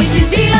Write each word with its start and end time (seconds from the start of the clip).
Noite 0.00 0.16
e 0.16 0.24
dia 0.24 0.59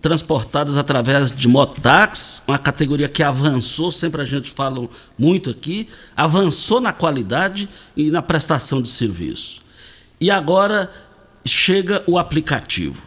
transportadas 0.00 0.76
através 0.76 1.30
de 1.30 1.46
mototáxi, 1.48 2.40
uma 2.46 2.58
categoria 2.58 3.08
que 3.08 3.22
avançou, 3.22 3.92
sempre 3.92 4.22
a 4.22 4.24
gente 4.24 4.50
fala 4.50 4.88
muito 5.18 5.50
aqui, 5.50 5.88
avançou 6.16 6.80
na 6.80 6.92
qualidade 6.92 7.68
e 7.96 8.10
na 8.10 8.22
prestação 8.22 8.80
de 8.80 8.88
serviço. 8.88 9.60
E 10.20 10.30
agora 10.30 10.90
chega 11.44 12.02
o 12.06 12.18
aplicativo. 12.18 13.06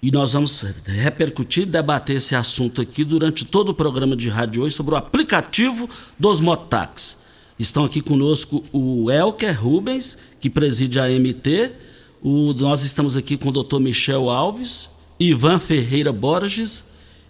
E 0.00 0.10
nós 0.10 0.34
vamos 0.34 0.62
repercutir, 0.84 1.66
debater 1.66 2.16
esse 2.16 2.34
assunto 2.34 2.82
aqui 2.82 3.04
durante 3.04 3.44
todo 3.44 3.70
o 3.70 3.74
programa 3.74 4.14
de 4.14 4.28
rádio 4.28 4.62
hoje 4.62 4.74
sobre 4.74 4.94
o 4.94 4.98
aplicativo 4.98 5.88
dos 6.18 6.40
mototáxis. 6.40 7.18
Estão 7.58 7.84
aqui 7.84 8.00
conosco 8.00 8.64
o 8.72 9.10
Elker 9.10 9.58
Rubens, 9.58 10.18
que 10.40 10.50
preside 10.50 11.00
a 11.00 11.08
MT. 11.08 11.72
O, 12.20 12.52
nós 12.52 12.82
estamos 12.82 13.16
aqui 13.16 13.36
com 13.36 13.48
o 13.48 13.52
Dr. 13.52 13.78
Michel 13.78 14.28
Alves, 14.28 14.90
Ivan 15.30 15.58
Ferreira 15.58 16.12
Borges 16.12 16.84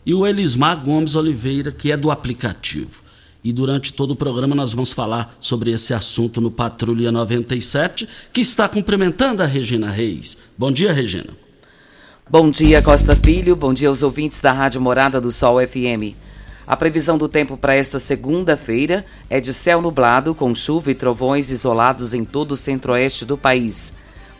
e 0.04 0.12
o 0.12 0.26
Elismar 0.26 0.82
Gomes 0.82 1.14
Oliveira, 1.14 1.72
que 1.72 1.92
é 1.92 1.96
do 1.96 2.10
aplicativo. 2.10 3.02
E 3.42 3.52
durante 3.52 3.92
todo 3.92 4.12
o 4.12 4.16
programa 4.16 4.54
nós 4.54 4.72
vamos 4.72 4.92
falar 4.92 5.36
sobre 5.38 5.70
esse 5.70 5.92
assunto 5.92 6.40
no 6.40 6.50
Patrulha 6.50 7.12
97, 7.12 8.08
que 8.32 8.40
está 8.40 8.68
cumprimentando 8.68 9.42
a 9.42 9.46
Regina 9.46 9.90
Reis. 9.90 10.38
Bom 10.56 10.72
dia, 10.72 10.92
Regina. 10.92 11.30
Bom 12.28 12.50
dia, 12.50 12.80
Costa 12.80 13.14
Filho. 13.14 13.54
Bom 13.54 13.74
dia 13.74 13.88
aos 13.88 14.02
ouvintes 14.02 14.40
da 14.40 14.50
Rádio 14.50 14.80
Morada 14.80 15.20
do 15.20 15.30
Sol 15.30 15.58
FM. 15.60 16.16
A 16.66 16.74
previsão 16.74 17.18
do 17.18 17.28
tempo 17.28 17.58
para 17.58 17.74
esta 17.74 17.98
segunda-feira 17.98 19.04
é 19.28 19.38
de 19.38 19.52
céu 19.52 19.82
nublado, 19.82 20.34
com 20.34 20.54
chuva 20.54 20.90
e 20.90 20.94
trovões 20.94 21.50
isolados 21.50 22.14
em 22.14 22.24
todo 22.24 22.52
o 22.52 22.56
centro-oeste 22.56 23.26
do 23.26 23.36
país. 23.36 23.92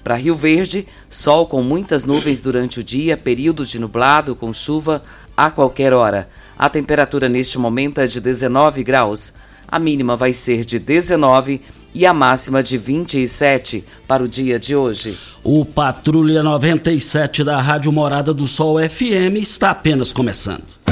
Para 0.05 0.17
Rio 0.17 0.37
Verde, 0.37 0.87
sol 1.09 1.47
com 1.47 1.63
muitas 1.63 2.05
nuvens 2.05 2.43
durante 2.43 2.79
o 2.79 2.85
dia, 2.85 3.17
períodos 3.17 3.71
de 3.71 3.79
nublado 3.79 4.37
com 4.37 4.53
chuva 4.53 5.03
a 5.35 5.51
qualquer 5.51 5.95
hora. 5.95 6.29
A 6.59 6.69
temperatura 6.69 7.27
neste 7.27 7.59
momento 7.59 8.03
é 8.03 8.07
de 8.07 8.21
19 8.21 8.85
graus. 8.85 9.33
A 9.67 9.79
mínima 9.79 10.15
vai 10.15 10.35
ser 10.35 10.63
de 10.67 10.79
19 10.79 11.63
e 11.95 12.05
a 12.05 12.13
máxima 12.13 12.63
de 12.63 12.77
27 12.77 13.83
para 14.07 14.23
o 14.23 14.29
dia 14.29 14.59
de 14.59 14.77
hoje. 14.77 15.17
O 15.43 15.65
Patrulha 15.65 16.43
97 16.43 17.43
da 17.43 17.59
Rádio 17.61 17.91
Morada 17.91 18.35
do 18.35 18.47
Sol 18.47 18.77
FM 18.79 19.41
está 19.41 19.71
apenas 19.71 20.13
começando. 20.13 20.85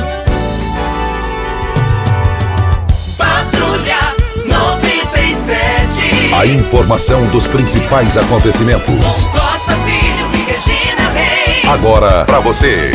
A 6.42 6.46
informação 6.46 7.30
dos 7.30 7.46
principais 7.46 8.16
acontecimentos. 8.16 9.28
Costa 9.28 9.76
Filho 9.76 10.26
e 10.34 10.50
Regina 10.50 11.08
Reis. 11.10 11.64
Agora 11.68 12.24
pra 12.24 12.40
você. 12.40 12.90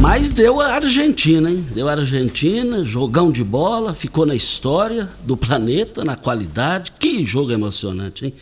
Mas 0.00 0.32
deu 0.32 0.60
a 0.60 0.66
Argentina, 0.74 1.48
hein? 1.48 1.64
Deu 1.72 1.88
a 1.88 1.92
Argentina, 1.92 2.82
jogão 2.82 3.30
de 3.30 3.44
bola, 3.44 3.94
ficou 3.94 4.26
na 4.26 4.34
história 4.34 5.08
do 5.22 5.36
planeta, 5.36 6.04
na 6.04 6.16
qualidade. 6.16 6.90
Que 6.98 7.24
jogo 7.24 7.52
emocionante, 7.52 8.24
hein? 8.24 8.32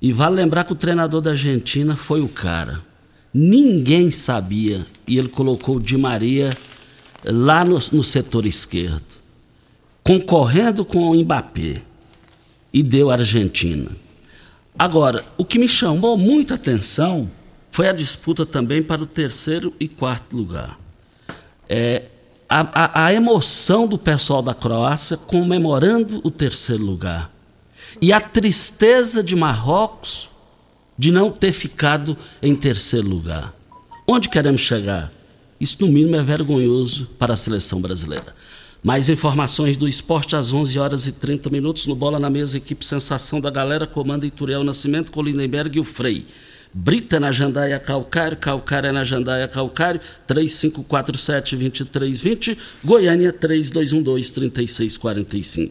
E 0.00 0.10
vale 0.10 0.36
lembrar 0.36 0.64
que 0.64 0.72
o 0.72 0.76
treinador 0.76 1.20
da 1.20 1.32
Argentina 1.32 1.94
foi 1.94 2.22
o 2.22 2.28
cara. 2.28 2.80
Ninguém 3.34 4.10
sabia. 4.10 4.86
E 5.06 5.18
ele 5.18 5.28
colocou 5.28 5.76
o 5.76 5.80
Di 5.80 5.98
Maria 5.98 6.56
lá 7.22 7.62
no, 7.62 7.78
no 7.92 8.02
setor 8.02 8.46
esquerdo, 8.46 9.02
concorrendo 10.04 10.84
com 10.84 11.10
o 11.10 11.14
Mbappé. 11.14 11.82
E 12.72 12.82
deu 12.82 13.10
a 13.10 13.14
Argentina. 13.14 13.90
Agora, 14.76 15.24
o 15.38 15.44
que 15.44 15.58
me 15.60 15.68
chamou 15.68 16.18
muita 16.18 16.54
atenção 16.54 17.30
foi 17.70 17.88
a 17.88 17.92
disputa 17.92 18.44
também 18.44 18.82
para 18.82 19.00
o 19.02 19.06
terceiro 19.06 19.72
e 19.78 19.86
quarto 19.88 20.36
lugar. 20.36 20.78
É, 21.68 22.02
a, 22.48 22.60
a- 23.02 23.04
a 23.06 23.14
emoção 23.14 23.86
do 23.86 23.96
pessoal 23.96 24.42
da 24.42 24.52
Croácia 24.54 25.16
comemorando 25.16 26.20
o 26.24 26.30
terceiro 26.32 26.82
lugar. 26.84 27.30
E 28.02 28.12
a 28.12 28.20
tristeza 28.20 29.22
de 29.22 29.36
Marrocos 29.36 30.28
de 30.98 31.12
não 31.12 31.30
ter 31.30 31.52
ficado 31.52 32.16
em 32.42 32.56
terceiro 32.56 33.08
lugar. 33.08 33.54
Onde 34.06 34.28
queremos 34.28 34.60
chegar? 34.60 35.12
Isso, 35.60 35.76
no 35.80 35.86
mínimo, 35.88 36.16
é 36.16 36.22
vergonhoso 36.22 37.06
para 37.18 37.34
a 37.34 37.36
seleção 37.36 37.80
brasileira. 37.80 38.34
Mais 38.84 39.08
informações 39.08 39.76
do 39.78 39.88
esporte 39.88 40.36
às 40.36 40.52
11 40.52 40.78
horas 40.78 41.06
e 41.06 41.12
30 41.12 41.48
minutos 41.48 41.86
no 41.86 41.94
Bola 41.94 42.18
na 42.18 42.28
Mesa, 42.28 42.58
equipe 42.58 42.84
Sensação 42.84 43.40
da 43.40 43.48
Galera, 43.48 43.86
comanda 43.86 44.26
Ituriel 44.26 44.62
Nascimento, 44.62 45.10
Colinenberg 45.10 45.78
e 45.78 45.80
o 45.80 45.84
Frei. 45.84 46.26
Brita 46.70 47.18
na 47.18 47.32
Jandaia 47.32 47.78
Calcário, 47.78 48.36
Calcário 48.36 48.88
é 48.88 48.92
na 48.92 49.02
Jandaia 49.02 49.48
Calcário, 49.48 50.02
3547-2320, 50.28 52.58
Goiânia 52.84 53.32
3212-3645. 53.32 55.70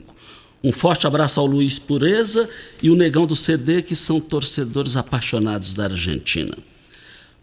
Um 0.63 0.71
forte 0.71 1.06
abraço 1.06 1.39
ao 1.39 1.45
Luiz 1.45 1.77
Pureza 1.77 2.50
e 2.81 2.89
o 2.89 2.95
Negão 2.95 3.27
do 3.27 3.36
CD, 3.36 3.83
que 3.83 3.95
são 3.95 4.19
torcedores 4.19 4.98
apaixonados 4.98 5.75
da 5.75 5.83
Argentina. 5.83 6.57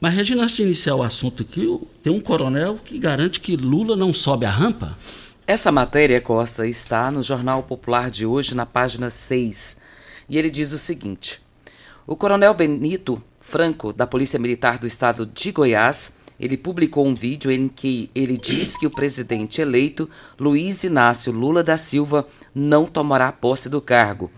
Mas, 0.00 0.14
Regina, 0.14 0.42
antes 0.42 0.56
de 0.56 0.64
iniciar 0.64 0.96
o 0.96 1.02
assunto 1.04 1.44
aqui, 1.44 1.78
tem 2.02 2.12
um 2.12 2.18
coronel 2.18 2.76
que 2.84 2.98
garante 2.98 3.38
que 3.38 3.54
Lula 3.54 3.94
não 3.94 4.12
sobe 4.12 4.46
a 4.46 4.50
rampa? 4.50 4.98
Essa 5.50 5.72
matéria, 5.72 6.20
Costa, 6.20 6.64
está 6.64 7.10
no 7.10 7.24
Jornal 7.24 7.64
Popular 7.64 8.08
de 8.08 8.24
hoje, 8.24 8.54
na 8.54 8.64
página 8.64 9.10
6. 9.10 9.78
E 10.28 10.38
ele 10.38 10.48
diz 10.48 10.72
o 10.72 10.78
seguinte: 10.78 11.42
O 12.06 12.14
coronel 12.14 12.54
Benito 12.54 13.20
Franco, 13.40 13.92
da 13.92 14.06
Polícia 14.06 14.38
Militar 14.38 14.78
do 14.78 14.86
Estado 14.86 15.26
de 15.26 15.50
Goiás, 15.50 16.18
ele 16.38 16.56
publicou 16.56 17.04
um 17.04 17.16
vídeo 17.16 17.50
em 17.50 17.66
que 17.66 18.08
ele 18.14 18.38
diz 18.38 18.76
que 18.76 18.86
o 18.86 18.90
presidente 18.92 19.60
eleito, 19.60 20.08
Luiz 20.38 20.84
Inácio 20.84 21.32
Lula 21.32 21.64
da 21.64 21.76
Silva, 21.76 22.28
não 22.54 22.86
tomará 22.86 23.32
posse 23.32 23.68
do 23.68 23.80
cargo. 23.80 24.30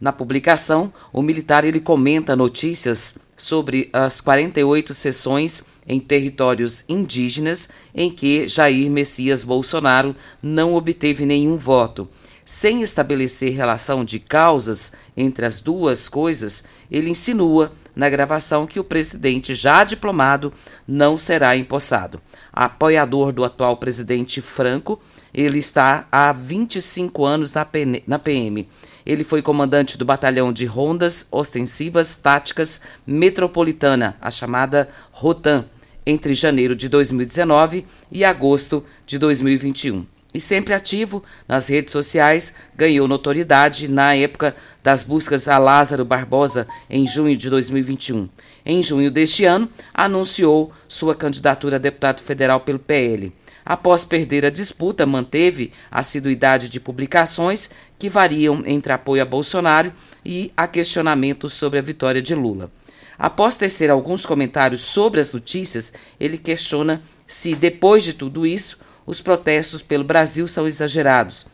Na 0.00 0.14
publicação, 0.14 0.90
o 1.12 1.20
militar 1.20 1.66
ele 1.66 1.78
comenta 1.78 2.34
notícias 2.34 3.18
sobre 3.36 3.88
as 3.92 4.20
48 4.20 4.94
sessões 4.94 5.64
em 5.86 6.00
territórios 6.00 6.84
indígenas 6.88 7.68
em 7.94 8.10
que 8.10 8.48
Jair 8.48 8.90
Messias 8.90 9.44
Bolsonaro 9.44 10.16
não 10.42 10.74
obteve 10.74 11.26
nenhum 11.26 11.56
voto. 11.56 12.08
Sem 12.44 12.82
estabelecer 12.82 13.54
relação 13.54 14.04
de 14.04 14.18
causas 14.18 14.92
entre 15.16 15.46
as 15.46 15.62
duas 15.62 16.08
coisas, 16.08 16.64
ele 16.90 17.08
insinua 17.08 17.72
na 17.96 18.10
gravação 18.10 18.66
que 18.66 18.80
o 18.80 18.84
presidente, 18.84 19.54
já 19.54 19.84
diplomado, 19.84 20.52
não 20.86 21.16
será 21.16 21.56
empossado. 21.56 22.20
Apoiador 22.52 23.32
do 23.32 23.44
atual 23.44 23.76
presidente 23.76 24.42
Franco, 24.42 25.00
ele 25.32 25.58
está 25.58 26.06
há 26.10 26.32
25 26.32 27.24
anos 27.24 27.52
na 27.54 28.18
PM. 28.18 28.68
Ele 29.06 29.24
foi 29.24 29.42
comandante 29.42 29.98
do 29.98 30.04
batalhão 30.04 30.52
de 30.52 30.64
rondas 30.64 31.26
ostensivas 31.30 32.16
táticas 32.16 32.82
metropolitana, 33.06 34.16
a 34.20 34.30
chamada 34.30 34.88
ROTAN, 35.12 35.66
entre 36.06 36.34
janeiro 36.34 36.76
de 36.76 36.88
2019 36.88 37.86
e 38.10 38.24
agosto 38.24 38.84
de 39.06 39.18
2021 39.18 40.06
e 40.34 40.40
sempre 40.40 40.74
ativo 40.74 41.22
nas 41.46 41.68
redes 41.68 41.92
sociais, 41.92 42.56
ganhou 42.74 43.06
notoriedade 43.06 43.86
na 43.86 44.16
época 44.16 44.54
das 44.82 45.04
buscas 45.04 45.46
a 45.46 45.56
Lázaro 45.58 46.04
Barbosa 46.04 46.66
em 46.90 47.06
junho 47.06 47.36
de 47.36 47.48
2021. 47.48 48.28
Em 48.66 48.82
junho 48.82 49.12
deste 49.12 49.44
ano, 49.44 49.68
anunciou 49.94 50.72
sua 50.88 51.14
candidatura 51.14 51.76
a 51.76 51.78
deputado 51.78 52.20
federal 52.20 52.60
pelo 52.60 52.80
PL. 52.80 53.32
Após 53.64 54.04
perder 54.04 54.44
a 54.44 54.50
disputa, 54.50 55.06
manteve 55.06 55.72
assiduidade 55.90 56.68
de 56.68 56.78
publicações 56.78 57.70
que 57.98 58.10
variam 58.10 58.62
entre 58.66 58.92
apoio 58.92 59.22
a 59.22 59.24
Bolsonaro 59.24 59.92
e 60.24 60.52
a 60.56 60.66
questionamentos 60.68 61.54
sobre 61.54 61.78
a 61.78 61.82
vitória 61.82 62.20
de 62.20 62.34
Lula. 62.34 62.70
Após 63.18 63.56
tecer 63.56 63.90
alguns 63.90 64.26
comentários 64.26 64.82
sobre 64.82 65.20
as 65.20 65.32
notícias, 65.32 65.92
ele 66.20 66.36
questiona 66.36 67.02
se, 67.26 67.54
depois 67.54 68.04
de 68.04 68.12
tudo 68.12 68.46
isso, 68.46 68.80
os 69.06 69.20
protestos 69.20 69.82
pelo 69.82 70.04
Brasil 70.04 70.46
são 70.46 70.66
exagerados. 70.66 71.46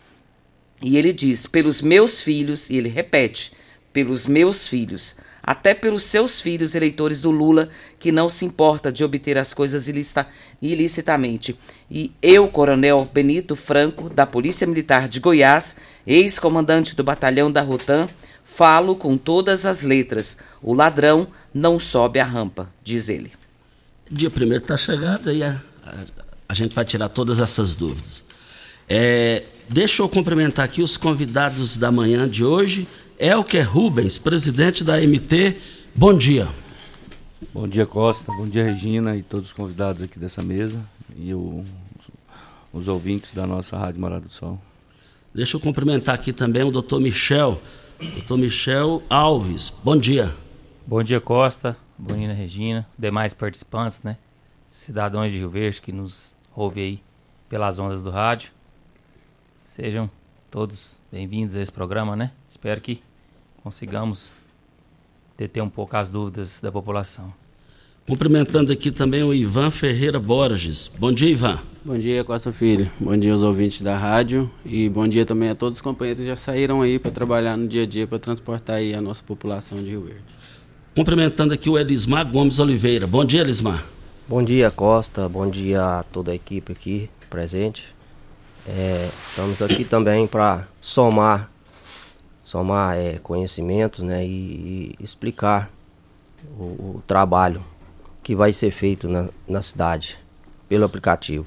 E 0.82 0.96
ele 0.96 1.12
diz: 1.12 1.46
pelos 1.46 1.80
meus 1.80 2.22
filhos, 2.22 2.70
e 2.70 2.76
ele 2.76 2.88
repete: 2.88 3.52
pelos 3.92 4.26
meus 4.26 4.66
filhos, 4.66 5.16
até 5.42 5.75
pelos 5.75 6.04
seus 6.04 6.40
filhos 6.40 6.75
eleitores 6.75 7.20
do 7.20 7.31
Lula, 7.31 7.69
que 7.98 8.12
não 8.12 8.28
se 8.28 8.44
importa 8.44 8.92
de 8.92 9.04
obter 9.04 9.38
as 9.38 9.54
coisas 9.54 9.88
ilicita, 9.88 10.26
ilicitamente. 10.60 11.56
E 11.90 12.12
eu, 12.22 12.48
Coronel 12.48 13.08
Benito 13.12 13.56
Franco, 13.56 14.08
da 14.08 14.26
Polícia 14.26 14.66
Militar 14.66 15.08
de 15.08 15.20
Goiás, 15.20 15.76
ex-comandante 16.06 16.94
do 16.94 17.04
batalhão 17.04 17.50
da 17.50 17.62
Rotan, 17.62 18.08
falo 18.44 18.94
com 18.96 19.16
todas 19.16 19.66
as 19.66 19.82
letras: 19.82 20.38
o 20.62 20.75
ladrão 20.75 21.28
não 21.52 21.78
sobe 21.78 22.19
a 22.19 22.25
rampa, 22.25 22.69
diz 22.82 23.08
ele. 23.08 23.32
Dia 24.10 24.31
primeiro 24.31 24.64
está 24.64 24.76
chegando 24.76 25.31
aí 25.31 25.42
a, 25.42 25.60
a 26.48 26.54
gente 26.54 26.75
vai 26.75 26.84
tirar 26.84 27.08
todas 27.08 27.38
essas 27.38 27.76
dúvidas. 27.76 28.25
É, 28.88 29.44
deixa 29.69 30.02
eu 30.02 30.08
cumprimentar 30.08 30.64
aqui 30.64 30.82
os 30.82 30.96
convidados 30.96 31.76
da 31.76 31.92
manhã 31.92 32.28
de 32.28 32.44
hoje. 32.44 32.88
Elker 33.20 33.69
Rubens, 33.69 34.17
presidente 34.17 34.82
da 34.82 34.96
MT. 34.96 35.55
Bom 35.94 36.17
dia. 36.17 36.49
Bom 37.52 37.69
dia, 37.69 37.84
Costa. 37.84 38.32
Bom 38.32 38.49
dia, 38.49 38.64
Regina 38.64 39.14
e 39.14 39.22
todos 39.22 39.49
os 39.49 39.52
convidados 39.52 40.00
aqui 40.00 40.19
dessa 40.19 40.43
mesa 40.43 40.82
e 41.14 41.34
o, 41.34 41.62
os 42.72 42.88
ouvintes 42.88 43.32
da 43.32 43.46
nossa 43.46 43.76
Rádio 43.76 44.00
Morada 44.00 44.22
do 44.22 44.32
Sol. 44.32 44.58
Deixa 45.34 45.55
eu 45.55 45.61
cumprimentar 45.61 46.14
aqui 46.14 46.32
também 46.32 46.62
o 46.62 46.70
doutor 46.70 46.99
Michel. 46.99 47.61
Doutor 48.00 48.38
Michel 48.38 49.02
Alves. 49.11 49.70
Bom 49.84 49.99
dia. 49.99 50.34
Bom 50.87 51.02
dia, 51.02 51.20
Costa. 51.20 51.76
Bom 51.99 52.16
dia, 52.16 52.32
Regina. 52.32 52.88
Demais 52.99 53.34
participantes, 53.34 54.02
né? 54.02 54.16
Cidadãos 54.70 55.31
de 55.31 55.37
Rio 55.37 55.50
Verde 55.50 55.82
que 55.82 55.93
nos 55.93 56.34
ouve 56.56 56.81
aí 56.81 57.02
pelas 57.50 57.78
ondas 57.78 58.02
do 58.02 58.08
rádio. 58.08 58.50
Sejam 59.66 60.11
todos 60.50 60.96
bem-vindos 61.12 61.55
a 61.55 61.61
esse 61.61 61.70
programa, 61.70 62.16
né? 62.16 62.32
Espero 62.49 62.81
que 62.81 63.02
consigamos 63.62 64.30
deter 65.36 65.62
um 65.62 65.68
pouco 65.68 65.96
as 65.96 66.08
dúvidas 66.08 66.60
da 66.60 66.70
população. 66.70 67.32
Cumprimentando 68.06 68.72
aqui 68.72 68.90
também 68.90 69.22
o 69.22 69.32
Ivan 69.32 69.70
Ferreira 69.70 70.18
Borges. 70.18 70.90
Bom 70.98 71.12
dia, 71.12 71.30
Ivan. 71.30 71.60
Bom 71.84 71.96
dia, 71.96 72.24
Costa 72.24 72.52
Filho. 72.52 72.90
Bom 72.98 73.16
dia 73.16 73.32
aos 73.32 73.42
ouvintes 73.42 73.82
da 73.82 73.96
rádio 73.96 74.50
e 74.64 74.88
bom 74.88 75.06
dia 75.06 75.24
também 75.24 75.50
a 75.50 75.54
todos 75.54 75.78
os 75.78 75.82
companheiros 75.82 76.20
que 76.20 76.26
já 76.26 76.36
saíram 76.36 76.82
aí 76.82 76.98
para 76.98 77.10
trabalhar 77.10 77.56
no 77.56 77.68
dia 77.68 77.84
a 77.84 77.86
dia 77.86 78.06
para 78.06 78.18
transportar 78.18 78.76
aí 78.76 78.94
a 78.94 79.00
nossa 79.00 79.22
população 79.22 79.78
de 79.78 79.90
Rio 79.90 80.02
Verde. 80.02 80.24
Cumprimentando 80.96 81.54
aqui 81.54 81.70
o 81.70 81.78
Elismar 81.78 82.30
Gomes 82.30 82.58
Oliveira. 82.58 83.06
Bom 83.06 83.24
dia, 83.24 83.40
Elismar. 83.40 83.84
Bom 84.28 84.42
dia, 84.42 84.70
Costa. 84.70 85.28
Bom 85.28 85.48
dia 85.48 86.00
a 86.00 86.02
toda 86.02 86.32
a 86.32 86.34
equipe 86.34 86.72
aqui 86.72 87.08
presente. 87.30 87.84
É, 88.66 89.08
estamos 89.28 89.62
aqui 89.62 89.84
também 89.84 90.26
para 90.26 90.66
somar, 90.80 91.50
somar 92.42 92.99
é, 92.99 93.18
conhecimentos, 93.23 94.02
né, 94.02 94.25
e, 94.25 94.97
e 94.99 95.04
explicar 95.04 95.70
o, 96.59 96.62
o, 96.62 97.02
trabalho 97.06 97.62
que 98.23 98.35
vai 98.35 98.52
ser 98.52 98.70
feito 98.70 99.09
na, 99.09 99.28
na 99.47 99.62
cidade 99.62 100.18
pelo 100.68 100.85
aplicativo. 100.85 101.47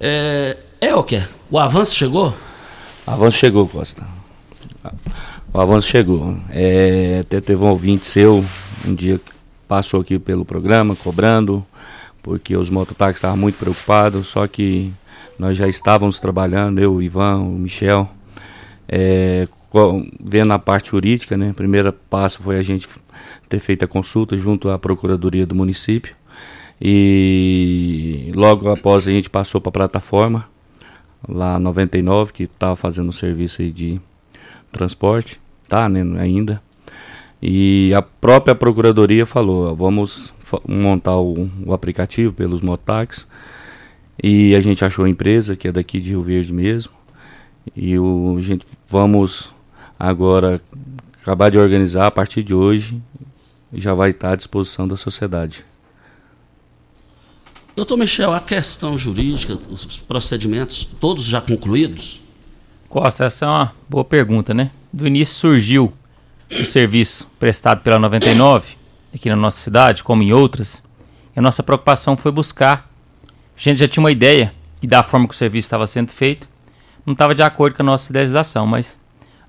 É, 0.00 0.56
é 0.80 0.94
o 0.94 1.02
que? 1.02 1.22
O 1.50 1.58
avanço 1.58 1.94
chegou? 1.94 2.34
O 3.06 3.10
avanço 3.10 3.38
chegou, 3.38 3.66
Costa. 3.66 4.06
O 5.52 5.60
avanço 5.60 5.88
chegou. 5.88 6.36
É, 6.50 7.20
até 7.20 7.40
teve 7.40 7.62
um 7.62 7.68
ouvinte 7.68 8.06
seu 8.06 8.44
um 8.86 8.94
dia 8.94 9.20
passou 9.66 10.00
aqui 10.00 10.18
pelo 10.18 10.44
programa 10.44 10.96
cobrando, 10.96 11.64
porque 12.22 12.56
os 12.56 12.70
mototáxis 12.70 13.16
estavam 13.16 13.36
muito 13.36 13.58
preocupados, 13.58 14.28
só 14.28 14.46
que 14.46 14.92
nós 15.38 15.56
já 15.56 15.68
estávamos 15.68 16.18
trabalhando, 16.18 16.78
eu, 16.78 16.94
o 16.94 17.02
Ivan, 17.02 17.38
o 17.40 17.50
Michel, 17.50 18.08
é, 18.88 19.46
vendo 20.20 20.52
a 20.52 20.58
parte 20.58 20.90
jurídica, 20.90 21.36
né? 21.36 21.50
O 21.50 21.54
primeiro 21.54 21.92
passo 21.92 22.42
foi 22.42 22.58
a 22.58 22.62
gente 22.62 22.88
ter 23.48 23.58
feito 23.58 23.84
a 23.84 23.88
consulta 23.88 24.36
junto 24.36 24.70
à 24.70 24.78
Procuradoria 24.78 25.46
do 25.46 25.54
município. 25.54 26.14
E 26.80 28.30
logo 28.34 28.70
após 28.70 29.06
a 29.06 29.10
gente 29.10 29.28
passou 29.28 29.60
para 29.60 29.70
a 29.70 29.72
plataforma, 29.72 30.48
lá 31.28 31.58
99, 31.58 32.32
que 32.32 32.44
estava 32.44 32.76
fazendo 32.76 33.08
o 33.08 33.12
serviço 33.12 33.62
de 33.70 34.00
transporte, 34.70 35.40
tá, 35.68 35.88
né, 35.88 36.02
ainda. 36.20 36.62
E 37.42 37.92
a 37.94 38.02
própria 38.02 38.54
procuradoria 38.54 39.26
falou: 39.26 39.74
vamos 39.74 40.32
montar 40.66 41.16
o, 41.16 41.48
o 41.64 41.72
aplicativo 41.72 42.32
pelos 42.32 42.60
motax. 42.60 43.26
E 44.20 44.54
a 44.54 44.60
gente 44.60 44.84
achou 44.84 45.04
a 45.04 45.08
empresa, 45.08 45.54
que 45.54 45.68
é 45.68 45.72
daqui 45.72 46.00
de 46.00 46.10
Rio 46.10 46.22
Verde 46.22 46.52
mesmo. 46.52 46.92
E 47.76 47.98
o, 47.98 48.36
a 48.36 48.42
gente 48.42 48.66
vamos 48.88 49.52
agora 49.98 50.60
acabar 51.20 51.50
de 51.50 51.58
organizar 51.58 52.06
a 52.06 52.10
partir 52.10 52.42
de 52.42 52.54
hoje 52.54 53.00
e 53.72 53.80
já 53.80 53.94
vai 53.94 54.10
estar 54.10 54.32
à 54.32 54.36
disposição 54.36 54.86
da 54.86 54.96
sociedade. 54.96 55.64
Doutor 57.76 57.96
Michel, 57.96 58.32
a 58.32 58.40
questão 58.40 58.98
jurídica, 58.98 59.58
os 59.70 59.98
procedimentos, 59.98 60.84
todos 60.84 61.24
já 61.24 61.40
concluídos? 61.40 62.20
Costa, 62.88 63.24
essa 63.24 63.44
é 63.44 63.48
uma 63.48 63.72
boa 63.88 64.04
pergunta, 64.04 64.52
né? 64.52 64.70
Do 64.92 65.06
início 65.06 65.34
surgiu 65.34 65.92
o 66.50 66.64
serviço 66.64 67.28
prestado 67.38 67.82
pela 67.82 67.98
99 67.98 68.76
aqui 69.14 69.28
na 69.28 69.36
nossa 69.36 69.60
cidade, 69.60 70.02
como 70.02 70.22
em 70.22 70.32
outras, 70.32 70.82
a 71.36 71.40
nossa 71.40 71.62
preocupação 71.62 72.16
foi 72.16 72.32
buscar. 72.32 72.90
A 73.24 73.60
gente 73.60 73.78
já 73.78 73.86
tinha 73.86 74.02
uma 74.02 74.10
ideia 74.10 74.52
da 74.82 75.02
forma 75.02 75.28
que 75.28 75.34
o 75.34 75.36
serviço 75.36 75.66
estava 75.66 75.86
sendo 75.86 76.10
feito 76.10 76.48
não 77.08 77.12
estava 77.12 77.34
de 77.34 77.42
acordo 77.42 77.74
com 77.74 77.82
a 77.82 77.86
nossa 77.86 78.12
legislação, 78.12 78.66
mas 78.66 78.94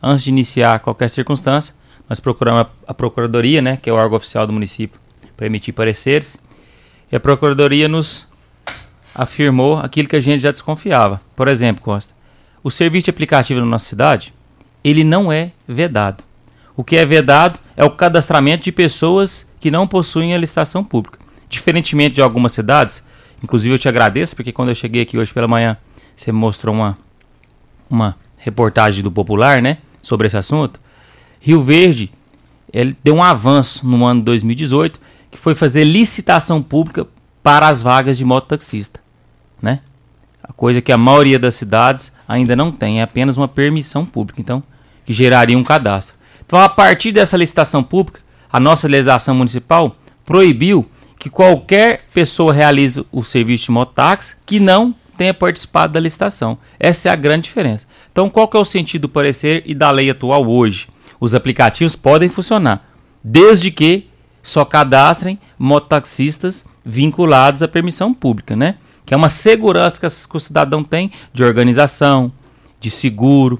antes 0.01 0.23
de 0.23 0.29
iniciar 0.29 0.79
qualquer 0.79 1.09
circunstância, 1.09 1.73
nós 2.09 2.19
procuramos 2.19 2.67
a, 2.87 2.93
Procuradoria, 2.93 3.61
né, 3.61 3.77
que 3.77 3.89
é 3.89 3.93
o 3.93 3.95
órgão 3.95 4.17
oficial 4.17 4.47
do 4.47 4.53
município, 4.53 4.99
para 5.37 5.45
emitir 5.45 5.73
pareceres, 5.73 6.37
e 7.11 7.15
a 7.15 7.19
Procuradoria 7.19 7.87
nos 7.87 8.27
afirmou 9.13 9.77
aquilo 9.77 10.07
que 10.07 10.15
a 10.15 10.21
gente 10.21 10.41
já 10.41 10.51
desconfiava. 10.51 11.21
Por 11.35 11.47
exemplo, 11.47 11.83
Costa, 11.83 12.13
o 12.63 12.71
serviço 12.71 13.05
de 13.05 13.09
aplicativo 13.11 13.59
na 13.59 13.65
nossa 13.65 13.85
cidade, 13.85 14.33
ele 14.83 15.03
não 15.03 15.31
é 15.31 15.51
vedado. 15.67 16.23
O 16.75 16.83
que 16.83 16.95
é 16.95 17.05
vedado 17.05 17.59
é 17.75 17.83
o 17.83 17.89
cadastramento 17.89 18.63
de 18.63 18.71
pessoas 18.71 19.47
que 19.59 19.69
não 19.69 19.87
possuem 19.87 20.33
a 20.33 20.37
licitação 20.37 20.83
pública. 20.83 21.19
Diferentemente 21.49 22.15
de 22.15 22.21
algumas 22.21 22.53
cidades, 22.53 23.03
inclusive 23.43 23.75
eu 23.75 23.79
te 23.79 23.89
agradeço, 23.89 24.35
porque 24.35 24.51
quando 24.51 24.69
eu 24.69 24.75
cheguei 24.75 25.01
aqui 25.01 25.17
hoje 25.17 25.33
pela 25.33 25.47
manhã, 25.47 25.77
você 26.15 26.31
me 26.31 26.39
mostrou 26.39 26.73
uma, 26.73 26.97
uma 27.89 28.15
reportagem 28.37 29.03
do 29.03 29.11
Popular, 29.11 29.61
né, 29.61 29.79
sobre 30.01 30.27
esse 30.27 30.37
assunto. 30.37 30.79
Rio 31.39 31.63
Verde, 31.63 32.11
ele 32.71 32.95
deu 33.03 33.15
um 33.15 33.23
avanço 33.23 33.85
no 33.85 34.05
ano 34.05 34.21
de 34.21 34.25
2018, 34.25 34.99
que 35.31 35.37
foi 35.37 35.55
fazer 35.55 35.83
licitação 35.83 36.61
pública 36.61 37.07
para 37.41 37.67
as 37.67 37.81
vagas 37.81 38.17
de 38.17 38.25
mototaxista, 38.25 38.99
né? 39.61 39.79
A 40.43 40.51
coisa 40.51 40.81
que 40.81 40.91
a 40.91 40.97
maioria 40.97 41.39
das 41.39 41.55
cidades 41.55 42.11
ainda 42.27 42.55
não 42.55 42.71
tem, 42.71 42.99
é 42.99 43.03
apenas 43.03 43.37
uma 43.37 43.47
permissão 43.47 44.05
pública, 44.05 44.41
então, 44.41 44.63
que 45.05 45.13
geraria 45.13 45.57
um 45.57 45.63
cadastro. 45.63 46.15
Então, 46.45 46.59
a 46.59 46.67
partir 46.67 47.11
dessa 47.11 47.37
licitação 47.37 47.83
pública, 47.83 48.21
a 48.51 48.59
nossa 48.59 48.87
legislação 48.87 49.35
municipal 49.35 49.95
proibiu 50.25 50.89
que 51.17 51.29
qualquer 51.29 52.05
pessoa 52.13 52.53
realize 52.53 53.05
o 53.11 53.23
serviço 53.23 53.65
de 53.65 53.71
mototáxi 53.71 54.35
que 54.45 54.59
não 54.59 54.95
tenha 55.17 55.33
participado 55.33 55.93
da 55.93 55.99
licitação. 55.99 56.57
Essa 56.79 57.09
é 57.09 57.11
a 57.11 57.15
grande 57.15 57.43
diferença. 57.43 57.85
Então, 58.19 58.29
qual 58.29 58.49
que 58.49 58.57
é 58.57 58.59
o 58.59 58.65
sentido 58.65 59.03
do 59.03 59.09
parecer 59.09 59.63
e 59.65 59.73
da 59.73 59.89
lei 59.91 60.09
atual 60.09 60.45
hoje? 60.45 60.89
Os 61.21 61.33
aplicativos 61.33 61.95
podem 61.95 62.27
funcionar, 62.27 62.91
desde 63.23 63.71
que 63.71 64.09
só 64.43 64.65
cadastrem 64.65 65.39
mototaxistas 65.57 66.65
vinculados 66.83 67.63
à 67.63 67.67
permissão 67.69 68.13
pública, 68.13 68.57
né? 68.57 68.75
Que 69.05 69.13
é 69.13 69.17
uma 69.17 69.29
segurança 69.29 70.01
que 70.01 70.35
o 70.35 70.39
cidadão 70.41 70.83
tem 70.83 71.13
de 71.33 71.45
organização, 71.45 72.29
de 72.77 72.91
seguro, 72.91 73.57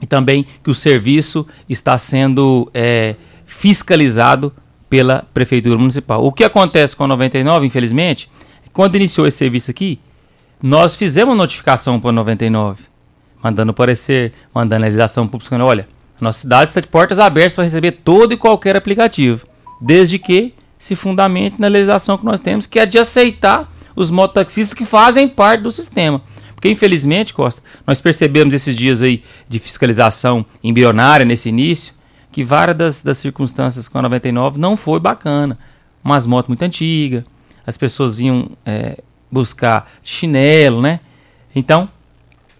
e 0.00 0.06
também 0.06 0.46
que 0.64 0.70
o 0.70 0.74
serviço 0.74 1.46
está 1.68 1.98
sendo 1.98 2.70
é, 2.72 3.14
fiscalizado 3.44 4.54
pela 4.88 5.26
Prefeitura 5.34 5.76
Municipal. 5.76 6.24
O 6.24 6.32
que 6.32 6.44
acontece 6.44 6.96
com 6.96 7.04
a 7.04 7.08
99, 7.08 7.66
infelizmente, 7.66 8.30
quando 8.72 8.96
iniciou 8.96 9.26
esse 9.26 9.36
serviço 9.36 9.70
aqui, 9.70 10.00
nós 10.62 10.96
fizemos 10.96 11.36
notificação 11.36 12.00
para 12.00 12.08
a 12.08 12.14
99, 12.14 12.90
mandando 13.42 13.74
parecer, 13.74 14.32
mandando 14.54 14.84
a 14.84 14.86
legislação 14.86 15.26
pública, 15.26 15.62
olha, 15.64 15.88
a 16.20 16.24
nossa 16.24 16.40
cidade 16.40 16.70
está 16.70 16.80
de 16.80 16.86
portas 16.86 17.18
abertas 17.18 17.54
para 17.54 17.64
receber 17.64 17.92
todo 17.92 18.32
e 18.32 18.36
qualquer 18.36 18.76
aplicativo, 18.76 19.46
desde 19.80 20.18
que 20.18 20.54
se 20.78 20.94
fundamente 20.94 21.60
na 21.60 21.68
legislação 21.68 22.16
que 22.16 22.24
nós 22.24 22.40
temos, 22.40 22.66
que 22.66 22.78
é 22.78 22.86
de 22.86 22.98
aceitar 22.98 23.72
os 23.94 24.10
mototaxistas 24.10 24.76
que 24.76 24.84
fazem 24.84 25.28
parte 25.28 25.62
do 25.62 25.70
sistema. 25.70 26.22
Porque, 26.54 26.70
infelizmente, 26.70 27.34
Costa, 27.34 27.60
nós 27.84 28.00
percebemos 28.00 28.54
esses 28.54 28.74
dias 28.76 29.02
aí 29.02 29.22
de 29.48 29.58
fiscalização 29.58 30.46
embrionária 30.62 31.26
nesse 31.26 31.48
início, 31.48 31.92
que 32.30 32.44
várias 32.44 32.76
das, 32.76 33.00
das 33.02 33.18
circunstâncias 33.18 33.88
com 33.88 33.98
a 33.98 34.02
99 34.02 34.58
não 34.58 34.76
foi 34.76 35.00
bacana. 35.00 35.58
Umas 36.04 36.24
motos 36.24 36.48
muito 36.48 36.62
antigas, 36.62 37.24
as 37.66 37.76
pessoas 37.76 38.14
vinham 38.14 38.50
é, 38.64 38.98
buscar 39.30 39.90
chinelo, 40.02 40.80
né? 40.80 41.00
Então, 41.54 41.88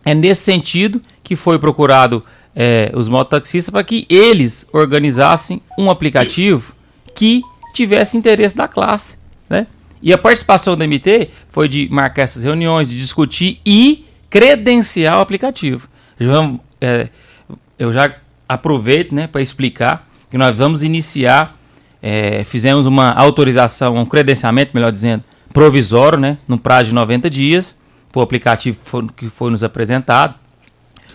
é 0.04 0.14
nesse 0.14 0.42
sentido 0.42 1.00
que 1.23 1.37
foi 1.37 1.59
procurado 1.59 2.25
é, 2.54 2.90
os 2.94 3.09
mototaxistas 3.09 3.71
para 3.73 3.85
que 3.85 4.06
eles 4.09 4.66
organizassem 4.73 5.62
um 5.78 5.90
aplicativo 5.90 6.75
que 7.14 7.42
tivesse 7.75 8.16
interesse 8.16 8.56
da 8.56 8.68
classe, 8.68 9.16
né? 9.49 9.66
E 10.02 10.12
a 10.12 10.18
participação 10.18 10.76
da 10.76 10.87
MT 10.87 11.30
foi 11.49 11.68
de 11.68 11.88
marcar 11.90 12.23
essas 12.23 12.42
reuniões, 12.42 12.90
de 12.90 12.99
discutir 12.99 13.61
e 13.64 14.04
credenciar 14.28 15.18
o 15.18 15.21
aplicativo. 15.21 15.88
é, 16.80 17.09
eu 17.78 17.92
já 17.92 18.14
aproveito 18.49 19.14
né, 19.14 19.26
para 19.26 19.40
explicar 19.40 20.09
que 20.30 20.37
nós 20.37 20.56
vamos 20.56 20.82
iniciar, 20.82 21.56
é, 22.02 22.42
fizemos 22.42 22.87
uma 22.87 23.12
autorização, 23.12 23.97
um 23.97 24.04
credenciamento, 24.04 24.73
melhor 24.75 24.90
dizendo, 24.90 25.23
provisório, 25.52 26.18
né, 26.18 26.38
no 26.49 26.59
prazo 26.59 26.88
de 26.88 26.94
90 26.94 27.30
dias, 27.30 27.76
o 28.21 28.23
aplicativo 28.23 28.81
que 29.16 29.28
foi 29.28 29.50
nos 29.50 29.62
apresentado. 29.62 30.35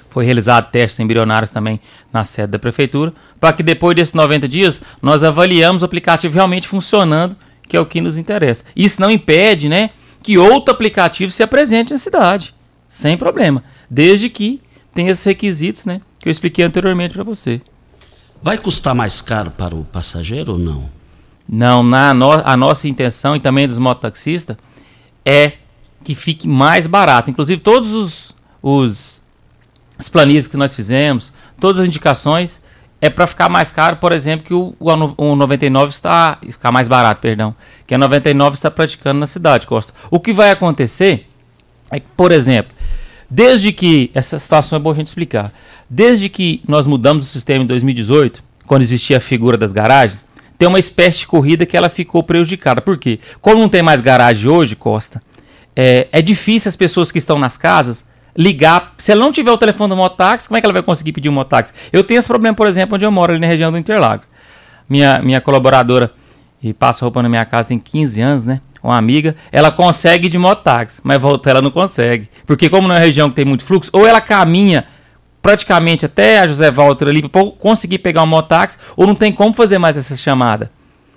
Foi 0.10 0.26
realizado 0.26 0.72
testes 0.72 1.00
embrionários 1.00 1.52
também 1.52 1.80
na 2.12 2.24
sede 2.24 2.52
da 2.52 2.60
prefeitura, 2.60 3.14
para 3.40 3.54
que 3.54 3.62
depois 3.62 3.96
desses 3.96 4.14
90 4.14 4.48
dias 4.48 4.82
nós 5.02 5.24
avaliamos 5.24 5.82
o 5.82 5.86
aplicativo 5.86 6.34
realmente 6.34 6.68
funcionando 6.68 7.36
que 7.68 7.76
é 7.76 7.80
o 7.80 7.86
que 7.86 8.02
nos 8.02 8.18
interessa. 8.18 8.64
Isso 8.76 9.02
não 9.02 9.12
impede, 9.12 9.68
né, 9.68 9.92
que 10.24 10.38
outro 10.38 10.74
aplicativo 10.74 11.32
se 11.32 11.44
apresente 11.44 11.92
na 11.92 12.00
cidade, 12.00 12.54
sem 12.88 13.18
problema, 13.18 13.64
desde 13.90 14.30
que 14.30 14.62
tenha 14.94 15.12
esses 15.12 15.26
requisitos, 15.26 15.86
né, 15.86 16.02
que 16.20 16.30
eu 16.30 16.32
expliquei 16.32 16.64
anteriormente 16.64 17.14
para 17.14 17.24
você. 17.24 17.62
Vai 18.42 18.58
custar 18.58 18.96
mais 18.96 19.22
caro 19.22 19.52
para 19.52 19.76
o 19.76 19.84
passageiro 19.84 20.54
ou 20.54 20.58
não? 20.58 20.90
Não, 21.48 21.82
na 21.82 22.14
no, 22.14 22.32
a 22.32 22.58
nossa 22.58 22.88
intenção 22.88 23.36
e 23.36 23.40
também 23.40 23.68
dos 23.68 23.78
mototaxistas 23.78 24.58
é 25.26 25.54
que 26.08 26.16
fique 26.16 26.48
mais 26.48 26.88
barato. 26.88 27.30
Inclusive 27.30 27.62
todos 27.62 27.92
os, 27.92 28.36
os, 28.64 29.22
os 30.00 30.08
planilhas 30.08 30.48
que 30.48 30.56
nós 30.56 30.74
fizemos, 30.74 31.34
todas 31.60 31.82
as 31.82 31.88
indicações 31.88 32.62
é 33.02 33.10
para 33.10 33.28
ficar 33.28 33.50
mais 33.50 33.72
caro, 33.72 33.98
por 33.98 34.14
exemplo, 34.14 34.48
que 34.48 34.54
o, 34.54 34.74
o, 34.80 35.32
o 35.32 35.36
99 35.36 35.92
está. 35.92 36.38
ficar 36.42 36.72
mais 36.72 36.88
barato, 36.88 37.20
perdão. 37.20 37.54
Que 37.86 37.94
a 37.94 37.98
99 37.98 38.56
está 38.56 38.72
praticando 38.72 39.20
na 39.20 39.28
cidade, 39.28 39.68
Costa. 39.68 39.94
O 40.10 40.18
que 40.18 40.32
vai 40.32 40.50
acontecer 40.50 41.28
é 41.92 42.00
que, 42.00 42.08
por 42.16 42.32
exemplo, 42.32 42.72
desde 43.30 43.74
que. 43.74 44.10
Essa 44.14 44.40
situação 44.40 44.78
é 44.78 44.82
boa 44.82 44.94
a 44.94 44.98
gente 44.98 45.08
explicar. 45.08 45.52
Desde 45.90 46.30
que 46.30 46.62
nós 46.66 46.88
mudamos 46.88 47.26
o 47.26 47.28
sistema 47.28 47.66
em 47.66 47.68
2018, 47.68 48.42
quando 48.66 48.82
existia 48.82 49.18
a 49.18 49.22
figura 49.22 49.58
das 49.58 49.74
garagens, 49.74 50.26
tem 50.58 50.70
uma 50.70 50.80
espécie 50.80 51.20
de 51.20 51.28
corrida 51.28 51.66
que 51.66 51.76
ela 51.76 51.90
ficou 51.90 52.24
prejudicada. 52.24 52.82
Por 52.82 52.98
quê? 52.98 53.20
Como 53.42 53.62
não 53.62 53.68
tem 53.68 53.84
mais 53.84 54.00
garagem 54.00 54.50
hoje, 54.50 54.74
Costa, 54.74 55.22
é, 55.80 56.08
é 56.12 56.22
difícil 56.24 56.70
as 56.70 56.76
pessoas 56.76 57.12
que 57.12 57.20
estão 57.20 57.38
nas 57.38 57.56
casas 57.56 58.04
ligar. 58.36 58.96
Se 58.98 59.12
ela 59.12 59.22
não 59.22 59.32
tiver 59.32 59.52
o 59.52 59.58
telefone 59.60 59.92
do 59.92 59.96
mototáxi, 59.96 60.48
como 60.48 60.58
é 60.58 60.62
que 60.62 60.66
ela 60.66 60.74
vai 60.74 60.82
conseguir 60.82 61.12
pedir 61.12 61.30
um 61.30 61.34
mototáxi? 61.34 61.72
Eu 61.94 62.04
tenho 62.04 62.18
esse 62.18 62.28
problema, 62.28 62.56
por 62.56 62.66
exemplo, 62.66 62.96
onde 62.96 63.06
eu 63.06 63.12
moro, 63.12 63.32
ali 63.32 63.40
na 63.40 63.46
região 63.46 63.72
do 63.72 63.78
Interlagos. 63.78 64.28
Minha, 64.90 65.20
minha 65.20 65.40
colaboradora, 65.40 66.12
e 66.64 66.74
passa 66.74 67.06
roupa 67.06 67.22
na 67.22 67.30
minha 67.30 67.46
casa 67.46 67.68
tem 67.68 67.78
15 67.78 68.22
anos, 68.22 68.44
né? 68.44 68.60
Uma 68.82 68.98
amiga, 68.98 69.36
ela 69.52 69.72
consegue 69.72 70.30
de 70.30 70.38
mototáxi, 70.38 71.00
mas 71.04 71.22
voltar 71.22 71.52
ela 71.52 71.62
não 71.62 71.70
consegue. 71.70 72.28
Porque 72.48 72.70
como 72.70 72.88
não 72.88 72.96
é 72.96 72.98
uma 72.98 73.06
região 73.06 73.30
que 73.30 73.36
tem 73.36 73.46
muito 73.46 73.64
fluxo, 73.64 73.92
ou 73.94 74.08
ela 74.08 74.20
caminha 74.20 74.86
praticamente 75.44 76.08
até 76.08 76.40
a 76.40 76.48
José 76.48 76.72
Walter 76.72 77.08
ali 77.08 77.28
para 77.28 77.46
conseguir 77.52 78.00
pegar 78.00 78.24
um 78.24 78.28
mototáxi, 78.28 78.80
ou 78.96 79.06
não 79.06 79.14
tem 79.14 79.32
como 79.32 79.54
fazer 79.54 79.78
mais 79.78 79.96
essa 79.96 80.16
chamada. 80.16 80.72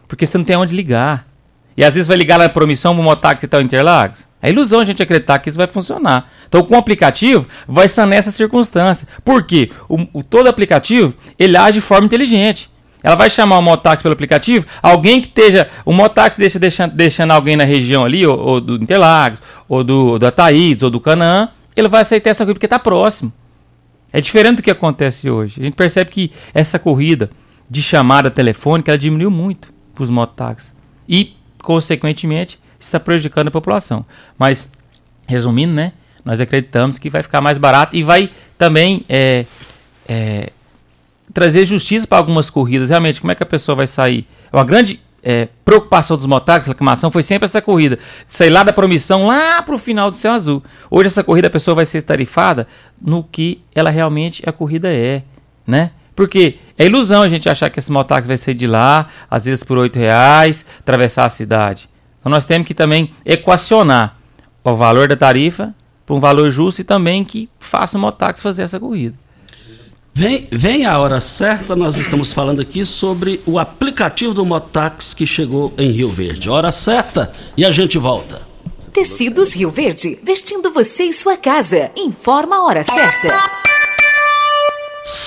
Porque 0.06 0.26
você 0.26 0.36
não 0.36 0.44
tem 0.44 0.56
onde 0.56 0.76
ligar. 0.76 1.26
E 1.76 1.82
às 1.84 1.94
vezes 1.94 2.08
vai 2.08 2.16
ligar 2.16 2.36
lá 2.36 2.44
na 2.44 2.50
promissão 2.50 2.94
para 2.94 3.00
o 3.00 3.04
mototáxi 3.04 3.46
e 3.46 3.48
tal 3.48 3.62
Interlagos. 3.62 4.28
É 4.42 4.50
ilusão 4.50 4.80
a 4.80 4.84
gente 4.84 5.02
acreditar 5.02 5.38
que 5.38 5.48
isso 5.48 5.58
vai 5.58 5.66
funcionar. 5.66 6.30
Então, 6.48 6.62
com 6.62 6.74
o 6.74 6.78
aplicativo, 6.78 7.46
vai 7.68 7.88
sanar 7.88 8.18
essa 8.18 8.30
circunstância. 8.30 9.06
Por 9.24 9.42
quê? 9.44 9.70
O, 9.88 10.06
o, 10.14 10.22
todo 10.22 10.48
aplicativo, 10.48 11.14
ele 11.38 11.56
age 11.56 11.74
de 11.74 11.80
forma 11.80 12.06
inteligente. 12.06 12.70
Ela 13.02 13.16
vai 13.16 13.30
chamar 13.30 13.58
o 13.58 13.62
mototáxi 13.62 14.02
pelo 14.02 14.12
aplicativo, 14.12 14.66
alguém 14.82 15.20
que 15.20 15.28
esteja... 15.28 15.68
O 15.84 15.92
mototáxi 15.92 16.38
deixa 16.38 16.58
deixando, 16.58 16.94
deixando 16.94 17.30
alguém 17.32 17.56
na 17.56 17.64
região 17.64 18.04
ali, 18.04 18.26
ou, 18.26 18.38
ou 18.38 18.60
do 18.60 18.76
Interlagos, 18.76 19.40
ou 19.68 19.82
do, 19.82 20.18
do 20.18 20.26
Ataídes, 20.26 20.82
ou 20.82 20.90
do 20.90 21.00
Canaã, 21.00 21.48
ele 21.74 21.88
vai 21.88 22.02
aceitar 22.02 22.30
essa 22.30 22.44
corrida 22.44 22.54
porque 22.54 22.66
está 22.66 22.78
próximo. 22.78 23.32
É 24.12 24.20
diferente 24.20 24.56
do 24.56 24.62
que 24.62 24.70
acontece 24.70 25.30
hoje. 25.30 25.60
A 25.60 25.64
gente 25.64 25.76
percebe 25.76 26.10
que 26.10 26.32
essa 26.52 26.78
corrida 26.78 27.30
de 27.68 27.82
chamada 27.82 28.30
telefônica, 28.30 28.90
ela 28.90 28.98
diminuiu 28.98 29.30
muito 29.30 29.72
para 29.94 30.04
os 30.04 30.10
mototáxis. 30.10 30.74
E, 31.08 31.36
consequentemente, 31.62 32.58
está 32.80 32.98
prejudicando 32.98 33.48
a 33.48 33.50
população. 33.50 34.04
Mas, 34.38 34.68
resumindo, 35.26 35.72
né, 35.72 35.92
nós 36.24 36.40
acreditamos 36.40 36.98
que 36.98 37.10
vai 37.10 37.22
ficar 37.22 37.40
mais 37.40 37.58
barato 37.58 37.96
e 37.96 38.02
vai 38.02 38.30
também 38.58 39.04
é, 39.08 39.44
é, 40.08 40.52
trazer 41.32 41.66
justiça 41.66 42.06
para 42.06 42.18
algumas 42.18 42.50
corridas. 42.50 42.90
Realmente, 42.90 43.20
como 43.20 43.32
é 43.32 43.34
que 43.34 43.42
a 43.42 43.46
pessoa 43.46 43.76
vai 43.76 43.86
sair? 43.86 44.26
É 44.52 44.56
uma 44.56 44.64
grande 44.64 45.00
é, 45.22 45.48
preocupação 45.64 46.16
dos 46.16 46.26
motáxis, 46.26 46.68
reclamação, 46.68 47.10
foi 47.10 47.22
sempre 47.22 47.46
essa 47.46 47.60
corrida. 47.60 47.98
Sair 48.26 48.50
lá 48.50 48.62
da 48.62 48.72
promissão, 48.72 49.26
lá 49.26 49.62
para 49.62 49.74
o 49.74 49.78
final 49.78 50.10
do 50.10 50.16
céu 50.16 50.32
azul. 50.32 50.62
Hoje 50.90 51.08
essa 51.08 51.24
corrida 51.24 51.48
a 51.48 51.50
pessoa 51.50 51.74
vai 51.74 51.86
ser 51.86 52.02
tarifada 52.02 52.66
no 53.00 53.22
que 53.22 53.62
ela 53.74 53.90
realmente 53.90 54.42
a 54.46 54.52
corrida 54.52 54.88
é, 54.88 55.22
né? 55.66 55.90
Porque 56.14 56.58
é 56.76 56.86
ilusão 56.86 57.22
a 57.22 57.28
gente 57.28 57.48
achar 57.48 57.70
que 57.70 57.78
esse 57.78 57.90
motáxi 57.90 58.28
vai 58.28 58.36
sair 58.36 58.54
de 58.54 58.66
lá, 58.66 59.08
às 59.30 59.44
vezes 59.44 59.62
por 59.62 59.78
oito 59.78 59.98
reais, 59.98 60.66
atravessar 60.78 61.24
a 61.24 61.28
cidade. 61.28 61.89
Então 62.20 62.30
nós 62.30 62.46
temos 62.46 62.66
que 62.68 62.74
também 62.74 63.12
equacionar 63.24 64.16
o 64.62 64.76
valor 64.76 65.08
da 65.08 65.16
tarifa 65.16 65.74
por 66.04 66.16
um 66.16 66.20
valor 66.20 66.50
justo 66.50 66.80
e 66.80 66.84
também 66.84 67.24
que 67.24 67.48
faça 67.58 67.96
o 67.96 68.00
mototáxi 68.00 68.42
fazer 68.42 68.62
essa 68.62 68.78
corrida. 68.78 69.16
Vem, 70.12 70.46
vem 70.50 70.84
a 70.84 70.98
hora 70.98 71.20
certa, 71.20 71.74
nós 71.74 71.96
estamos 71.96 72.32
falando 72.32 72.60
aqui 72.60 72.84
sobre 72.84 73.40
o 73.46 73.58
aplicativo 73.58 74.34
do 74.34 74.44
Motax 74.44 75.14
que 75.14 75.24
chegou 75.24 75.72
em 75.78 75.90
Rio 75.90 76.08
Verde. 76.08 76.50
Hora 76.50 76.72
certa 76.72 77.32
e 77.56 77.64
a 77.64 77.70
gente 77.70 77.96
volta. 77.96 78.42
Tecidos 78.92 79.54
Rio 79.54 79.70
Verde, 79.70 80.18
vestindo 80.22 80.72
você 80.72 81.04
e 81.04 81.12
sua 81.12 81.36
casa. 81.36 81.92
Informa 81.96 82.56
a 82.56 82.64
hora 82.64 82.82
certa. 82.82 83.59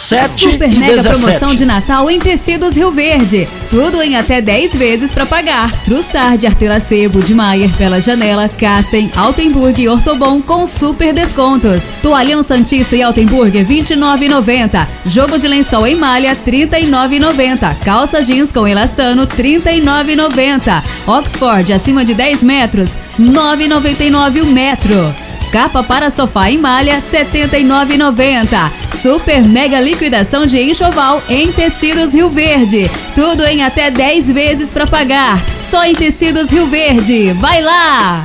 7 0.03 0.33
Super 0.33 0.73
e 0.73 0.75
mega 0.75 1.01
17. 1.01 1.21
promoção 1.21 1.55
de 1.55 1.65
Natal 1.65 2.11
em 2.11 2.19
Tecidos 2.19 2.75
Rio 2.75 2.91
Verde. 2.91 3.47
Tudo 3.69 4.01
em 4.01 4.17
até 4.17 4.41
10 4.41 4.75
vezes 4.75 5.11
para 5.13 5.25
pagar. 5.25 5.71
Trussard, 5.83 6.45
Artelacebo, 6.45 7.21
de 7.21 7.33
Maier, 7.33 7.71
Pela 7.77 8.01
Janela, 8.01 8.49
Casten, 8.49 9.09
Altenburg 9.15 9.81
e 9.81 9.87
Ortobon 9.87 10.41
com 10.41 10.67
super 10.67 11.13
descontos. 11.13 11.83
Toalhão 12.01 12.43
Santista 12.43 12.97
e 12.97 13.01
Altenburg 13.01 13.57
29,90. 13.63 14.85
Jogo 15.05 15.39
de 15.39 15.47
lençol 15.47 15.87
em 15.87 15.95
malha 15.95 16.35
39,90. 16.35 17.77
Calça 17.79 18.21
jeans 18.21 18.51
com 18.51 18.67
elastano 18.67 19.25
39,90. 19.25 20.83
Oxford 21.07 21.71
acima 21.71 22.03
de 22.03 22.13
10 22.13 22.43
metros 22.43 22.89
9,99 23.19 24.41
o 24.41 24.47
metro. 24.47 25.32
Capa 25.53 25.83
para 25.83 26.09
sofá 26.09 26.49
em 26.49 26.57
malha, 26.57 26.95
R$ 26.95 27.01
79,90. 27.01 28.97
Super 28.99 29.45
mega 29.45 29.79
liquidação 29.79 30.47
de 30.47 30.59
enxoval 30.59 31.21
em 31.29 31.51
Tecidos 31.51 32.11
Rio 32.11 32.27
Verde. 32.27 32.89
Tudo 33.13 33.45
em 33.45 33.63
até 33.63 33.91
10 33.91 34.31
vezes 34.31 34.71
para 34.71 34.87
pagar. 34.87 35.39
Só 35.69 35.85
em 35.85 35.93
Tecidos 35.93 36.49
Rio 36.49 36.65
Verde. 36.65 37.33
Vai 37.33 37.61
lá! 37.61 38.23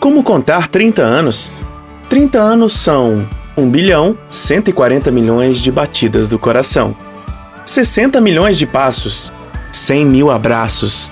Como 0.00 0.24
contar 0.24 0.66
30 0.66 1.02
anos? 1.02 1.52
30 2.08 2.36
anos 2.36 2.72
são 2.72 3.24
1 3.56 3.70
bilhão 3.70 4.18
140 4.28 5.08
milhões 5.12 5.62
de 5.62 5.70
batidas 5.70 6.28
do 6.28 6.36
coração, 6.36 6.96
60 7.64 8.20
milhões 8.20 8.58
de 8.58 8.66
passos, 8.66 9.32
100 9.70 10.04
mil 10.04 10.30
abraços, 10.32 11.08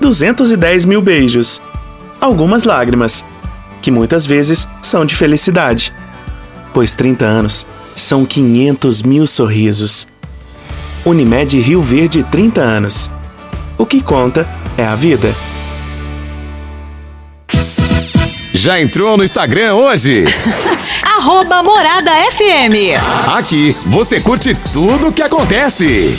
210 0.00 0.84
mil 0.84 1.00
beijos, 1.00 1.60
algumas 2.20 2.64
lágrimas, 2.64 3.24
que 3.80 3.90
muitas 3.90 4.26
vezes 4.26 4.68
são 4.82 5.04
de 5.04 5.14
felicidade, 5.14 5.92
pois 6.74 6.94
30 6.94 7.24
anos 7.24 7.66
são 7.94 8.24
500 8.26 9.02
mil 9.02 9.26
sorrisos. 9.26 10.06
Unimed 11.04 11.58
Rio 11.60 11.80
Verde 11.80 12.22
30 12.24 12.60
anos. 12.60 13.10
O 13.78 13.86
que 13.86 14.00
conta 14.00 14.46
é 14.76 14.84
a 14.84 14.94
vida. 14.94 15.34
Já 18.52 18.80
entrou 18.80 19.16
no 19.16 19.24
Instagram 19.24 19.74
hoje? 19.74 20.24
Arroba 21.16 21.62
Morada 21.62 22.10
FM. 22.32 22.98
Aqui 23.36 23.76
você 23.86 24.20
curte 24.20 24.54
tudo 24.72 25.08
o 25.08 25.12
que 25.12 25.22
acontece. 25.22 26.18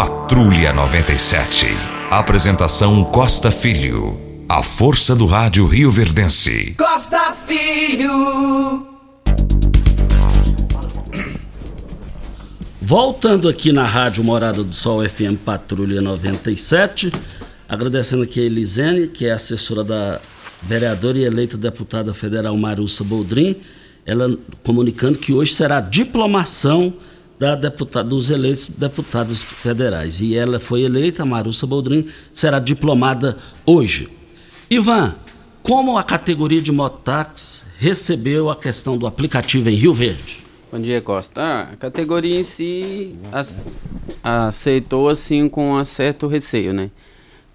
Patrulha 0.00 0.72
97. 0.72 1.66
Apresentação 2.10 3.04
Costa 3.04 3.50
Filho. 3.50 4.18
A 4.48 4.62
força 4.62 5.14
do 5.14 5.26
rádio 5.26 5.66
Rio 5.66 5.90
Verdense. 5.90 6.74
Costa 6.78 7.34
Filho. 7.46 8.86
Voltando 12.80 13.46
aqui 13.46 13.72
na 13.72 13.84
Rádio 13.84 14.24
Morada 14.24 14.64
do 14.64 14.74
Sol 14.74 15.06
FM 15.06 15.36
Patrulha 15.44 16.00
97, 16.00 17.12
agradecendo 17.68 18.22
aqui 18.22 18.40
a 18.40 18.44
Elisene, 18.44 19.06
que 19.06 19.26
é 19.26 19.32
assessora 19.32 19.84
da 19.84 20.18
vereadora 20.62 21.18
e 21.18 21.24
eleita 21.24 21.58
deputada 21.58 22.14
federal 22.14 22.56
Marussa 22.56 23.04
Boldrin, 23.04 23.54
ela 24.06 24.34
comunicando 24.64 25.18
que 25.18 25.34
hoje 25.34 25.52
será 25.52 25.76
a 25.76 25.82
diplomação 25.82 26.90
da 27.40 27.54
deputada, 27.54 28.06
dos 28.06 28.28
eleitos 28.28 28.68
deputados 28.68 29.40
federais. 29.40 30.20
E 30.20 30.36
ela 30.36 30.60
foi 30.60 30.82
eleita, 30.82 31.24
Marussa 31.24 31.66
Boldrin, 31.66 32.06
será 32.34 32.58
diplomada 32.58 33.38
hoje. 33.64 34.10
Ivan, 34.68 35.16
como 35.62 35.96
a 35.96 36.02
categoria 36.02 36.60
de 36.60 36.70
mototáxi 36.70 37.64
recebeu 37.78 38.50
a 38.50 38.56
questão 38.56 38.98
do 38.98 39.06
aplicativo 39.06 39.70
em 39.70 39.74
Rio 39.74 39.94
Verde? 39.94 40.44
Bom 40.70 40.78
dia, 40.78 41.00
Costa. 41.00 41.40
Ah, 41.40 41.68
a 41.72 41.76
categoria 41.76 42.38
em 42.38 42.44
si 42.44 43.16
ac- 43.32 43.50
aceitou 44.22 45.08
assim 45.08 45.48
com 45.48 45.72
um 45.72 45.84
certo 45.84 46.26
receio, 46.26 46.74
né? 46.74 46.90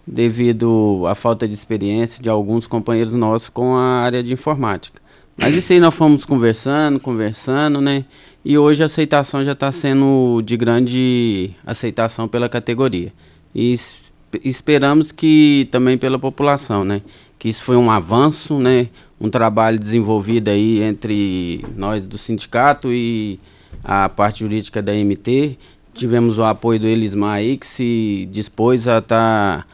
Devido 0.08 1.04
à 1.08 1.14
falta 1.14 1.48
de 1.48 1.54
experiência 1.54 2.22
de 2.24 2.28
alguns 2.28 2.66
companheiros 2.66 3.14
nossos 3.14 3.50
com 3.50 3.76
a 3.76 4.02
área 4.02 4.24
de 4.24 4.34
informática. 4.34 5.00
Mas 5.38 5.54
isso 5.54 5.72
aí 5.74 5.80
nós 5.80 5.94
fomos 5.94 6.26
conversando, 6.26 7.00
conversando, 7.00 7.80
né? 7.80 8.04
E 8.46 8.58
hoje 8.60 8.84
a 8.84 8.86
aceitação 8.86 9.44
já 9.44 9.54
está 9.54 9.72
sendo 9.72 10.40
de 10.46 10.56
grande 10.56 11.50
aceitação 11.66 12.28
pela 12.28 12.48
categoria. 12.48 13.12
E 13.56 13.72
es- 13.72 13.98
esperamos 14.44 15.12
que 15.12 15.68
também 15.72 15.98
pela 15.98 16.20
população, 16.20 16.84
né? 16.84 17.02
Que 17.40 17.50
isso 17.50 17.64
foi 17.64 17.76
um 17.76 17.90
avanço, 17.90 18.60
né? 18.60 18.90
Um 19.20 19.30
trabalho 19.30 19.80
desenvolvido 19.80 20.50
aí 20.50 20.82
entre 20.84 21.66
nós 21.76 22.06
do 22.06 22.18
sindicato 22.20 22.94
e 22.94 23.40
a 23.84 24.08
parte 24.10 24.42
jurídica 24.42 24.80
da 24.82 24.94
MT. 24.94 25.58
Tivemos 25.96 26.38
o 26.38 26.44
apoio 26.44 26.80
do 26.80 26.88
Elismar 26.88 27.36
aí, 27.38 27.58
que 27.58 27.66
se 27.66 28.28
dispôs 28.32 28.88
a 28.88 29.00
estar 29.00 29.66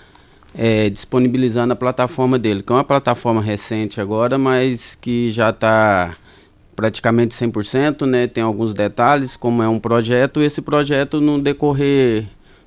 disponibilizando 0.93 1.73
a 1.73 1.75
plataforma 1.75 2.38
dele, 2.38 2.62
que 2.62 2.71
é 2.71 2.75
uma 2.75 2.84
plataforma 2.84 3.41
recente 3.41 3.99
agora, 3.99 4.38
mas 4.38 4.95
que 4.95 5.29
já 5.29 5.49
está 5.49 6.12
praticamente 6.82 7.36
100%, 7.36 8.08
né? 8.08 8.26
Tem 8.26 8.44
alguns 8.44 8.74
detalhes, 8.74 9.36
como 9.36 9.62
é 9.62 9.70
um 9.70 9.80
projeto, 9.80 10.41
esse 10.41 10.63
projeto 10.63 11.22
no 11.22 11.39
decorrer 11.39 12.26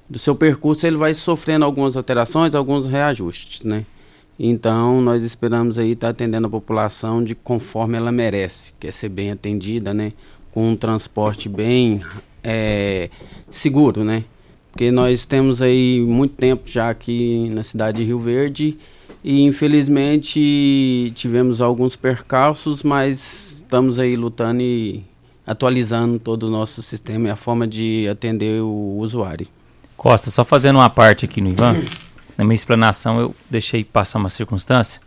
do 0.09 0.20
seu 0.20 0.37
percurso 0.37 0.87
ele 0.87 0.96
vai 0.96 1.14
sofrendo 1.14 1.64
algumas 1.64 1.96
alterações, 1.96 2.55
alguns 2.55 2.87
reajustes, 2.87 3.64
né? 3.64 3.85
Então 4.38 5.00
nós 5.00 5.24
esperamos 5.24 5.81
aí 5.81 5.92
estar 5.92 6.11
atendendo 6.11 6.46
a 6.46 6.50
população 6.50 7.24
de 7.24 7.35
conforme 7.35 7.96
ela 7.96 8.12
merece, 8.12 8.72
que 8.79 8.87
é 8.87 8.92
ser 8.92 9.09
bem 9.09 9.33
atendida, 9.33 9.92
né? 9.92 10.12
Com 10.53 10.70
um 10.70 10.77
transporte 10.77 11.48
bem 11.48 12.00
eh, 12.44 13.11
seguro, 13.50 14.05
né? 14.05 14.22
Porque 14.70 14.92
nós 14.92 15.27
temos 15.27 15.61
aí 15.61 16.00
muito 16.07 16.37
tempo 16.37 16.70
já 16.70 16.88
aqui 16.88 17.50
na 17.50 17.64
cidade 17.64 17.96
de 17.96 18.05
Rio 18.05 18.20
Verde 18.20 18.79
e 19.24 19.42
infelizmente 19.42 21.11
tivemos 21.16 21.61
alguns 21.61 21.96
percalços, 21.96 22.85
mas 22.85 23.53
estamos 23.74 23.98
aí 23.98 24.14
lutando 24.14 24.62
e 24.62 25.02
atualizando 25.44 26.20
todo 26.20 26.44
o 26.44 26.50
nosso 26.50 26.80
sistema 26.80 27.26
e 27.26 27.30
a 27.32 27.34
forma 27.34 27.66
de 27.66 28.06
atender 28.08 28.62
o 28.62 28.98
usuário. 28.98 29.48
Costa, 29.96 30.30
só 30.30 30.44
fazendo 30.44 30.76
uma 30.76 30.88
parte 30.88 31.24
aqui 31.24 31.40
no 31.40 31.50
Ivan, 31.50 31.82
na 32.38 32.44
minha 32.44 32.54
explanação 32.54 33.18
eu 33.18 33.34
deixei 33.50 33.82
passar 33.82 34.20
uma 34.20 34.28
circunstância, 34.28 35.00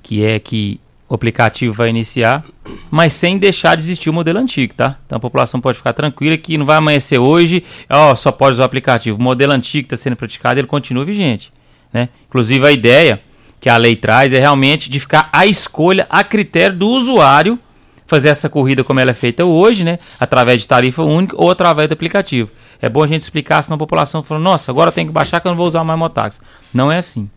que 0.00 0.24
é 0.24 0.38
que 0.38 0.80
o 1.08 1.14
aplicativo 1.16 1.74
vai 1.74 1.90
iniciar, 1.90 2.44
mas 2.88 3.14
sem 3.14 3.36
deixar 3.36 3.76
de 3.76 3.82
existir 3.82 4.10
o 4.10 4.12
modelo 4.12 4.38
antigo, 4.38 4.74
tá? 4.74 4.96
Então 5.04 5.16
a 5.16 5.20
população 5.20 5.60
pode 5.60 5.78
ficar 5.78 5.92
tranquila 5.92 6.36
que 6.36 6.56
não 6.56 6.64
vai 6.64 6.76
amanhecer 6.76 7.18
hoje, 7.18 7.64
ó, 7.90 8.14
só 8.14 8.30
pode 8.30 8.52
usar 8.52 8.62
o 8.62 8.66
aplicativo. 8.66 9.18
O 9.18 9.22
modelo 9.22 9.52
antigo 9.52 9.88
que 9.88 9.94
está 9.94 10.00
sendo 10.00 10.14
praticado, 10.14 10.60
ele 10.60 10.68
continua 10.68 11.04
vigente, 11.04 11.52
né? 11.92 12.10
Inclusive 12.28 12.64
a 12.64 12.70
ideia 12.70 13.20
que 13.60 13.68
a 13.68 13.76
lei 13.76 13.96
traz 13.96 14.32
é 14.32 14.38
realmente 14.38 14.88
de 14.88 15.00
ficar 15.00 15.28
à 15.32 15.46
escolha, 15.46 16.06
a 16.08 16.22
critério 16.22 16.76
do 16.76 16.86
usuário, 16.86 17.58
fazer 18.06 18.28
essa 18.28 18.48
corrida 18.48 18.84
como 18.84 19.00
ela 19.00 19.10
é 19.10 19.14
feita 19.14 19.44
hoje, 19.44 19.84
né? 19.84 19.98
Através 20.18 20.62
de 20.62 20.68
tarifa 20.68 21.02
única 21.02 21.34
ou 21.36 21.50
através 21.50 21.88
do 21.88 21.92
aplicativo. 21.92 22.50
É 22.80 22.88
bom 22.88 23.02
a 23.02 23.06
gente 23.06 23.22
explicar, 23.22 23.62
senão 23.62 23.76
a 23.76 23.78
população 23.78 24.22
fala, 24.22 24.40
nossa, 24.40 24.70
agora 24.70 24.92
tenho 24.92 25.08
que 25.08 25.12
baixar 25.12 25.40
que 25.40 25.46
eu 25.46 25.50
não 25.50 25.56
vou 25.56 25.66
usar 25.66 25.84
mais 25.84 25.98
mototáxi. 25.98 26.40
Não 26.72 26.90
é 26.90 26.98
assim. 26.98 27.30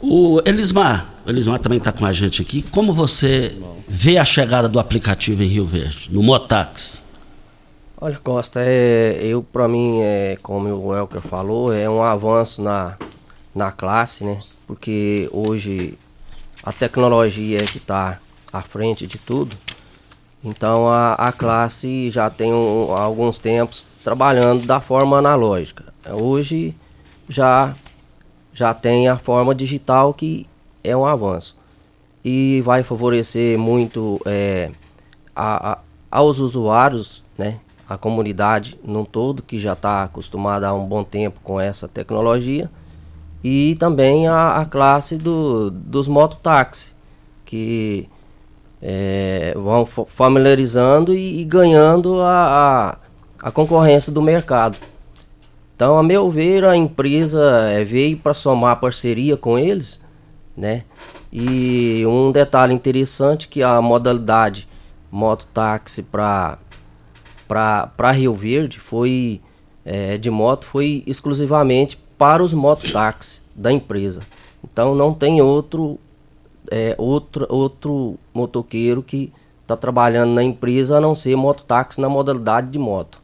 O 0.00 0.40
Elismar, 0.44 1.06
o 1.26 1.30
Elismar 1.30 1.58
também 1.58 1.78
está 1.78 1.92
com 1.92 2.04
a 2.04 2.12
gente 2.12 2.42
aqui. 2.42 2.62
Como 2.62 2.92
você 2.92 3.56
vê 3.88 4.18
a 4.18 4.24
chegada 4.24 4.68
do 4.68 4.80
aplicativo 4.80 5.42
em 5.42 5.46
Rio 5.46 5.64
Verde, 5.64 6.08
no 6.10 6.22
Motax? 6.22 7.04
Olha, 8.00 8.18
Costa, 8.18 8.60
é, 8.64 9.20
eu 9.22 9.44
para 9.44 9.68
mim, 9.68 10.00
é, 10.00 10.36
como 10.42 10.68
o 10.68 10.92
Elker 10.92 11.20
falou, 11.20 11.72
é 11.72 11.88
um 11.88 12.02
avanço 12.02 12.60
na, 12.60 12.96
na 13.54 13.70
classe, 13.70 14.24
né? 14.24 14.40
Porque 14.66 15.28
hoje 15.32 15.96
a 16.64 16.72
tecnologia 16.72 17.58
é 17.58 17.64
que 17.64 17.78
está 17.78 18.18
à 18.52 18.60
frente 18.60 19.06
de 19.06 19.18
tudo. 19.18 19.56
Então 20.44 20.88
a, 20.88 21.14
a 21.14 21.32
classe 21.32 22.10
já 22.10 22.28
tem 22.28 22.52
um, 22.52 22.92
alguns 22.92 23.38
tempos 23.38 23.86
trabalhando 24.02 24.66
da 24.66 24.80
forma 24.80 25.18
analógica. 25.18 25.92
Hoje 26.10 26.74
já, 27.28 27.72
já 28.52 28.74
tem 28.74 29.08
a 29.08 29.16
forma 29.16 29.54
digital 29.54 30.12
que 30.12 30.46
é 30.82 30.96
um 30.96 31.06
avanço. 31.06 31.56
E 32.24 32.60
vai 32.64 32.82
favorecer 32.82 33.58
muito 33.58 34.20
é, 34.26 34.70
a, 35.34 35.72
a, 35.72 35.78
aos 36.10 36.38
usuários, 36.38 37.24
né? 37.36 37.58
a 37.88 37.98
comunidade 37.98 38.78
num 38.82 39.04
todo 39.04 39.42
que 39.42 39.58
já 39.58 39.74
está 39.74 40.04
acostumada 40.04 40.68
há 40.68 40.72
um 40.72 40.86
bom 40.86 41.04
tempo 41.04 41.40
com 41.42 41.60
essa 41.60 41.86
tecnologia 41.86 42.70
e 43.44 43.76
também 43.76 44.26
a, 44.26 44.60
a 44.60 44.64
classe 44.64 45.18
do, 45.18 45.70
dos 45.70 46.08
mototáxi 46.08 46.92
que 47.44 48.08
é, 48.82 49.54
vão 49.56 49.86
familiarizando 49.86 51.14
e, 51.14 51.40
e 51.40 51.44
ganhando 51.44 52.20
a, 52.20 52.98
a, 53.40 53.48
a, 53.48 53.50
concorrência 53.52 54.12
do 54.12 54.20
mercado. 54.20 54.76
Então, 55.76 55.96
a 55.96 56.02
meu 56.02 56.28
ver, 56.28 56.64
a 56.64 56.76
empresa 56.76 57.40
é, 57.70 57.84
veio 57.84 58.16
para 58.18 58.34
somar 58.34 58.80
parceria 58.80 59.36
com 59.36 59.56
eles, 59.56 60.00
né? 60.56 60.82
E 61.32 62.04
um 62.06 62.32
detalhe 62.32 62.74
interessante 62.74 63.48
que 63.48 63.62
a 63.62 63.80
modalidade 63.80 64.68
mototáxi 65.10 66.02
para 66.02 66.58
para 67.46 68.12
Rio 68.12 68.34
Verde 68.34 68.80
foi 68.80 69.40
é, 69.84 70.16
de 70.16 70.30
moto 70.30 70.64
foi 70.64 71.04
exclusivamente 71.06 71.98
para 72.16 72.42
os 72.42 72.54
mototáxis 72.54 73.42
da 73.54 73.70
empresa. 73.70 74.22
Então 74.64 74.94
não 74.94 75.12
tem 75.12 75.42
outro 75.42 75.98
é, 76.72 76.94
outro 76.96 77.46
outro 77.50 78.18
motoqueiro 78.32 79.02
que 79.02 79.30
está 79.60 79.76
trabalhando 79.76 80.32
na 80.32 80.42
empresa 80.42 80.96
a 80.96 81.00
não 81.00 81.14
ser 81.14 81.36
mototáxi 81.36 82.00
na 82.00 82.08
modalidade 82.08 82.70
de 82.70 82.78
moto. 82.78 83.20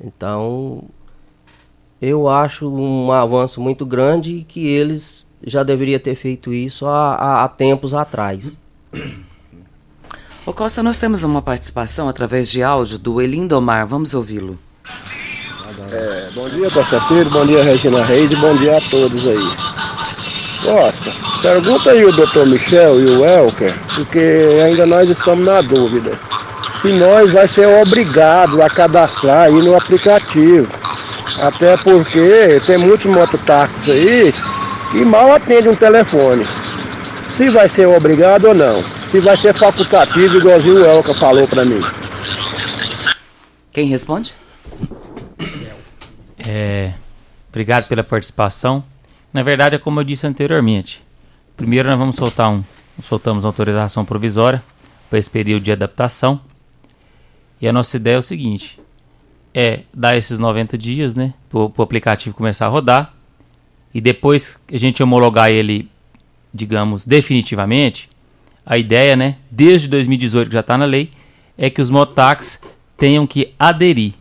Então 0.00 0.82
eu 2.00 2.28
acho 2.28 2.68
um 2.68 3.12
avanço 3.12 3.60
muito 3.60 3.86
grande 3.86 4.44
que 4.48 4.66
eles 4.66 5.24
já 5.44 5.62
deveriam 5.62 6.00
ter 6.00 6.16
feito 6.16 6.52
isso 6.52 6.84
há, 6.84 7.14
há, 7.14 7.44
há 7.44 7.48
tempos 7.48 7.94
atrás. 7.94 8.52
Ô 10.44 10.52
Costa, 10.52 10.82
nós 10.82 10.98
temos 10.98 11.22
uma 11.22 11.40
participação 11.40 12.08
através 12.08 12.50
de 12.50 12.64
áudio 12.64 12.98
do 12.98 13.20
Elindomar. 13.20 13.86
Vamos 13.86 14.14
ouvi-lo. 14.14 14.58
É, 15.92 16.30
bom 16.34 16.48
dia, 16.48 16.68
Costa 16.72 17.00
Filho. 17.02 17.30
Bom 17.30 17.46
dia, 17.46 17.62
Regina 17.62 18.02
Reis. 18.04 18.36
Bom 18.40 18.56
dia 18.56 18.78
a 18.78 18.80
todos 18.80 19.24
aí. 19.28 19.91
Costa, 20.62 21.12
pergunta 21.40 21.90
aí 21.90 22.04
o 22.04 22.12
Dr. 22.12 22.46
Michel 22.46 23.00
e 23.00 23.06
o 23.06 23.24
Elker, 23.24 23.74
porque 23.94 24.60
ainda 24.64 24.86
nós 24.86 25.08
estamos 25.08 25.44
na 25.44 25.60
dúvida. 25.60 26.18
Se 26.80 26.88
nós 26.88 27.32
vai 27.32 27.48
ser 27.48 27.66
obrigado 27.66 28.62
a 28.62 28.68
cadastrar 28.68 29.42
aí 29.42 29.62
no 29.62 29.76
aplicativo. 29.76 30.68
Até 31.40 31.76
porque 31.78 32.60
tem 32.66 32.78
muitos 32.78 33.06
mototáxis 33.06 33.88
aí 33.88 34.34
que 34.90 35.04
mal 35.04 35.34
atendem 35.34 35.72
um 35.72 35.76
telefone. 35.76 36.46
Se 37.28 37.48
vai 37.48 37.68
ser 37.68 37.86
obrigado 37.86 38.46
ou 38.46 38.54
não 38.54 39.02
se 39.12 39.20
vai 39.20 39.36
ser 39.36 39.52
facultativo, 39.52 40.38
igualzinho 40.38 40.80
o 40.80 40.86
Elka 40.86 41.12
falou 41.12 41.46
para 41.46 41.66
mim. 41.66 41.82
Quem 43.70 43.86
responde? 43.86 44.34
É, 46.38 46.94
obrigado 47.50 47.88
pela 47.88 48.02
participação. 48.02 48.82
Na 49.32 49.42
verdade, 49.42 49.76
é 49.76 49.78
como 49.78 50.00
eu 50.00 50.04
disse 50.04 50.26
anteriormente. 50.26 51.02
Primeiro 51.56 51.88
nós 51.88 51.98
vamos 51.98 52.16
soltar 52.16 52.50
um, 52.50 52.62
soltamos 53.02 53.44
uma 53.44 53.50
autorização 53.50 54.04
provisória 54.04 54.62
para 55.08 55.18
esse 55.18 55.30
período 55.30 55.62
de 55.62 55.72
adaptação. 55.72 56.40
E 57.60 57.68
a 57.68 57.72
nossa 57.72 57.96
ideia 57.96 58.16
é 58.16 58.18
o 58.18 58.22
seguinte: 58.22 58.78
é 59.54 59.80
dar 59.92 60.16
esses 60.16 60.38
90 60.38 60.76
dias, 60.76 61.14
né, 61.14 61.34
para 61.48 61.60
o 61.60 61.82
aplicativo 61.82 62.34
começar 62.34 62.66
a 62.66 62.70
rodar. 62.70 63.14
E 63.94 64.00
depois 64.00 64.58
a 64.72 64.76
gente 64.78 65.02
homologar 65.02 65.50
ele, 65.50 65.88
digamos, 66.52 67.04
definitivamente, 67.04 68.08
a 68.64 68.78
ideia, 68.78 69.14
né, 69.16 69.36
desde 69.50 69.88
2018 69.88 70.48
que 70.48 70.54
já 70.54 70.60
está 70.60 70.78
na 70.78 70.84
lei, 70.84 71.10
é 71.58 71.68
que 71.68 71.82
os 71.82 71.90
mototáxis 71.90 72.60
tenham 72.96 73.26
que 73.26 73.52
aderir. 73.58 74.14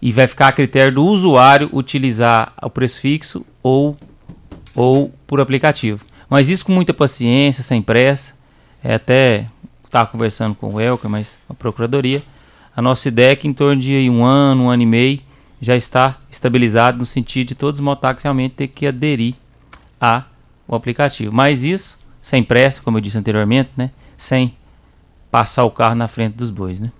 E 0.00 0.12
vai 0.12 0.28
ficar 0.28 0.48
a 0.48 0.52
critério 0.52 0.94
do 0.94 1.04
usuário 1.04 1.68
utilizar 1.72 2.52
o 2.62 2.70
preço 2.70 3.00
fixo 3.00 3.44
ou, 3.62 3.96
ou 4.78 5.12
por 5.26 5.40
aplicativo. 5.40 6.04
Mas 6.30 6.48
isso 6.48 6.64
com 6.64 6.72
muita 6.72 6.94
paciência, 6.94 7.62
sem 7.62 7.82
pressa. 7.82 8.32
É 8.82 8.94
até 8.94 9.46
estava 9.84 10.08
conversando 10.08 10.54
com 10.54 10.74
o 10.74 10.80
Elker, 10.80 11.10
mas 11.10 11.36
a 11.48 11.54
procuradoria. 11.54 12.22
A 12.76 12.80
nossa 12.80 13.08
ideia 13.08 13.32
é 13.32 13.36
que 13.36 13.48
em 13.48 13.52
torno 13.52 13.80
de 13.80 14.08
um 14.08 14.24
ano, 14.24 14.64
um 14.64 14.70
ano 14.70 14.82
e 14.82 14.86
meio, 14.86 15.20
já 15.60 15.74
está 15.74 16.18
estabilizado 16.30 16.98
no 16.98 17.06
sentido 17.06 17.48
de 17.48 17.54
todos 17.54 17.80
os 17.80 17.84
mototáxis 17.84 18.22
realmente 18.22 18.54
ter 18.54 18.68
que 18.68 18.86
aderir 18.86 19.34
ao 19.98 20.22
aplicativo. 20.70 21.34
Mas 21.34 21.62
isso 21.62 21.98
sem 22.22 22.44
pressa, 22.44 22.80
como 22.80 22.98
eu 22.98 23.00
disse 23.00 23.18
anteriormente, 23.18 23.70
né? 23.76 23.90
Sem 24.16 24.54
passar 25.30 25.64
o 25.64 25.70
carro 25.70 25.94
na 25.94 26.06
frente 26.06 26.34
dos 26.34 26.50
bois, 26.50 26.78
né? 26.78 26.92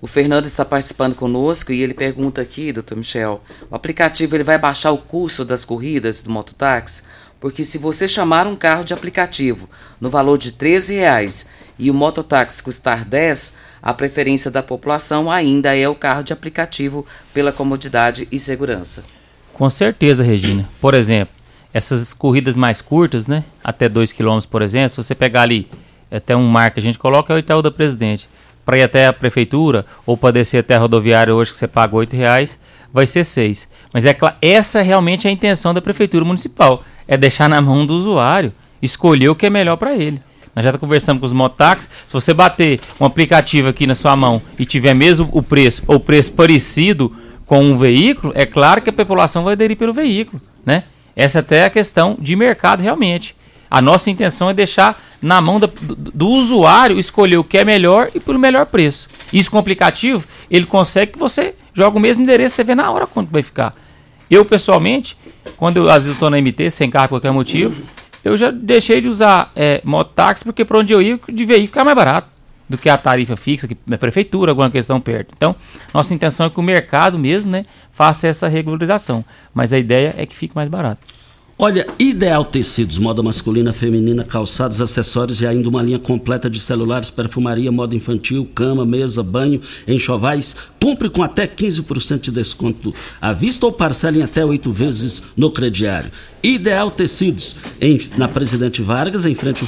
O 0.00 0.06
Fernando 0.06 0.46
está 0.46 0.64
participando 0.64 1.16
conosco 1.16 1.72
e 1.72 1.82
ele 1.82 1.92
pergunta 1.92 2.40
aqui, 2.40 2.72
doutor 2.72 2.96
Michel, 2.96 3.42
o 3.68 3.74
aplicativo 3.74 4.36
ele 4.36 4.44
vai 4.44 4.56
baixar 4.56 4.92
o 4.92 4.98
custo 4.98 5.44
das 5.44 5.64
corridas 5.64 6.22
do 6.22 6.30
mototáxi? 6.30 7.02
Porque 7.40 7.64
se 7.64 7.78
você 7.78 8.06
chamar 8.06 8.46
um 8.46 8.54
carro 8.54 8.84
de 8.84 8.94
aplicativo 8.94 9.68
no 10.00 10.08
valor 10.08 10.38
de 10.38 10.52
13 10.52 10.94
reais 10.94 11.48
e 11.78 11.90
o 11.90 11.94
mototáxi 11.94 12.62
custar 12.62 13.04
10, 13.04 13.56
a 13.82 13.92
preferência 13.92 14.50
da 14.50 14.62
população 14.62 15.30
ainda 15.30 15.76
é 15.76 15.88
o 15.88 15.94
carro 15.94 16.22
de 16.22 16.32
aplicativo 16.32 17.04
pela 17.34 17.52
comodidade 17.52 18.28
e 18.30 18.38
segurança. 18.38 19.04
Com 19.52 19.68
certeza, 19.68 20.22
Regina. 20.22 20.68
Por 20.80 20.94
exemplo, 20.94 21.34
essas 21.72 22.12
corridas 22.12 22.56
mais 22.56 22.80
curtas, 22.80 23.26
né? 23.26 23.44
Até 23.62 23.88
2 23.88 24.12
km, 24.12 24.38
por 24.48 24.62
exemplo, 24.62 24.90
se 24.90 24.96
você 24.96 25.14
pegar 25.14 25.42
ali 25.42 25.68
até 26.10 26.36
um 26.36 26.46
mar 26.46 26.70
que 26.70 26.80
a 26.80 26.82
gente 26.82 26.98
coloca 26.98 27.32
é 27.32 27.36
o 27.36 27.38
Itaú 27.38 27.62
da 27.62 27.70
Presidente. 27.70 28.28
Para 28.68 28.76
ir 28.76 28.82
até 28.82 29.06
a 29.06 29.14
prefeitura 29.14 29.86
ou 30.04 30.14
para 30.14 30.30
descer 30.30 30.58
até 30.58 30.74
a 30.74 30.78
rodoviária 30.78 31.34
hoje 31.34 31.52
que 31.52 31.56
você 31.56 31.66
paga 31.66 31.98
R$ 31.98 32.06
reais, 32.12 32.58
vai 32.92 33.06
ser 33.06 33.24
6. 33.24 33.66
Mas 33.94 34.04
é 34.04 34.14
essa 34.42 34.82
realmente 34.82 35.26
é 35.26 35.30
a 35.30 35.32
intenção 35.32 35.72
da 35.72 35.80
prefeitura 35.80 36.22
municipal, 36.22 36.84
é 37.06 37.16
deixar 37.16 37.48
na 37.48 37.62
mão 37.62 37.86
do 37.86 37.94
usuário 37.94 38.52
escolher 38.82 39.30
o 39.30 39.34
que 39.34 39.46
é 39.46 39.50
melhor 39.50 39.78
para 39.78 39.94
ele. 39.94 40.20
Nós 40.54 40.66
já 40.66 40.76
conversamos 40.76 41.18
com 41.18 41.26
os 41.26 41.32
mototáxis, 41.32 41.88
se 42.06 42.12
você 42.12 42.34
bater 42.34 42.78
um 43.00 43.06
aplicativo 43.06 43.68
aqui 43.68 43.86
na 43.86 43.94
sua 43.94 44.14
mão 44.14 44.42
e 44.58 44.66
tiver 44.66 44.92
mesmo 44.92 45.30
o 45.32 45.42
preço 45.42 45.82
ou 45.86 45.98
preço 45.98 46.32
parecido 46.32 47.10
com 47.46 47.64
um 47.64 47.78
veículo, 47.78 48.34
é 48.36 48.44
claro 48.44 48.82
que 48.82 48.90
a 48.90 48.92
população 48.92 49.44
vai 49.44 49.54
aderir 49.54 49.78
pelo 49.78 49.94
veículo, 49.94 50.42
né? 50.66 50.84
Essa 51.16 51.38
até 51.38 51.60
é 51.60 51.64
a 51.64 51.70
questão 51.70 52.18
de 52.20 52.36
mercado 52.36 52.82
realmente. 52.82 53.34
A 53.70 53.80
nossa 53.80 54.10
intenção 54.10 54.50
é 54.50 54.52
deixar 54.52 55.00
na 55.20 55.40
mão 55.40 55.58
do, 55.58 55.66
do, 55.66 56.28
usuário 56.28 56.98
escolher 56.98 57.38
o 57.38 57.44
que 57.44 57.58
é 57.58 57.64
melhor 57.64 58.08
e 58.14 58.20
pelo 58.20 58.38
melhor 58.38 58.66
preço. 58.66 59.08
Isso 59.32 59.50
com 59.50 59.56
o 59.56 59.60
aplicativo, 59.60 60.24
ele 60.50 60.66
consegue 60.66 61.12
que 61.12 61.18
você 61.18 61.54
joga 61.74 61.96
o 61.96 62.00
mesmo 62.00 62.22
endereço, 62.22 62.54
você 62.54 62.64
vê 62.64 62.74
na 62.74 62.90
hora 62.90 63.06
quanto 63.06 63.30
vai 63.30 63.42
ficar. 63.42 63.74
Eu, 64.30 64.44
pessoalmente, 64.44 65.16
quando 65.56 65.78
eu, 65.78 65.88
às 65.88 66.04
vezes 66.04 66.12
estou 66.12 66.30
na 66.30 66.40
MT, 66.40 66.70
sem 66.70 66.90
carro 66.90 67.08
por 67.08 67.14
qualquer 67.16 67.32
motivo, 67.32 67.82
eu 68.24 68.36
já 68.36 68.50
deixei 68.50 69.00
de 69.00 69.08
usar 69.08 69.50
é, 69.56 69.80
mototáxi, 69.84 70.44
porque 70.44 70.64
para 70.64 70.78
onde 70.78 70.92
eu 70.92 71.00
ia, 71.00 71.18
de 71.28 71.44
veículo 71.44 71.68
ficar 71.68 71.84
mais 71.84 71.96
barato 71.96 72.28
do 72.68 72.76
que 72.76 72.88
a 72.88 72.98
tarifa 72.98 73.36
fixa, 73.36 73.66
que 73.66 73.76
é 73.90 73.96
prefeitura, 73.96 74.52
alguma 74.52 74.70
questão 74.70 75.00
perto. 75.00 75.32
Então, 75.34 75.56
nossa 75.94 76.12
intenção 76.12 76.46
é 76.46 76.50
que 76.50 76.60
o 76.60 76.62
mercado 76.62 77.18
mesmo 77.18 77.50
né, 77.50 77.64
faça 77.92 78.28
essa 78.28 78.46
regularização. 78.46 79.24
Mas 79.54 79.72
a 79.72 79.78
ideia 79.78 80.14
é 80.18 80.26
que 80.26 80.36
fique 80.36 80.54
mais 80.54 80.68
barato. 80.68 81.00
Olha, 81.60 81.88
Ideal 81.98 82.44
Tecidos, 82.44 82.98
moda 82.98 83.20
masculina, 83.20 83.72
feminina, 83.72 84.22
calçados, 84.22 84.80
acessórios 84.80 85.40
e 85.40 85.46
ainda 85.46 85.68
uma 85.68 85.82
linha 85.82 85.98
completa 85.98 86.48
de 86.48 86.60
celulares, 86.60 87.10
perfumaria, 87.10 87.72
moda 87.72 87.96
infantil, 87.96 88.48
cama, 88.54 88.86
mesa, 88.86 89.24
banho, 89.24 89.60
enxovais. 89.88 90.54
Compre 90.80 91.10
com 91.10 91.20
até 91.20 91.48
15% 91.48 92.20
de 92.20 92.30
desconto 92.30 92.94
à 93.20 93.32
vista 93.32 93.66
ou 93.66 93.72
parcele 93.72 94.20
em 94.20 94.22
até 94.22 94.44
oito 94.44 94.70
vezes 94.70 95.20
no 95.36 95.50
crediário. 95.50 96.12
Ideal 96.44 96.92
Tecidos, 96.92 97.56
em, 97.80 98.00
na 98.16 98.28
Presidente 98.28 98.80
Vargas, 98.80 99.26
em 99.26 99.34
frente 99.34 99.60
ao 99.60 99.66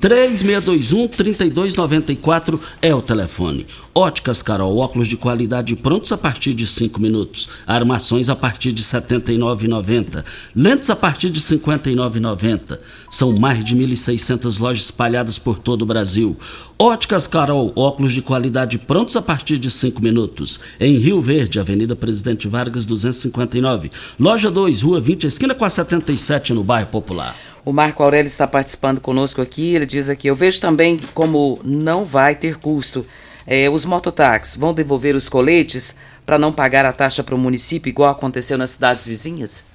3621-3294 0.00 2.60
é 2.82 2.94
o 2.94 3.00
telefone. 3.00 3.66
Óticas 3.94 4.42
Carol, 4.42 4.76
óculos 4.76 5.08
de 5.08 5.16
qualidade 5.16 5.74
prontos 5.76 6.12
a 6.12 6.18
partir 6.18 6.52
de 6.52 6.66
5 6.66 7.00
minutos. 7.00 7.48
Armações 7.66 8.28
a 8.28 8.36
partir 8.36 8.72
de 8.72 8.82
R$ 8.82 9.00
79,90. 9.00 10.22
Lentes 10.54 10.90
a 10.90 10.96
partir 10.96 11.30
de 11.30 11.40
R$ 11.40 11.46
59,90. 11.58 12.78
São 13.10 13.32
mais 13.38 13.64
de 13.64 13.74
1.600 13.76 14.60
lojas 14.60 14.84
espalhadas 14.84 15.38
por 15.38 15.58
todo 15.58 15.80
o 15.82 15.86
Brasil. 15.86 16.36
Óticas 16.78 17.26
Carol, 17.26 17.72
óculos 17.76 18.12
de 18.12 18.20
qualidade 18.20 18.76
prontos 18.78 19.16
a 19.16 19.22
partir 19.22 19.58
de 19.58 19.70
5 19.70 20.02
minutos. 20.02 20.60
Em 20.80 20.98
Rio 20.98 21.22
Verde, 21.22 21.60
Avenida 21.60 21.94
Presidente 21.94 22.48
Vargas 22.48 22.84
259. 22.84 23.92
Loja 24.18 24.50
2, 24.50 24.82
Rua 24.82 25.00
20, 25.00 25.28
esquina 25.28 25.54
com 25.54 25.64
a 25.64 25.70
77, 25.70 26.52
no 26.52 26.64
bairro 26.64 26.88
Popular. 26.88 27.53
O 27.64 27.72
Marco 27.72 28.02
Aurélio 28.02 28.26
está 28.26 28.46
participando 28.46 29.00
conosco 29.00 29.40
aqui. 29.40 29.74
Ele 29.74 29.86
diz 29.86 30.08
aqui: 30.08 30.28
Eu 30.28 30.34
vejo 30.34 30.60
também 30.60 31.00
como 31.14 31.58
não 31.64 32.04
vai 32.04 32.34
ter 32.34 32.56
custo. 32.56 33.06
É, 33.46 33.68
os 33.68 33.84
mototáxis 33.84 34.56
vão 34.56 34.74
devolver 34.74 35.14
os 35.14 35.28
coletes 35.28 35.96
para 36.24 36.38
não 36.38 36.52
pagar 36.52 36.84
a 36.86 36.92
taxa 36.92 37.22
para 37.22 37.34
o 37.34 37.38
município, 37.38 37.90
igual 37.90 38.10
aconteceu 38.10 38.56
nas 38.56 38.70
cidades 38.70 39.06
vizinhas? 39.06 39.66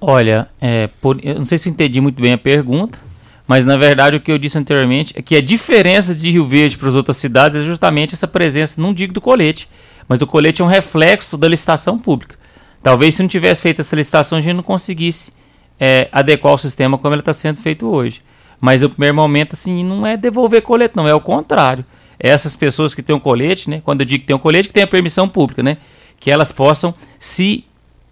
Olha, 0.00 0.48
é, 0.60 0.88
por, 1.00 1.18
eu 1.24 1.36
não 1.36 1.44
sei 1.44 1.58
se 1.58 1.68
entendi 1.68 2.00
muito 2.00 2.20
bem 2.20 2.32
a 2.32 2.38
pergunta, 2.38 2.98
mas 3.46 3.64
na 3.64 3.76
verdade 3.76 4.16
o 4.16 4.20
que 4.20 4.30
eu 4.30 4.38
disse 4.38 4.58
anteriormente 4.58 5.14
é 5.16 5.22
que 5.22 5.36
a 5.36 5.40
diferença 5.40 6.14
de 6.14 6.30
Rio 6.30 6.46
Verde 6.46 6.76
para 6.76 6.88
as 6.88 6.94
outras 6.94 7.16
cidades 7.16 7.60
é 7.60 7.64
justamente 7.64 8.14
essa 8.14 8.26
presença, 8.26 8.80
não 8.80 8.92
digo 8.92 9.12
do 9.12 9.20
colete, 9.20 9.68
mas 10.08 10.20
o 10.20 10.26
colete 10.26 10.60
é 10.60 10.64
um 10.64 10.68
reflexo 10.68 11.36
da 11.36 11.48
licitação 11.48 11.98
pública. 11.98 12.36
Talvez 12.82 13.14
se 13.14 13.22
não 13.22 13.28
tivesse 13.28 13.62
feito 13.62 13.80
essa 13.80 13.96
licitação 13.96 14.38
a 14.38 14.40
gente 14.40 14.56
não 14.56 14.62
conseguisse 14.62 15.32
é, 15.78 16.08
adequar 16.12 16.54
o 16.54 16.58
sistema 16.58 16.98
como 16.98 17.14
ele 17.14 17.20
está 17.20 17.32
sendo 17.32 17.58
feito 17.58 17.86
hoje. 17.86 18.22
Mas 18.60 18.82
o 18.82 18.90
primeiro 18.90 19.14
momento, 19.14 19.52
assim, 19.52 19.84
não 19.84 20.06
é 20.06 20.16
devolver 20.16 20.62
colete, 20.62 20.96
não, 20.96 21.06
é 21.06 21.14
o 21.14 21.20
contrário. 21.20 21.84
Essas 22.18 22.56
pessoas 22.56 22.94
que 22.94 23.02
têm 23.02 23.14
um 23.14 23.20
colete, 23.20 23.68
né? 23.68 23.82
Quando 23.84 24.00
eu 24.00 24.06
digo 24.06 24.22
que 24.22 24.26
tem 24.26 24.36
um 24.36 24.38
colete, 24.38 24.68
que 24.68 24.74
tem 24.74 24.82
a 24.82 24.86
permissão 24.86 25.28
pública, 25.28 25.62
né? 25.62 25.76
Que 26.18 26.30
elas 26.30 26.50
possam 26.50 26.94
se 27.18 27.64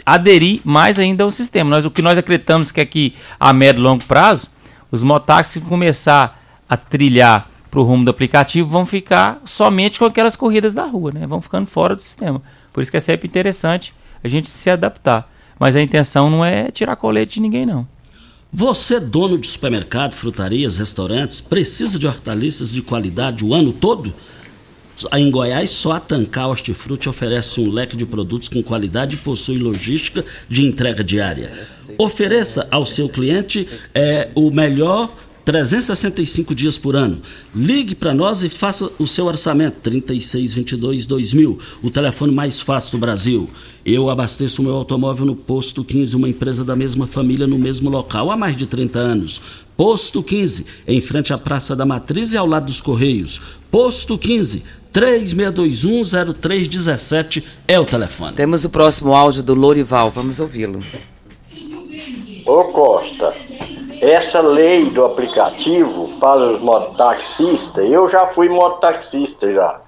aderir 0.05 0.61
mais 0.65 0.99
ainda 0.99 1.25
ao 1.25 1.31
sistema. 1.31 1.71
Nós, 1.71 1.85
o 1.87 1.91
que 1.91 2.03
nós 2.03 2.19
acreditamos 2.19 2.71
que 2.71 2.81
aqui 2.81 3.15
a 3.41 3.53
médio 3.53 3.81
e 3.81 3.83
longo 3.83 4.05
prazo, 4.05 4.51
os 4.91 5.03
motáxis 5.03 5.63
que 5.63 5.69
começar 5.69 6.41
a 6.69 6.77
trilhar 6.77 7.51
para 7.71 7.81
o 7.81 7.83
rumo 7.83 8.05
do 8.05 8.11
aplicativo 8.11 8.69
vão 8.69 8.85
ficar 8.85 9.41
somente 9.45 9.99
com 9.99 10.05
aquelas 10.05 10.37
corridas 10.37 10.75
da 10.75 10.85
rua, 10.85 11.11
né? 11.13 11.27
Vão 11.27 11.41
ficando 11.41 11.67
fora 11.67 11.97
do 11.97 12.01
sistema. 12.01 12.43
Por 12.73 12.83
isso 12.83 12.91
que 12.91 12.97
é 12.97 13.01
sempre 13.01 13.27
interessante 13.27 13.95
a 14.23 14.29
gente 14.29 14.49
se 14.49 14.71
adaptar. 14.71 15.29
Mas 15.59 15.77
a 15.77 15.83
intenção 15.83 16.29
não 16.29 16.45
é 16.45 16.71
tirar 16.71 16.97
colete 16.97 17.35
de 17.35 17.43
ninguém, 17.43 17.65
não. 17.65 17.87
Você, 18.53 19.01
dono 19.01 19.37
de 19.37 19.49
supermercado, 19.49 20.15
frutarias, 20.15 20.79
restaurantes, 20.79 21.41
precisa 21.41 21.99
de 21.99 22.07
hortaliças 22.07 22.73
de 22.73 22.83
qualidade 22.83 23.45
o 23.45 23.53
ano 23.53 23.73
todo? 23.73 24.15
Em 25.13 25.29
Goiás, 25.29 25.71
só 25.71 25.93
a 25.93 26.01
Tancar 26.01 26.49
Hortifruti 26.49 27.09
oferece 27.09 27.61
um 27.61 27.69
leque 27.69 27.97
de 27.97 28.07
produtos 28.07 28.49
com 28.49 28.63
qualidade 28.63 29.17
e 29.17 29.19
possui 29.19 29.59
logística 29.59 30.25
de 30.49 30.65
entrega 30.65 31.03
diária. 31.03 31.51
Ofereça 31.99 32.69
ao 32.71 32.87
seu 32.87 33.09
cliente 33.09 33.69
é, 33.93 34.29
o 34.37 34.53
melhor 34.53 35.13
365 35.45 36.55
dias 36.55 36.79
por 36.79 36.97
ano. 36.97 37.21
Ligue 37.55 37.95
para 37.95 38.15
nós 38.15 38.43
e 38.43 38.49
faça 38.49 38.91
o 38.99 39.07
seu 39.07 39.27
orçamento 39.27 39.77
3622 39.83 41.07
2000, 41.07 41.59
o 41.83 41.91
telefone 41.91 42.33
mais 42.33 42.61
fácil 42.61 42.93
do 42.93 42.99
Brasil. 42.99 43.51
Eu 43.85 44.09
abasteço 44.09 44.63
o 44.63 44.65
meu 44.65 44.77
automóvel 44.77 45.27
no 45.27 45.37
Posto 45.37 45.85
15, 45.85 46.17
uma 46.17 46.27
empresa 46.27 46.65
da 46.65 46.75
mesma 46.75 47.07
família 47.07 47.47
no 47.47 47.59
mesmo 47.59 47.91
local 47.91 48.31
há 48.31 48.37
mais 48.37 48.57
de 48.57 48.67
30 48.67 48.99
anos. 48.99 49.39
Posto 49.77 50.23
15, 50.23 50.65
em 50.89 51.03
frente 51.03 51.35
à 51.35 51.39
Praça 51.39 51.77
da 51.77 51.85
Matriz 51.85 52.33
e 52.33 52.39
ao 52.39 52.47
lado 52.47 52.65
dos 52.65 52.81
Correios. 52.81 53.59
Posto 53.71 54.17
15, 54.17 54.65
36210317 54.91 57.45
é 57.69 57.79
o 57.79 57.85
telefone. 57.85 58.33
Temos 58.33 58.65
o 58.65 58.71
próximo 58.71 59.15
áudio 59.15 59.43
do 59.43 59.53
Lorival, 59.53 60.11
vamos 60.11 60.41
ouvi-lo. 60.41 60.81
Ô 62.47 62.65
Costa, 62.65 63.35
essa 64.01 64.41
lei 64.41 64.89
do 64.89 65.05
aplicativo 65.05 66.09
para 66.19 66.55
os 66.55 66.63
mototaxistas, 66.63 67.85
eu 67.91 68.09
já 68.09 68.27
fui 68.29 68.49
mototaxista 68.49 69.53
já. 69.53 69.84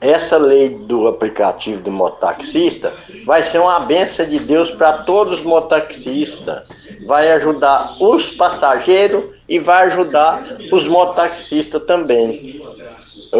Essa 0.00 0.36
lei 0.36 0.68
do 0.68 1.08
aplicativo 1.08 1.80
do 1.80 1.90
mototaxista 1.90 2.92
vai 3.24 3.42
ser 3.42 3.58
uma 3.58 3.80
benção 3.80 4.26
de 4.26 4.38
Deus 4.38 4.70
para 4.70 4.98
todos 5.04 5.40
os 5.40 5.46
mototaxistas. 5.46 6.88
Vai 7.06 7.30
ajudar 7.32 7.90
os 8.00 8.28
passageiros 8.30 9.24
e 9.48 9.58
vai 9.58 9.86
ajudar 9.86 10.44
os 10.70 10.86
mototaxistas 10.86 11.82
também. 11.84 12.62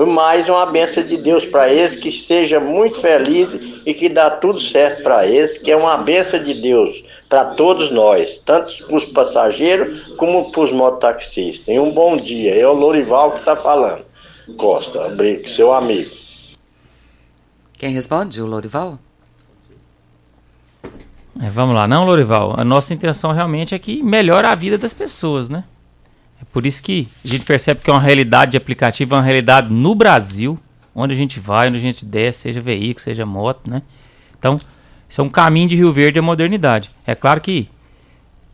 Mais 0.07 0.49
uma 0.49 0.67
benção 0.67 1.03
de 1.03 1.17
Deus 1.19 1.45
para 1.45 1.69
eles, 1.69 1.95
que 1.95 2.11
seja 2.11 2.59
muito 2.59 3.01
feliz 3.01 3.87
e 3.87 3.93
que 3.93 4.09
dá 4.09 4.31
tudo 4.31 4.59
certo 4.59 5.03
para 5.03 5.27
eles, 5.27 5.59
que 5.59 5.71
é 5.71 5.77
uma 5.77 5.99
benção 5.99 6.43
de 6.43 6.55
Deus 6.55 7.05
para 7.29 7.45
todos 7.47 7.91
nós, 7.91 8.39
tanto 8.45 8.73
para 8.87 8.97
os 8.97 9.05
passageiros 9.05 10.09
como 10.17 10.51
para 10.51 10.61
os 10.63 10.73
mototaxistas. 10.73 11.69
E 11.69 11.79
um 11.79 11.91
bom 11.91 12.17
dia. 12.17 12.55
É 12.55 12.67
o 12.67 12.73
Lorival 12.73 13.33
que 13.33 13.41
está 13.41 13.55
falando. 13.55 14.05
Costa, 14.57 15.11
seu 15.47 15.73
amigo. 15.73 16.24
Quem 17.77 17.93
responde? 17.93 18.41
O 18.41 18.47
Lorival? 18.47 18.99
É, 21.41 21.51
vamos 21.51 21.75
lá, 21.75 21.89
não, 21.89 22.05
Lorival. 22.05 22.55
A 22.59 22.65
nossa 22.65 22.95
intenção 22.95 23.33
realmente 23.33 23.75
é 23.75 23.79
que 23.79 24.03
melhore 24.03 24.47
a 24.47 24.55
vida 24.55 24.79
das 24.79 24.95
pessoas, 24.95 25.49
né? 25.49 25.65
É 26.41 26.45
por 26.53 26.65
isso 26.65 26.83
que 26.83 27.09
a 27.25 27.29
gente 27.29 27.45
percebe 27.45 27.81
que 27.81 27.91
é 27.91 27.93
uma 27.93 28.01
realidade 28.01 28.53
de 28.53 28.57
aplicativo, 28.57 29.15
é 29.15 29.19
uma 29.19 29.25
realidade 29.25 29.73
no 29.73 29.95
Brasil, 29.95 30.59
onde 30.95 31.13
a 31.13 31.17
gente 31.17 31.41
vai, 31.41 31.69
onde 31.69 31.79
a 31.79 31.81
gente 31.81 32.05
desce, 32.05 32.41
seja 32.43 32.61
veículo, 32.61 33.03
seja 33.03 33.27
moto, 33.27 33.69
né? 33.69 33.83
Então, 34.39 34.55
isso 35.09 35.21
é 35.21 35.25
um 35.25 35.29
caminho 35.29 35.69
de 35.69 35.77
Rio 35.77 35.93
Verde 35.93 36.19
à 36.19 36.23
modernidade. 36.23 36.91
É 37.07 37.15
claro 37.15 37.41
que 37.41 37.69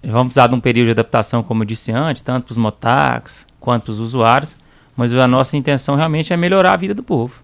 vamos 0.03 0.29
precisar 0.29 0.47
de 0.47 0.55
um 0.55 0.61
período 0.61 0.87
de 0.87 0.93
adaptação, 0.93 1.43
como 1.43 1.63
eu 1.63 1.67
disse 1.67 1.93
antes, 1.93 2.23
tanto 2.23 2.47
para 2.47 2.53
os 2.53 2.59
motax 2.59 3.47
quanto 3.59 3.85
para 3.85 3.93
os 3.93 3.99
usuários, 3.99 4.57
mas 4.97 5.15
a 5.15 5.27
nossa 5.29 5.57
intenção 5.57 5.97
realmente 5.97 6.33
é 6.33 6.37
melhorar 6.37 6.73
a 6.73 6.77
vida 6.77 6.95
do 6.95 7.03
povo. 7.03 7.35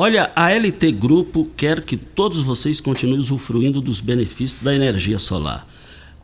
Olha, 0.00 0.30
a 0.36 0.52
LT 0.52 0.92
Grupo 0.92 1.50
quer 1.56 1.80
que 1.80 1.96
todos 1.96 2.38
vocês 2.38 2.80
continuem 2.80 3.18
usufruindo 3.18 3.80
dos 3.80 4.00
benefícios 4.00 4.62
da 4.62 4.72
energia 4.72 5.18
solar. 5.18 5.66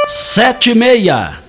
Sete 0.07 0.71
e 0.71 0.75
meia. 0.75 1.44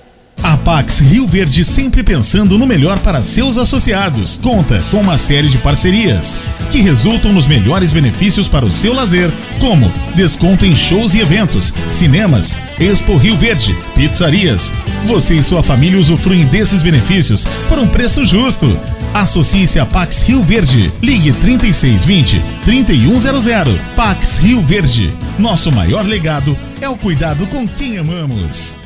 A 0.47 0.57
Pax 0.57 1.01
Rio 1.01 1.27
Verde 1.27 1.65
sempre 1.65 2.05
pensando 2.05 2.57
no 2.57 2.69
melhor 2.69 3.01
para 3.01 3.21
seus 3.21 3.59
associados. 3.59 4.39
Conta 4.41 4.81
com 4.93 4.99
uma 4.99 5.19
série 5.19 5.49
de 5.49 5.59
parcerias 5.59 6.39
que 6.71 6.81
resultam 6.81 7.33
nos 7.33 7.49
melhores 7.49 7.91
benefícios 7.91 8.47
para 8.47 8.65
o 8.65 8.71
seu 8.71 8.93
lazer, 8.93 9.29
como 9.59 9.93
desconto 10.15 10.65
em 10.65 10.73
shows 10.73 11.15
e 11.15 11.19
eventos, 11.19 11.75
cinemas, 11.91 12.57
Expo 12.79 13.17
Rio 13.17 13.37
Verde, 13.37 13.77
pizzarias. 13.97 14.73
Você 15.07 15.35
e 15.35 15.43
sua 15.43 15.65
família 15.65 15.99
usufruem 15.99 16.47
desses 16.47 16.81
benefícios 16.81 17.45
por 17.69 17.81
um 17.81 17.89
preço 17.89 18.25
justo. 18.25 18.79
Associe-se 19.13 19.81
a 19.81 19.85
Pax 19.85 20.23
Rio 20.23 20.45
Verde. 20.45 20.93
Ligue 21.03 21.33
3620 21.33 22.41
3100. 22.65 23.77
Pax 23.97 24.39
Rio 24.39 24.61
Verde. 24.61 25.13
Nosso 25.41 25.73
maior 25.73 26.07
legado 26.07 26.57
é 26.81 26.89
o 26.89 26.97
cuidado 26.97 27.49
com 27.49 27.67
quem 27.67 27.99
amamos. 27.99 28.86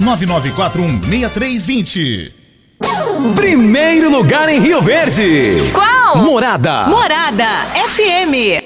99416320. 0.00 2.32
Primeiro 3.34 4.10
lugar 4.10 4.48
em 4.48 4.60
Rio 4.60 4.80
Verde. 4.82 5.70
Qual? 5.72 6.18
Morada. 6.18 6.86
Morada 6.88 7.46
FM. 7.88 8.65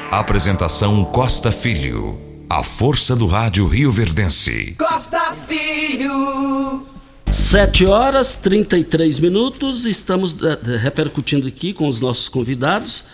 Apresentação 0.11 1.05
Costa 1.05 1.53
Filho. 1.53 2.19
A 2.49 2.61
força 2.63 3.15
do 3.15 3.25
rádio 3.25 3.65
Rio 3.65 3.89
Verdense. 3.93 4.75
Costa 4.77 5.33
Filho. 5.47 6.85
7 7.31 7.85
horas 7.85 8.35
33 8.35 9.19
minutos. 9.19 9.85
Estamos 9.85 10.35
eh, 10.43 10.75
repercutindo 10.75 11.47
aqui 11.47 11.71
com 11.71 11.87
os 11.87 12.01
nossos 12.01 12.27
convidados 12.27 13.05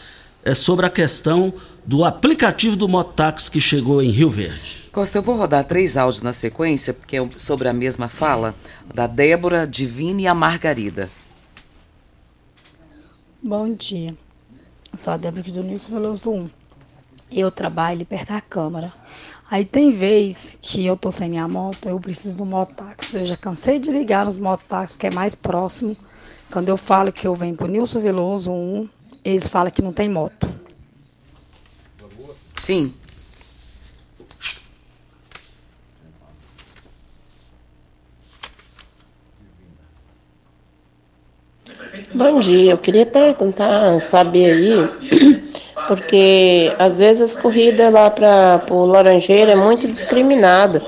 é, 0.44 0.56
sobre 0.56 0.88
a 0.88 0.90
questão 0.90 1.54
do 1.86 2.04
aplicativo 2.04 2.76
do 2.76 2.88
Motax 2.88 3.48
que 3.48 3.62
chegou 3.62 4.02
em 4.02 4.10
Rio 4.10 4.32
Verde. 4.32 4.90
Costa, 4.92 5.20
eu 5.20 5.22
vou 5.22 5.38
rodar 5.38 5.66
três 5.66 5.98
áudios 5.98 6.24
na 6.24 6.34
sequência, 6.34 6.96
porque 6.96 7.18
é 7.18 7.30
sobre 7.38 7.68
a 7.68 7.74
mesma 7.74 8.08
fala, 8.08 8.56
da 8.92 9.06
Débora, 9.06 9.68
Divine 9.68 10.24
e 10.24 10.28
a 10.28 10.34
Margarida. 10.34 11.12
Bom 13.40 13.72
dia. 13.72 14.18
Eu 14.92 14.98
sou 14.98 15.14
a 15.14 15.18
Débora 15.18 15.42
aqui 15.42 15.52
do 15.52 15.62
Nilson 15.62 15.92
Veloso 15.92 16.32
1. 16.32 16.57
Eu 17.32 17.52
trabalho 17.52 17.96
ali 17.96 18.06
perto 18.06 18.30
da 18.30 18.42
Câmara. 18.42 18.94
Aí 19.50 19.64
tem 19.64 19.92
vez 19.92 20.58
que 20.62 20.86
eu 20.86 20.98
tô 20.98 21.12
sem 21.12 21.30
minha 21.30 21.48
moto, 21.48 21.88
eu 21.88 22.00
preciso 22.00 22.36
do 22.36 22.46
mototáxi. 22.46 23.18
Eu 23.18 23.26
já 23.26 23.38
cansei 23.38 23.80
de 23.80 23.92
ligar 23.92 24.26
nos 24.26 24.38
mototáxis 24.38 24.98
que 24.98 25.08
é 25.08 25.12
mais 25.12 25.36
próximo. 25.36 25.96
Quando 26.52 26.70
eu 26.70 26.78
falo 26.78 27.12
que 27.12 27.28
eu 27.28 27.36
venho 27.36 27.56
pro 27.56 27.68
Nilson 27.68 28.00
Veloso 28.00 28.52
1, 28.52 28.90
eles 29.24 29.48
falam 29.48 29.72
que 29.72 29.82
não 29.82 29.94
tem 29.94 30.10
moto. 30.10 30.48
Sim. 32.60 32.94
Bom 42.14 42.40
dia, 42.40 42.72
eu 42.72 42.78
queria 42.78 43.06
perguntar, 43.06 44.00
saber 44.02 44.52
aí, 44.52 45.47
porque 45.88 46.72
às 46.78 47.00
vezes 47.00 47.22
as 47.22 47.38
corridas 47.38 47.92
lá 47.92 48.10
para 48.10 48.62
o 48.70 48.86
Laranjeira 48.86 49.52
é 49.52 49.56
muito 49.56 49.88
discriminada. 49.88 50.82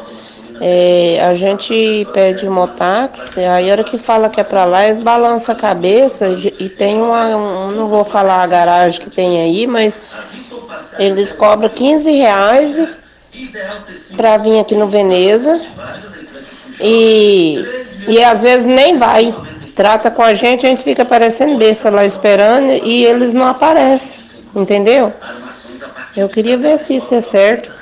É, 0.62 1.22
a 1.24 1.34
gente 1.36 2.06
pede 2.14 2.46
um 2.46 2.52
motáxi, 2.52 3.40
aí 3.40 3.70
a 3.70 3.72
hora 3.72 3.84
que 3.84 3.98
fala 3.98 4.30
que 4.30 4.42
é 4.42 4.44
para 4.44 4.66
lá, 4.66 4.86
eles 4.86 5.00
balançam 5.00 5.56
a 5.56 5.58
cabeça 5.58 6.28
e 6.28 6.68
tem 6.68 7.02
uma, 7.02 7.28
um, 7.28 7.72
não 7.72 7.88
vou 7.88 8.04
falar 8.04 8.44
a 8.44 8.48
garagem 8.48 9.00
que 9.00 9.10
tem 9.10 9.42
aí, 9.42 9.66
mas 9.66 9.98
eles 10.98 11.32
cobram 11.32 11.70
15 11.70 12.12
reais 12.12 12.90
para 14.18 14.36
vir 14.36 14.60
aqui 14.60 14.76
no 14.76 14.86
Veneza 14.86 15.62
e, 16.82 17.64
e 18.06 18.22
às 18.22 18.42
vezes 18.42 18.66
nem 18.66 18.98
vai 18.98 19.34
trata 19.80 20.12
com 20.12 20.22
a 20.22 20.34
gente, 20.34 20.66
a 20.66 20.70
gente 20.70 20.84
fica 20.84 21.06
parecendo 21.06 21.58
besta 21.58 21.90
lá 21.90 22.06
esperando 22.06 22.86
e 22.86 23.06
eles 23.06 23.34
não 23.34 23.48
aparecem, 23.48 24.22
entendeu? 24.56 25.14
Eu 26.16 26.28
queria 26.28 26.58
ver 26.58 26.78
se 26.78 26.96
isso 26.96 27.14
é 27.14 27.22
certo. 27.22 27.80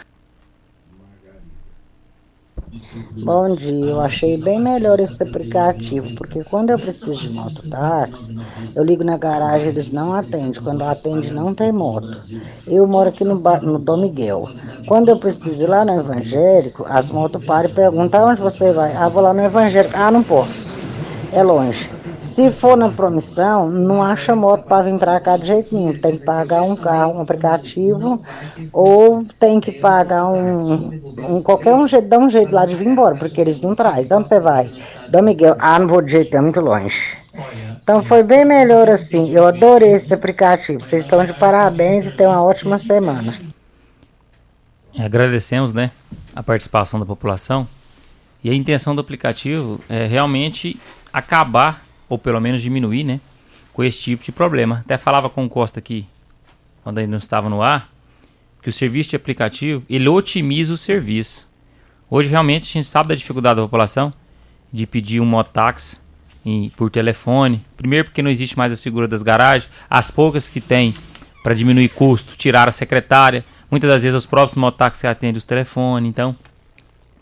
Bom 3.19 3.55
dia, 3.55 3.91
eu 3.91 3.99
achei 3.99 4.37
bem 4.37 4.59
melhor 4.59 4.99
esse 4.99 5.21
aplicativo, 5.23 6.15
porque 6.15 6.43
quando 6.43 6.69
eu 6.69 6.79
preciso 6.79 7.21
de 7.21 7.29
mototáxi, 7.29 8.35
eu 8.75 8.83
ligo 8.83 9.03
na 9.03 9.17
garagem, 9.17 9.69
eles 9.69 9.91
não 9.91 10.13
atendem. 10.13 10.61
Quando 10.61 10.83
atende, 10.83 11.33
não 11.33 11.53
tem 11.53 11.71
moto. 11.71 12.17
Eu 12.65 12.85
moro 12.87 13.09
aqui 13.09 13.23
no, 13.23 13.35
no 13.35 13.79
Dom 13.79 13.97
Miguel. 13.97 14.49
Quando 14.85 15.09
eu 15.09 15.17
preciso 15.17 15.63
ir 15.63 15.67
lá 15.67 15.83
no 15.83 15.99
evangélico, 15.99 16.85
as 16.87 17.09
motos 17.09 17.43
param 17.43 17.69
e 17.69 17.73
perguntam 17.73 18.29
onde 18.29 18.41
você 18.41 18.71
vai. 18.71 18.93
Ah, 18.93 19.09
vou 19.09 19.21
lá 19.21 19.33
no 19.33 19.43
evangélico. 19.43 19.95
Ah, 19.97 20.11
não 20.11 20.23
posso. 20.23 20.73
É 21.31 21.43
longe. 21.43 21.96
Se 22.27 22.51
for 22.51 22.75
na 22.75 22.89
promissão, 22.89 23.69
não 23.69 24.03
acha 24.03 24.35
moto 24.35 24.65
para 24.65 24.97
para 24.97 25.19
cá 25.21 25.37
de. 25.37 25.63
Tem 25.63 26.17
que 26.17 26.25
pagar 26.25 26.61
um 26.61 26.75
carro, 26.75 27.17
um 27.17 27.21
aplicativo, 27.21 28.21
ou 28.73 29.25
tem 29.39 29.61
que 29.61 29.71
pagar 29.71 30.25
um, 30.25 30.91
um 31.17 31.41
qualquer 31.41 31.73
um 31.73 31.87
jeito, 31.87 32.09
dá 32.09 32.19
um 32.19 32.29
jeito 32.29 32.53
lá 32.53 32.65
de 32.65 32.75
vir 32.75 32.85
embora, 32.85 33.15
porque 33.15 33.39
eles 33.39 33.61
não 33.61 33.73
trazem. 33.73 34.17
Onde 34.17 34.27
você 34.27 34.41
vai? 34.41 34.69
Dom 35.09 35.21
Miguel, 35.21 35.55
ah, 35.57 35.79
não 35.79 35.87
vou 35.87 36.01
de 36.01 36.11
jeito, 36.11 36.35
é 36.35 36.41
muito 36.41 36.59
longe. 36.59 37.17
Então 37.81 38.03
foi 38.03 38.23
bem 38.23 38.43
melhor 38.43 38.89
assim. 38.89 39.31
Eu 39.31 39.47
adorei 39.47 39.93
esse 39.93 40.13
aplicativo. 40.13 40.81
Vocês 40.81 41.03
estão 41.03 41.25
de 41.25 41.33
parabéns 41.33 42.05
e 42.05 42.11
tenham 42.11 42.33
uma 42.33 42.43
ótima 42.43 42.77
semana. 42.77 43.35
Agradecemos, 44.99 45.71
né, 45.71 45.91
a 46.35 46.43
participação 46.43 46.99
da 46.99 47.05
população. 47.05 47.65
E 48.43 48.49
a 48.49 48.53
intenção 48.53 48.93
do 48.93 48.99
aplicativo 48.99 49.79
é 49.87 50.05
realmente 50.05 50.77
acabar, 51.11 51.86
ou 52.09 52.17
pelo 52.17 52.39
menos 52.39 52.61
diminuir, 52.61 53.03
né? 53.03 53.19
Com 53.73 53.83
esse 53.83 53.99
tipo 53.99 54.23
de 54.23 54.31
problema. 54.31 54.79
Até 54.85 54.97
falava 54.97 55.29
com 55.29 55.45
o 55.45 55.49
Costa 55.49 55.79
aqui, 55.79 56.07
quando 56.83 56.97
ainda 56.99 57.11
não 57.11 57.17
estava 57.17 57.49
no 57.49 57.61
ar, 57.61 57.89
que 58.61 58.69
o 58.69 58.73
serviço 58.73 59.11
de 59.11 59.15
aplicativo, 59.15 59.83
ele 59.89 60.07
otimiza 60.07 60.73
o 60.73 60.77
serviço. 60.77 61.47
Hoje, 62.09 62.29
realmente, 62.29 62.63
a 62.63 62.73
gente 62.73 62.87
sabe 62.87 63.09
da 63.09 63.15
dificuldade 63.15 63.57
da 63.57 63.63
população 63.63 64.13
de 64.71 64.85
pedir 64.85 65.19
um 65.19 65.25
mototáxi 65.25 65.97
por 66.75 66.89
telefone. 66.89 67.61
Primeiro 67.75 68.05
porque 68.05 68.21
não 68.21 68.31
existe 68.31 68.57
mais 68.57 68.71
as 68.71 68.79
figuras 68.79 69.09
das 69.09 69.21
garagens. 69.21 69.69
As 69.89 70.09
poucas 70.09 70.47
que 70.47 70.61
tem 70.61 70.93
para 71.43 71.53
diminuir 71.53 71.89
custo, 71.89 72.37
tirar 72.37 72.67
a 72.67 72.71
secretária. 72.71 73.45
Muitas 73.69 73.89
das 73.89 74.03
vezes 74.03 74.17
os 74.17 74.25
próprios 74.25 74.57
mototáxis 74.57 75.03
atendem 75.05 75.37
os 75.37 75.45
telefones, 75.45 76.09
então 76.09 76.35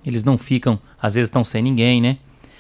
eles 0.06 0.24
não 0.24 0.38
ficam, 0.38 0.80
às 1.02 1.16
vezes 1.16 1.28
estão 1.28 1.44
sem 1.44 1.62
ninguém, 1.62 2.00
né? 2.00 2.18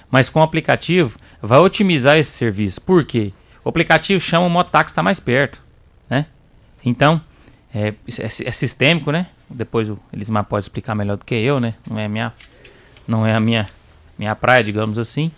Mas 0.09 0.30
com 0.30 0.39
o 0.39 0.43
aplicativo 0.43 1.19
vai 1.41 1.59
otimizar 1.59 2.17
esse 2.17 2.31
serviço. 2.31 2.81
Por 2.81 3.03
quê? 3.05 3.31
O 3.63 3.69
aplicativo 3.69 4.19
chama 4.19 4.45
o 4.45 4.49
mototáxi 4.49 4.91
está 4.91 5.01
mais 5.01 5.19
perto, 5.19 5.61
né? 6.09 6.25
Então, 6.83 7.19
é, 7.73 7.88
é, 7.89 8.25
é 8.25 8.51
sistêmico, 8.51 9.11
né? 9.11 9.27
Depois 9.49 9.89
o 9.89 9.99
Elismar 10.13 10.43
pode 10.45 10.65
explicar 10.65 10.95
melhor 10.95 11.17
do 11.17 11.25
que 11.25 11.36
eu, 11.36 11.59
né? 11.59 11.75
Não 11.89 11.99
é 11.99 12.05
a 12.05 12.09
minha, 12.09 12.33
não 13.07 13.25
é 13.25 13.33
a 13.33 13.39
minha, 13.39 13.65
minha 14.17 14.36
praia, 14.36 14.63
digamos 14.63 14.97
assim. 14.99 15.31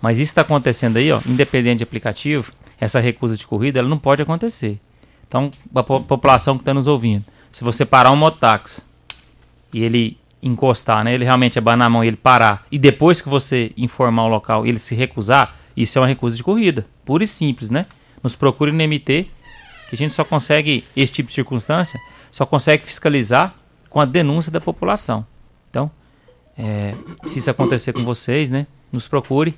Mas 0.00 0.18
isso 0.18 0.30
está 0.30 0.42
acontecendo 0.42 0.96
aí, 0.98 1.10
ó, 1.10 1.20
independente 1.26 1.78
de 1.78 1.82
aplicativo, 1.82 2.52
essa 2.80 3.00
recusa 3.00 3.36
de 3.36 3.46
corrida, 3.46 3.78
ela 3.80 3.88
não 3.88 3.98
pode 3.98 4.22
acontecer. 4.22 4.78
Então, 5.26 5.50
a 5.74 5.82
po- 5.82 6.02
população 6.02 6.56
que 6.56 6.62
está 6.62 6.72
nos 6.72 6.86
ouvindo, 6.86 7.24
se 7.50 7.64
você 7.64 7.84
parar 7.84 8.10
um 8.12 8.16
mototáxi 8.16 8.82
e 9.72 9.82
ele 9.82 10.16
encostar, 10.42 11.04
né, 11.04 11.14
ele 11.14 11.24
realmente 11.24 11.58
abanar 11.58 11.86
a 11.86 11.90
mão 11.90 12.04
e 12.04 12.08
ele 12.08 12.16
parar, 12.16 12.66
e 12.70 12.78
depois 12.78 13.20
que 13.20 13.28
você 13.28 13.72
informar 13.76 14.24
o 14.24 14.28
local, 14.28 14.66
ele 14.66 14.78
se 14.78 14.94
recusar, 14.94 15.56
isso 15.76 15.98
é 15.98 16.00
uma 16.00 16.06
recusa 16.06 16.36
de 16.36 16.42
corrida, 16.42 16.86
pura 17.04 17.24
e 17.24 17.28
simples, 17.28 17.70
né? 17.70 17.86
Nos 18.22 18.34
procure 18.34 18.72
no 18.72 18.78
MT, 18.78 19.26
que 19.88 19.94
a 19.94 19.96
gente 19.96 20.12
só 20.12 20.24
consegue, 20.24 20.84
esse 20.96 21.12
tipo 21.12 21.28
de 21.28 21.34
circunstância, 21.34 22.00
só 22.30 22.44
consegue 22.44 22.84
fiscalizar 22.84 23.54
com 23.88 24.00
a 24.00 24.04
denúncia 24.04 24.50
da 24.50 24.60
população. 24.60 25.24
Então, 25.70 25.90
é, 26.56 26.94
se 27.26 27.38
isso 27.38 27.50
acontecer 27.50 27.92
com 27.92 28.04
vocês, 28.04 28.50
né, 28.50 28.66
nos 28.92 29.06
procure, 29.06 29.56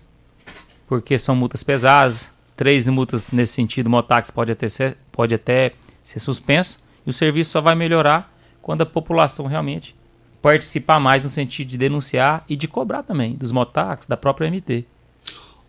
porque 0.87 1.17
são 1.19 1.37
multas 1.37 1.63
pesadas. 1.63 2.29
Três 2.57 2.87
multas 2.89 3.29
nesse 3.33 3.55
sentido, 3.55 3.87
o 3.87 3.91
mototáxi 3.91 4.33
pode 4.33 4.53
até 4.53 4.69
ser, 4.69 4.99
pode 5.11 5.35
até 5.35 5.73
ser 6.05 6.21
suspenso. 6.21 6.83
E 7.07 7.11
o 7.11 7.13
serviço 7.13 7.51
só 7.51 7.61
vai 7.61 7.75
melhorar 7.75 8.31
quando 8.61 8.83
a 8.83 8.87
população 8.87 9.47
realmente 9.47 9.95
participar 10.41 11.01
mais 11.01 11.25
no 11.25 11.31
sentido 11.31 11.69
de 11.69 11.79
denunciar 11.79 12.45
e 12.49 12.57
de 12.57 12.67
cobrar 12.67 13.03
também 13.03 13.35
dos 13.35 13.53
mototáxis, 13.53 14.07
da 14.07 14.17
própria 14.17 14.51
MT. 14.51 14.85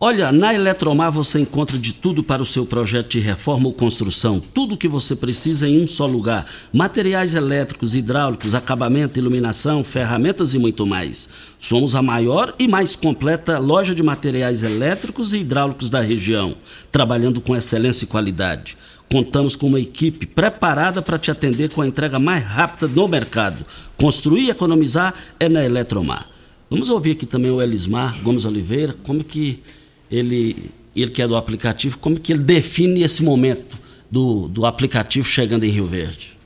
Olha, 0.04 0.32
na 0.32 0.52
Eletromar 0.52 1.12
você 1.12 1.38
encontra 1.38 1.78
de 1.78 1.92
tudo 1.92 2.24
para 2.24 2.42
o 2.42 2.44
seu 2.44 2.66
projeto 2.66 3.10
de 3.10 3.20
reforma 3.20 3.66
ou 3.66 3.72
construção. 3.72 4.40
Tudo 4.40 4.74
o 4.74 4.76
que 4.76 4.88
você 4.88 5.14
precisa 5.14 5.68
em 5.68 5.80
um 5.80 5.86
só 5.86 6.06
lugar. 6.06 6.44
Materiais 6.72 7.36
elétricos, 7.36 7.94
hidráulicos, 7.94 8.52
acabamento, 8.52 9.20
iluminação, 9.20 9.84
ferramentas 9.84 10.54
e 10.54 10.58
muito 10.58 10.84
mais. 10.84 11.28
Somos 11.56 11.94
a 11.94 12.02
maior 12.02 12.52
e 12.58 12.66
mais 12.66 12.96
completa 12.96 13.60
loja 13.60 13.94
de 13.94 14.02
materiais 14.02 14.64
elétricos 14.64 15.32
e 15.32 15.38
hidráulicos 15.38 15.88
da 15.88 16.00
região, 16.00 16.56
trabalhando 16.90 17.40
com 17.40 17.54
excelência 17.54 18.04
e 18.04 18.08
qualidade. 18.08 18.76
Contamos 19.12 19.54
com 19.54 19.66
uma 19.66 19.78
equipe 19.78 20.24
preparada 20.24 21.02
para 21.02 21.18
te 21.18 21.30
atender 21.30 21.70
com 21.70 21.82
a 21.82 21.86
entrega 21.86 22.18
mais 22.18 22.42
rápida 22.42 22.88
no 22.88 23.06
mercado. 23.06 23.62
Construir 23.94 24.46
e 24.46 24.50
economizar 24.50 25.12
é 25.38 25.50
na 25.50 25.62
Eletromar. 25.62 26.30
Vamos 26.70 26.88
ouvir 26.88 27.10
aqui 27.10 27.26
também 27.26 27.50
o 27.50 27.60
Elismar 27.60 28.18
Gomes 28.22 28.46
Oliveira, 28.46 28.94
como 29.04 29.22
que 29.22 29.62
ele, 30.10 30.72
ele 30.96 31.10
que 31.10 31.20
é 31.20 31.28
do 31.28 31.36
aplicativo, 31.36 31.98
como 31.98 32.18
que 32.18 32.32
ele 32.32 32.42
define 32.42 33.02
esse 33.02 33.22
momento 33.22 33.76
do, 34.10 34.48
do 34.48 34.64
aplicativo 34.64 35.28
chegando 35.28 35.64
em 35.64 35.68
Rio 35.68 35.86
Verde? 35.86 36.38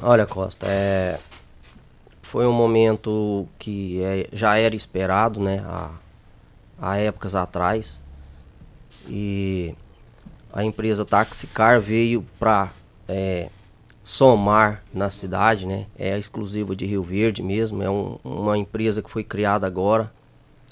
Olha, 0.00 0.24
Costa, 0.24 0.66
é, 0.66 1.18
foi 2.22 2.46
um 2.46 2.52
momento 2.52 3.46
que 3.58 4.00
é- 4.02 4.28
já 4.32 4.56
era 4.56 4.74
esperado, 4.74 5.38
né, 5.38 5.62
há, 5.66 5.90
há 6.80 6.96
épocas 6.96 7.34
atrás. 7.34 8.00
E 9.06 9.74
a 10.52 10.64
empresa 10.64 11.04
Taxicar 11.04 11.80
veio 11.80 12.24
para 12.38 12.70
somar 14.02 14.82
na 14.92 15.10
cidade, 15.10 15.66
né? 15.66 15.86
É 15.98 16.18
exclusiva 16.18 16.74
de 16.74 16.86
Rio 16.86 17.02
Verde 17.02 17.42
mesmo, 17.42 17.82
é 17.82 17.90
um- 17.90 18.18
uma 18.24 18.56
empresa 18.56 19.02
que 19.02 19.10
foi 19.10 19.22
criada 19.22 19.66
agora. 19.66 20.10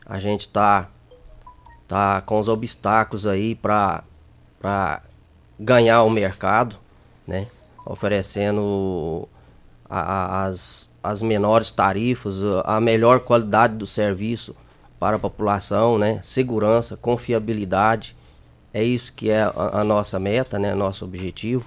A 0.05 0.19
gente 0.19 0.49
tá 0.49 0.89
tá 1.89 2.21
com 2.23 2.39
os 2.41 2.49
obstáculos 2.49 3.27
aí 3.27 3.55
para 3.55 4.03
para 4.59 5.03
ganhar 5.61 6.03
o 6.03 6.11
mercado, 6.11 6.77
né? 7.27 7.47
Oferecendo 7.85 9.29
a- 9.89 10.01
a- 10.01 10.45
as, 10.47 10.91
as 11.03 11.23
menores 11.23 11.71
tarifas, 11.71 12.37
a 12.65 12.81
melhor 12.81 13.21
qualidade 13.21 13.75
do 13.77 13.87
serviço 13.87 14.57
para 14.99 15.17
a 15.17 15.19
população, 15.19 15.99
né? 15.99 16.21
Segurança, 16.25 16.97
confiabilidade. 16.97 18.17
É 18.77 18.85
isso 18.85 19.15
que 19.15 19.31
é 19.31 19.41
a, 19.41 19.81
a 19.81 19.85
nossa 19.85 20.19
meta, 20.19 20.59
né? 20.59 20.75
Nosso 20.75 21.03
objetivo. 21.03 21.65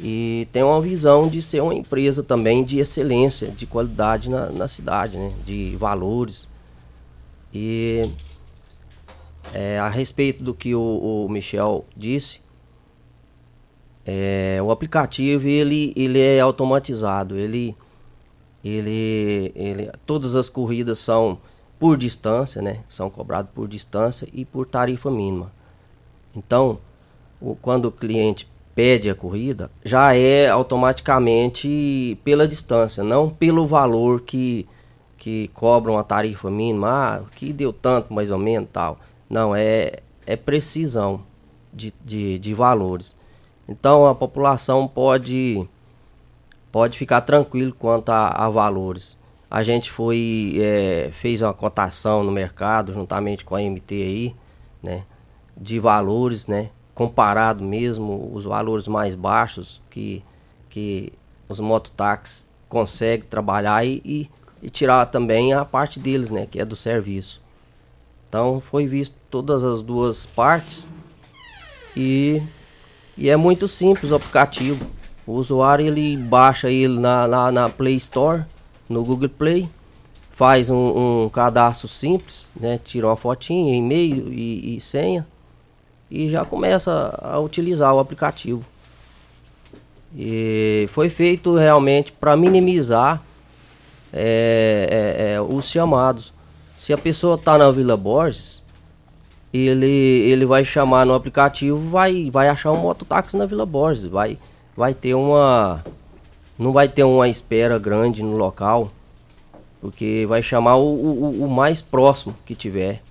E 0.00 0.48
tem 0.50 0.64
uma 0.64 0.80
visão 0.80 1.28
de 1.28 1.40
ser 1.40 1.62
uma 1.62 1.72
empresa 1.72 2.20
também 2.20 2.64
de 2.64 2.80
excelência, 2.80 3.46
de 3.46 3.64
qualidade 3.64 4.28
na, 4.28 4.46
na 4.50 4.66
cidade, 4.66 5.16
né? 5.16 5.32
De 5.46 5.76
valores. 5.76 6.48
E 7.54 8.02
é, 9.54 9.78
a 9.78 9.88
respeito 9.88 10.42
do 10.42 10.52
que 10.52 10.74
o, 10.74 10.80
o 11.26 11.28
Michel 11.28 11.84
disse, 11.96 12.40
é, 14.04 14.58
o 14.60 14.72
aplicativo 14.72 15.46
ele, 15.46 15.92
ele 15.94 16.18
é 16.18 16.40
automatizado, 16.40 17.38
ele, 17.38 17.76
ele, 18.64 19.52
ele, 19.54 19.92
todas 20.04 20.34
as 20.34 20.48
corridas 20.48 20.98
são 20.98 21.38
por 21.78 21.96
distância, 21.96 22.60
né? 22.60 22.80
São 22.88 23.08
cobradas 23.08 23.52
por 23.54 23.68
distância 23.68 24.26
e 24.32 24.44
por 24.44 24.66
tarifa 24.66 25.08
mínima. 25.08 25.56
Então, 26.38 26.78
o, 27.40 27.56
quando 27.56 27.86
o 27.86 27.92
cliente 27.92 28.48
pede 28.74 29.10
a 29.10 29.14
corrida, 29.14 29.70
já 29.84 30.14
é 30.14 30.48
automaticamente 30.48 32.16
pela 32.22 32.46
distância, 32.46 33.02
não 33.02 33.28
pelo 33.28 33.66
valor 33.66 34.20
que, 34.20 34.68
que 35.16 35.50
cobram 35.52 35.98
a 35.98 36.04
tarifa 36.04 36.48
mínima, 36.48 36.88
ah, 36.88 37.22
que 37.34 37.52
deu 37.52 37.72
tanto 37.72 38.12
mais 38.12 38.30
ou 38.30 38.38
menos 38.38 38.68
tal. 38.72 39.00
Não, 39.28 39.54
é, 39.54 39.98
é 40.24 40.36
precisão 40.36 41.22
de, 41.72 41.92
de, 42.04 42.38
de 42.38 42.54
valores. 42.54 43.16
Então 43.68 44.06
a 44.06 44.14
população 44.14 44.86
pode, 44.86 45.68
pode 46.70 46.96
ficar 46.96 47.22
tranquilo 47.22 47.74
quanto 47.74 48.10
a, 48.10 48.28
a 48.28 48.48
valores. 48.48 49.18
A 49.50 49.62
gente 49.62 49.90
foi, 49.90 50.56
é, 50.60 51.10
fez 51.12 51.42
uma 51.42 51.52
cotação 51.52 52.22
no 52.22 52.30
mercado 52.30 52.92
juntamente 52.92 53.44
com 53.44 53.56
a 53.56 53.60
MT 53.60 53.94
aí, 53.94 54.36
né? 54.82 55.02
De 55.60 55.78
valores, 55.80 56.46
né? 56.46 56.70
Comparado 56.94 57.64
mesmo 57.64 58.30
os 58.32 58.44
valores 58.44 58.86
mais 58.86 59.14
baixos 59.14 59.82
que, 59.90 60.22
que 60.68 61.12
os 61.48 61.58
mototáxis 61.58 62.48
conseguem 62.68 63.26
trabalhar 63.28 63.84
e, 63.84 64.00
e, 64.04 64.30
e 64.62 64.70
tirar 64.70 65.06
também 65.06 65.52
a 65.52 65.64
parte 65.64 65.98
deles, 65.98 66.30
né? 66.30 66.46
Que 66.46 66.60
é 66.60 66.64
do 66.64 66.76
serviço. 66.76 67.40
Então 68.28 68.60
foi 68.60 68.86
visto 68.86 69.16
todas 69.30 69.64
as 69.64 69.82
duas 69.82 70.26
partes 70.26 70.86
e, 71.96 72.42
e 73.16 73.28
é 73.28 73.36
muito 73.36 73.66
simples 73.66 74.12
o 74.12 74.14
aplicativo. 74.14 74.86
O 75.26 75.32
usuário 75.32 75.86
ele 75.86 76.16
baixa 76.16 76.70
ele 76.70 76.98
na, 77.00 77.26
na, 77.26 77.50
na 77.50 77.68
Play 77.68 77.96
Store, 77.96 78.44
no 78.88 79.04
Google 79.04 79.28
Play, 79.28 79.68
faz 80.30 80.70
um, 80.70 81.24
um 81.24 81.28
cadastro 81.28 81.88
simples, 81.88 82.48
né? 82.54 82.78
Tira 82.82 83.06
uma 83.08 83.16
fotinha, 83.16 83.74
e-mail 83.74 84.32
e, 84.32 84.76
e 84.76 84.80
senha 84.80 85.26
e 86.10 86.28
já 86.28 86.44
começa 86.44 87.18
a 87.22 87.38
utilizar 87.38 87.94
o 87.94 87.98
aplicativo. 87.98 88.64
E 90.16 90.88
foi 90.90 91.10
feito 91.10 91.54
realmente 91.54 92.12
para 92.12 92.36
minimizar 92.36 93.22
é, 94.12 94.88
é, 94.90 95.32
é, 95.34 95.40
os 95.40 95.68
chamados. 95.68 96.32
Se 96.76 96.92
a 96.92 96.98
pessoa 96.98 97.34
está 97.34 97.58
na 97.58 97.70
Vila 97.70 97.96
Borges, 97.96 98.62
ele, 99.52 99.86
ele 99.86 100.46
vai 100.46 100.64
chamar 100.64 101.04
no 101.04 101.14
aplicativo, 101.14 101.78
vai, 101.90 102.30
vai 102.30 102.48
achar 102.48 102.72
um 102.72 102.76
mototáxi 102.76 103.36
na 103.36 103.46
Vila 103.46 103.66
Borges, 103.66 104.06
vai, 104.06 104.38
vai 104.76 104.94
ter 104.94 105.14
uma. 105.14 105.84
Não 106.58 106.72
vai 106.72 106.88
ter 106.88 107.04
uma 107.04 107.28
espera 107.28 107.78
grande 107.78 108.22
no 108.22 108.36
local, 108.36 108.90
porque 109.80 110.24
vai 110.28 110.42
chamar 110.42 110.76
o, 110.76 110.86
o, 110.86 111.44
o 111.44 111.50
mais 111.50 111.80
próximo 111.80 112.34
que 112.44 112.54
tiver. 112.54 113.02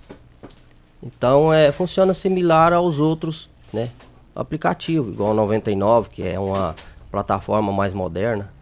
Então 1.02 1.52
é, 1.52 1.70
funciona 1.70 2.12
similar 2.12 2.72
aos 2.72 2.98
outros 2.98 3.48
né, 3.72 3.90
aplicativos, 4.34 5.12
igual 5.12 5.30
o 5.30 5.34
99, 5.34 6.10
que 6.10 6.22
é 6.22 6.38
uma 6.38 6.74
plataforma 7.10 7.72
mais 7.72 7.94
moderna. 7.94 8.52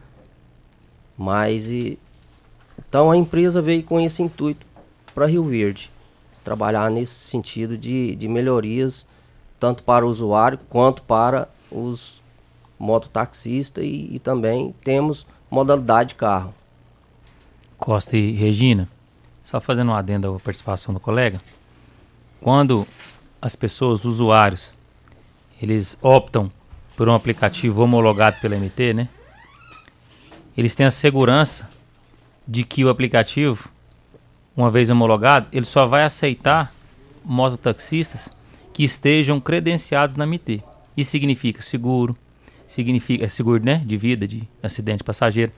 Mas 1.16 1.68
e, 1.68 1.98
Então 2.88 3.10
a 3.10 3.16
empresa 3.16 3.62
veio 3.62 3.82
com 3.82 3.98
esse 3.98 4.22
intuito 4.22 4.66
para 5.14 5.26
Rio 5.26 5.44
Verde, 5.44 5.90
trabalhar 6.44 6.90
nesse 6.90 7.14
sentido 7.14 7.76
de, 7.76 8.14
de 8.16 8.28
melhorias 8.28 9.06
tanto 9.58 9.82
para 9.82 10.06
o 10.06 10.08
usuário 10.08 10.58
quanto 10.68 11.02
para 11.02 11.48
os 11.70 12.22
mototaxistas 12.78 13.84
e, 13.84 14.08
e 14.12 14.18
também 14.18 14.74
temos 14.84 15.26
modalidade 15.50 16.10
de 16.10 16.14
carro. 16.16 16.54
Costa 17.78 18.16
e 18.16 18.32
Regina, 18.32 18.88
só 19.44 19.60
fazendo 19.60 19.90
um 19.90 19.94
adendo 19.94 20.34
à 20.34 20.40
participação 20.40 20.92
do 20.92 21.00
colega, 21.00 21.40
quando 22.46 22.86
as 23.42 23.56
pessoas, 23.56 24.04
os 24.04 24.04
usuários, 24.04 24.72
eles 25.60 25.98
optam 26.00 26.48
por 26.96 27.08
um 27.08 27.12
aplicativo 27.12 27.82
homologado 27.82 28.36
pela 28.40 28.54
MT, 28.54 28.94
né? 28.94 29.08
Eles 30.56 30.72
têm 30.72 30.86
a 30.86 30.92
segurança 30.92 31.68
de 32.46 32.62
que 32.62 32.84
o 32.84 32.88
aplicativo, 32.88 33.68
uma 34.56 34.70
vez 34.70 34.90
homologado, 34.90 35.48
ele 35.50 35.64
só 35.64 35.88
vai 35.88 36.04
aceitar 36.04 36.72
mototaxistas 37.24 38.32
que 38.72 38.84
estejam 38.84 39.40
credenciados 39.40 40.14
na 40.14 40.24
MT. 40.24 40.62
Isso 40.96 41.10
significa 41.10 41.62
seguro, 41.62 42.16
significa 42.64 43.24
é 43.24 43.28
seguro, 43.28 43.64
né, 43.64 43.82
de 43.84 43.96
vida, 43.96 44.24
de 44.24 44.48
acidente 44.62 45.02
passageiro, 45.02 45.50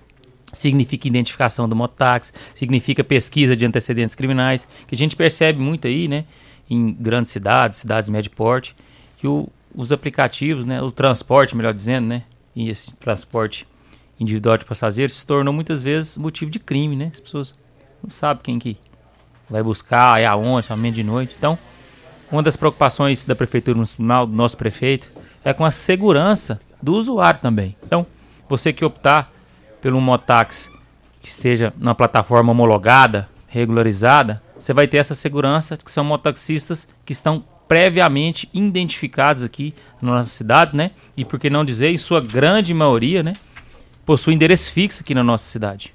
significa 0.55 1.07
identificação 1.07 1.69
do 1.69 1.77
mototáxi, 1.77 2.33
significa 2.55 3.05
pesquisa 3.05 3.55
de 3.55 3.67
antecedentes 3.67 4.15
criminais, 4.15 4.67
que 4.87 4.95
a 4.95 4.99
gente 4.99 5.15
percebe 5.15 5.61
muito 5.61 5.87
aí, 5.87 6.09
né, 6.09 6.25
em 6.69 6.93
grandes 6.93 7.33
cidades, 7.33 7.79
cidades 7.79 8.11
médio 8.11 8.31
porte, 8.31 8.77
que 9.17 9.27
o, 9.27 9.49
os 9.75 9.91
aplicativos, 9.93 10.65
né, 10.65 10.83
o 10.83 10.91
transporte, 10.91 11.57
melhor 11.57 11.75
dizendo, 11.75 12.09
né, 12.09 12.25
e 12.55 12.69
esse 12.69 12.95
transporte 12.95 13.67
individual 14.19 14.57
de 14.57 14.65
passageiros 14.65 15.17
se 15.17 15.27
tornou 15.27 15.55
muitas 15.55 15.83
vezes 15.83 16.17
motivo 16.17 16.51
de 16.51 16.59
crime, 16.59 16.97
né? 16.97 17.11
As 17.13 17.21
pessoas 17.21 17.55
não 18.03 18.11
sabem 18.11 18.43
quem 18.43 18.59
que 18.59 18.77
vai 19.49 19.63
buscar, 19.63 20.21
é 20.21 20.27
aonde, 20.27 20.67
somente 20.67 20.97
de 20.97 21.05
noite. 21.05 21.35
Então, 21.39 21.57
uma 22.31 22.43
das 22.43 22.57
preocupações 22.57 23.25
da 23.25 23.35
prefeitura 23.35 23.77
municipal, 23.77 24.27
do 24.27 24.33
nosso 24.33 24.57
prefeito, 24.57 25.09
é 25.45 25.53
com 25.53 25.65
a 25.65 25.71
segurança 25.71 26.61
do 26.83 26.95
usuário 26.95 27.41
também. 27.41 27.77
Então, 27.87 28.05
você 28.49 28.73
que 28.73 28.85
optar 28.85 29.33
pelo 29.81 30.01
mototáxi 30.01 30.71
que 31.23 31.29
esteja 31.29 31.73
numa 31.79 31.95
plataforma 31.95 32.53
homologada, 32.53 33.29
regularizada, 33.47 34.43
você 34.59 34.73
vai 34.73 34.89
ter 34.89 34.97
essa 34.99 35.15
segurança 35.15 35.77
que 35.77 35.91
são 35.91 36.05
mototaxistas 36.05 36.89
que 37.05 37.13
estão 37.13 37.45
previamente 37.69 38.49
identificados 38.53 39.43
aqui 39.43 39.75
na 40.01 40.15
nossa 40.15 40.31
cidade, 40.31 40.77
né? 40.77 40.91
E 41.17 41.25
por 41.25 41.39
que 41.39 41.51
não 41.51 41.65
dizer, 41.65 41.91
em 41.91 41.99
sua 41.99 42.21
grande 42.21 42.73
maioria, 42.73 43.23
né? 43.23 43.35
Possui 44.05 44.35
endereço 44.35 44.73
fixo 44.73 45.03
aqui 45.03 45.15
na 45.15 45.23
nossa 45.23 45.49
cidade. 45.49 45.95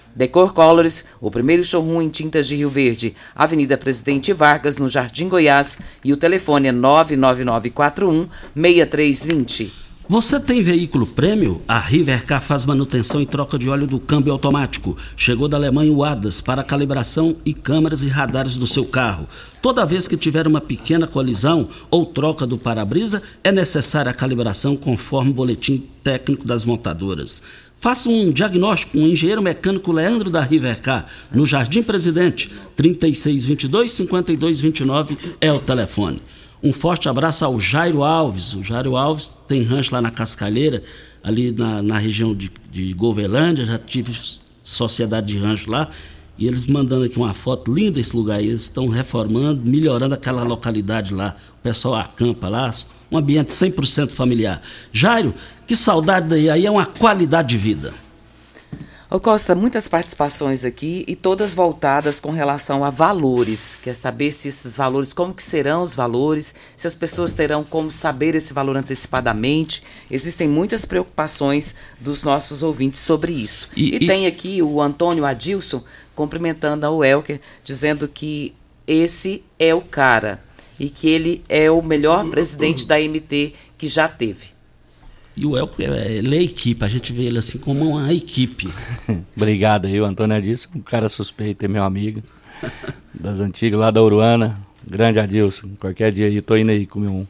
Decor 0.15 0.53
Colors, 0.53 1.05
o 1.19 1.31
primeiro 1.31 1.63
showroom 1.63 2.01
em 2.01 2.09
tintas 2.09 2.47
de 2.47 2.55
Rio 2.55 2.69
Verde, 2.69 3.15
Avenida 3.35 3.77
Presidente 3.77 4.33
Vargas, 4.33 4.77
no 4.77 4.89
Jardim 4.89 5.27
Goiás, 5.27 5.79
e 6.03 6.11
o 6.11 6.17
telefone 6.17 6.67
é 6.67 6.71
99941 6.71 8.27
6320. 8.55 9.81
Você 10.11 10.41
tem 10.41 10.61
veículo 10.61 11.07
prêmio? 11.07 11.61
A 11.65 11.79
Rivercar 11.79 12.41
faz 12.41 12.65
manutenção 12.65 13.21
e 13.21 13.25
troca 13.25 13.57
de 13.57 13.69
óleo 13.69 13.87
do 13.87 13.97
câmbio 13.97 14.33
automático. 14.33 14.97
Chegou 15.15 15.47
da 15.47 15.55
Alemanha 15.55 15.89
o 15.93 16.03
ADAS 16.03 16.41
para 16.41 16.65
calibração 16.65 17.37
e 17.45 17.53
câmeras 17.53 18.03
e 18.03 18.09
radares 18.09 18.57
do 18.57 18.67
seu 18.67 18.83
carro. 18.83 19.25
Toda 19.61 19.85
vez 19.85 20.09
que 20.09 20.17
tiver 20.17 20.47
uma 20.47 20.59
pequena 20.59 21.07
colisão 21.07 21.65
ou 21.89 22.05
troca 22.05 22.45
do 22.45 22.57
para-brisa, 22.57 23.23
é 23.41 23.53
necessária 23.53 24.11
a 24.11 24.13
calibração 24.13 24.75
conforme 24.75 25.31
o 25.31 25.33
boletim 25.33 25.87
técnico 26.03 26.45
das 26.45 26.65
montadoras. 26.65 27.41
Faça 27.81 28.07
um 28.07 28.31
diagnóstico 28.31 28.93
com 28.93 28.99
o 28.99 29.07
engenheiro 29.07 29.41
mecânico 29.41 29.91
Leandro 29.91 30.29
da 30.29 30.39
Rivercar, 30.39 31.07
no 31.31 31.47
Jardim 31.47 31.81
Presidente, 31.81 32.51
3622-5229 32.77 35.17
é 35.41 35.51
o 35.51 35.59
telefone. 35.59 36.21
Um 36.61 36.71
forte 36.71 37.09
abraço 37.09 37.43
ao 37.43 37.59
Jairo 37.59 38.03
Alves. 38.03 38.53
O 38.53 38.61
Jairo 38.61 38.95
Alves 38.95 39.33
tem 39.47 39.63
rancho 39.63 39.95
lá 39.95 40.01
na 40.01 40.11
Cascalheira, 40.11 40.83
ali 41.23 41.51
na, 41.51 41.81
na 41.81 41.97
região 41.97 42.35
de, 42.35 42.51
de 42.71 42.93
Govelândia. 42.93 43.65
Já 43.65 43.79
tive 43.79 44.15
sociedade 44.63 45.33
de 45.33 45.39
rancho 45.39 45.71
lá. 45.71 45.87
E 46.37 46.47
eles 46.47 46.65
mandando 46.65 47.05
aqui 47.05 47.17
uma 47.17 47.33
foto 47.33 47.73
linda 47.73 47.99
esse 47.99 48.15
lugar 48.15 48.39
aí. 48.39 48.47
Eles 48.47 48.61
estão 48.61 48.87
reformando, 48.87 49.61
melhorando 49.63 50.13
aquela 50.13 50.43
localidade 50.43 51.13
lá. 51.13 51.35
O 51.59 51.61
pessoal 51.61 51.95
acampa 51.95 52.47
lá, 52.47 52.71
um 53.11 53.17
ambiente 53.17 53.49
100% 53.51 54.09
familiar. 54.09 54.61
Jairo, 54.91 55.33
que 55.67 55.75
saudade 55.75 56.29
daí. 56.29 56.49
Aí 56.49 56.65
é 56.65 56.71
uma 56.71 56.85
qualidade 56.85 57.49
de 57.49 57.57
vida. 57.57 57.93
Ô 59.13 59.19
Costa, 59.19 59.53
muitas 59.53 59.89
participações 59.89 60.63
aqui 60.63 61.03
e 61.05 61.17
todas 61.17 61.53
voltadas 61.53 62.17
com 62.17 62.31
relação 62.31 62.85
a 62.85 62.89
valores. 62.89 63.77
Quer 63.83 63.93
saber 63.93 64.31
se 64.31 64.47
esses 64.47 64.73
valores, 64.73 65.11
como 65.11 65.33
que 65.33 65.43
serão 65.43 65.81
os 65.81 65.93
valores, 65.93 66.55
se 66.77 66.87
as 66.87 66.95
pessoas 66.95 67.33
terão 67.33 67.61
como 67.61 67.91
saber 67.91 68.35
esse 68.35 68.53
valor 68.53 68.77
antecipadamente. 68.77 69.83
Existem 70.09 70.47
muitas 70.47 70.85
preocupações 70.85 71.75
dos 71.99 72.23
nossos 72.23 72.63
ouvintes 72.63 73.01
sobre 73.01 73.33
isso. 73.33 73.69
E, 73.75 73.95
e, 73.97 74.03
e... 74.05 74.07
tem 74.07 74.27
aqui 74.27 74.61
o 74.61 74.81
Antônio 74.81 75.25
Adilson 75.25 75.83
cumprimentando 76.15 76.85
a 76.85 76.91
Welker, 76.91 77.39
dizendo 77.63 78.07
que 78.07 78.53
esse 78.85 79.43
é 79.57 79.73
o 79.73 79.81
cara 79.81 80.41
e 80.79 80.89
que 80.89 81.07
ele 81.07 81.41
é 81.47 81.69
o 81.69 81.81
melhor 81.81 82.25
presidente 82.29 82.87
da 82.87 82.99
MT 82.99 83.53
que 83.77 83.87
já 83.87 84.07
teve. 84.07 84.51
E 85.35 85.45
o 85.45 85.57
Elco, 85.57 85.81
é, 85.81 86.11
ele 86.11 86.37
é 86.37 86.41
equipe, 86.41 86.83
a 86.83 86.87
gente 86.87 87.13
vê 87.13 87.23
ele 87.23 87.39
assim 87.39 87.57
como 87.57 87.89
uma 87.89 88.13
equipe. 88.13 88.69
Obrigado 89.35 89.85
aí, 89.85 89.99
o 89.99 90.05
Antônio 90.05 90.35
Adilson, 90.35 90.69
um 90.75 90.81
cara 90.81 91.07
suspeito, 91.07 91.63
é 91.63 91.67
meu 91.67 91.83
amigo, 91.83 92.21
das 93.13 93.39
antigas, 93.39 93.79
lá 93.79 93.91
da 93.91 94.01
Uruana. 94.01 94.55
Grande 94.85 95.19
Adilson, 95.19 95.69
qualquer 95.79 96.11
dia 96.11 96.25
aí, 96.25 96.41
tô 96.41 96.57
indo 96.57 96.71
aí 96.71 96.85
comer 96.85 97.09
um 97.09 97.25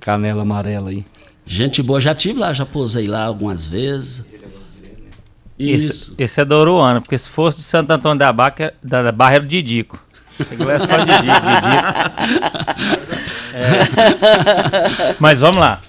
canela 0.00 0.42
amarela 0.42 0.90
aí. 0.90 1.04
Gente 1.44 1.82
boa, 1.82 2.00
já 2.00 2.14
tive 2.14 2.38
lá, 2.38 2.52
já 2.52 2.64
posei 2.64 3.06
lá 3.06 3.24
algumas 3.24 3.66
vezes. 3.66 4.24
Isso. 5.58 6.12
Esse, 6.12 6.14
esse 6.18 6.40
é 6.40 6.44
da 6.44 6.58
Uruana, 6.58 7.00
porque 7.00 7.16
se 7.18 7.28
fosse 7.28 7.58
de 7.58 7.64
Santo 7.64 7.90
Antônio 7.90 8.18
da 8.18 8.32
Barra, 8.32 8.72
da, 8.82 9.02
da 9.02 9.12
Barra 9.12 9.34
era 9.34 9.44
o 9.44 9.46
Didico. 9.46 9.98
é 10.38 10.78
só 10.78 10.98
Didico, 10.98 11.40
Didico. 11.48 11.92
É. 13.54 15.16
Mas 15.18 15.40
vamos 15.40 15.58
lá 15.58 15.80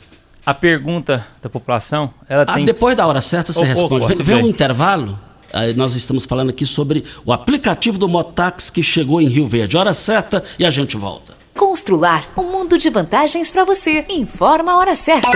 a 0.45 0.53
pergunta 0.53 1.25
da 1.41 1.49
população, 1.49 2.13
ela 2.27 2.43
ah, 2.43 2.53
tem... 2.53 2.65
Depois 2.65 2.95
da 2.97 3.07
hora 3.07 3.21
certa 3.21 3.53
você 3.53 3.61
oh, 3.61 3.63
responde. 3.63 4.05
Oh, 4.19 4.23
Vem 4.23 4.43
um 4.43 4.47
intervalo, 4.47 5.17
aí 5.53 5.73
nós 5.73 5.95
estamos 5.95 6.25
falando 6.25 6.49
aqui 6.49 6.65
sobre 6.65 7.03
o 7.25 7.31
aplicativo 7.31 7.97
do 7.97 8.09
Motax 8.09 8.69
que 8.69 8.83
chegou 8.83 9.21
em 9.21 9.27
Rio 9.27 9.47
Verde. 9.47 9.77
Hora 9.77 9.93
certa 9.93 10.43
e 10.59 10.65
a 10.65 10.69
gente 10.69 10.97
volta. 10.97 11.33
Constrular 11.55 12.25
um 12.35 12.43
mundo 12.43 12.77
de 12.77 12.89
vantagens 12.89 13.51
para 13.51 13.63
você. 13.63 14.05
Informa 14.09 14.73
a 14.73 14.77
hora 14.77 14.95
certa. 14.95 15.29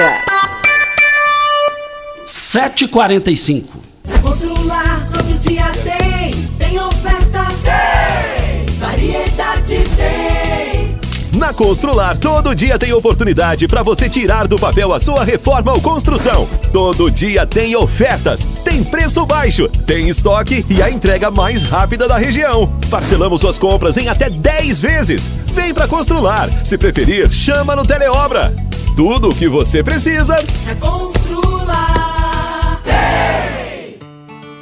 7h45. 2.25 3.86
Constrular 4.21 5.07
todo 5.11 5.39
dia 5.39 5.71
tem, 5.83 6.31
tem 6.57 6.79
oferta, 6.79 7.47
tem, 7.63 8.75
variedade 8.77 9.83
tem. 9.95 10.97
Na 11.37 11.53
Constrular, 11.53 12.17
todo 12.17 12.55
dia 12.55 12.79
tem 12.79 12.91
oportunidade 12.93 13.67
para 13.67 13.83
você 13.83 14.09
tirar 14.09 14.47
do 14.47 14.57
papel 14.57 14.91
a 14.91 14.99
sua 14.99 15.23
reforma 15.23 15.71
ou 15.71 15.79
construção. 15.79 16.47
Todo 16.73 17.11
dia 17.11 17.45
tem 17.45 17.75
ofertas, 17.75 18.43
tem 18.63 18.83
preço 18.83 19.23
baixo, 19.23 19.69
tem 19.85 20.09
estoque 20.09 20.65
e 20.67 20.81
a 20.81 20.89
entrega 20.89 21.29
mais 21.29 21.61
rápida 21.61 22.07
da 22.07 22.17
região. 22.17 22.67
Parcelamos 22.89 23.41
suas 23.41 23.57
compras 23.57 23.97
em 23.97 24.07
até 24.07 24.31
10 24.31 24.81
vezes. 24.81 25.29
Vem 25.53 25.75
para 25.75 25.87
Constrular. 25.87 26.49
Se 26.65 26.75
preferir, 26.75 27.31
chama 27.31 27.75
no 27.75 27.85
Teleobra. 27.85 28.51
Tudo 28.95 29.29
o 29.29 29.35
que 29.35 29.47
você 29.47 29.83
precisa 29.83 30.35
é 30.67 30.73
Constrular. 30.75 31.96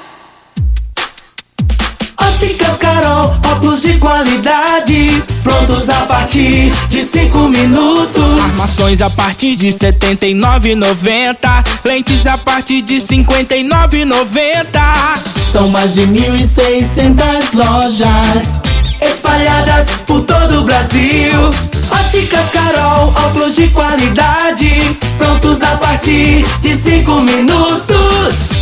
Óticas 2.20 2.78
Carol, 2.78 3.36
óculos 3.45 3.84
de 3.84 3.99
qualidade, 3.99 5.22
prontos 5.43 5.91
a 5.91 6.07
partir 6.07 6.72
de 6.89 7.03
5 7.03 7.38
minutos. 7.49 8.39
Armações 8.45 8.99
a 8.99 9.11
partir 9.11 9.55
de 9.55 9.67
R$ 9.67 9.74
79,90. 9.74 11.86
Lentes 11.86 12.26
a 12.26 12.36
partir 12.36 12.82
de 12.82 12.95
R$ 12.95 13.01
59,90. 13.01 15.38
São 15.51 15.67
mais 15.69 15.95
de 15.95 16.01
1.600 16.01 17.55
lojas 17.55 18.59
espalhadas 19.01 19.89
por 20.05 20.21
todo 20.21 20.61
o 20.61 20.63
Brasil. 20.63 21.49
Óticas 21.89 22.51
Carol, 22.51 23.11
óculos 23.25 23.55
de 23.55 23.67
qualidade, 23.69 24.95
prontos 25.17 25.63
a 25.63 25.75
partir 25.77 26.45
de 26.61 26.75
5 26.75 27.21
minutos. 27.21 28.59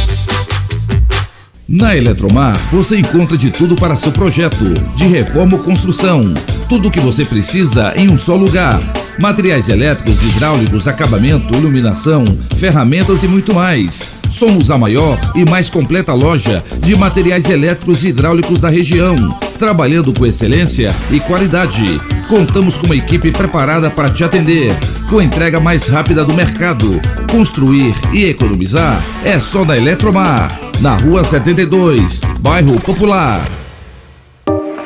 Na 1.70 1.93
Eletromar, 1.97 2.57
você 2.72 2.97
encontra 2.97 3.38
de 3.38 3.51
tudo 3.51 3.76
para 3.76 3.93
seu 3.97 4.09
projeto, 4.09 4.74
de 4.95 5.05
reforma 5.05 5.57
ou 5.57 5.63
construção. 5.63 6.34
Tudo 6.70 6.88
o 6.88 6.91
que 6.91 6.99
você 7.01 7.26
precisa 7.26 7.91
em 7.97 8.09
um 8.09 8.18
só 8.18 8.38
lugar. 8.38 8.82
Materiais 9.20 9.68
elétricos, 9.68 10.24
hidráulicos, 10.24 10.88
acabamento, 10.88 11.53
iluminação, 11.53 12.24
ferramentas 12.55 13.22
e 13.22 13.28
muito 13.28 13.53
mais. 13.53 14.15
Somos 14.30 14.72
a 14.72 14.78
maior 14.78 15.20
e 15.36 15.43
mais 15.43 15.70
completa 15.70 16.13
loja 16.13 16.63
de 16.80 16.95
materiais 16.95 17.49
elétricos 17.49 18.05
e 18.05 18.09
hidráulicos 18.09 18.61
da 18.61 18.70
região, 18.70 19.18
trabalhando 19.58 20.14
com 20.14 20.26
excelência 20.26 20.95
e 21.12 21.20
qualidade. 21.20 21.86
Contamos 22.30 22.78
com 22.78 22.86
uma 22.86 22.95
equipe 22.95 23.32
preparada 23.32 23.89
para 23.89 24.10
te 24.10 24.24
atender, 24.24 24.72
com 25.10 25.22
entrega 25.22 25.60
mais 25.60 25.88
rápida 25.88 26.24
do 26.24 26.34
mercado. 26.34 27.01
Construir 27.32 27.93
e 28.14 28.26
economizar 28.26 29.03
é 29.26 29.39
só 29.39 29.66
na 29.66 29.76
Eletromar, 29.76 30.58
na 30.80 30.95
Rua 30.95 31.24
72, 31.24 32.22
Bairro 32.39 32.80
Popular. 32.80 33.41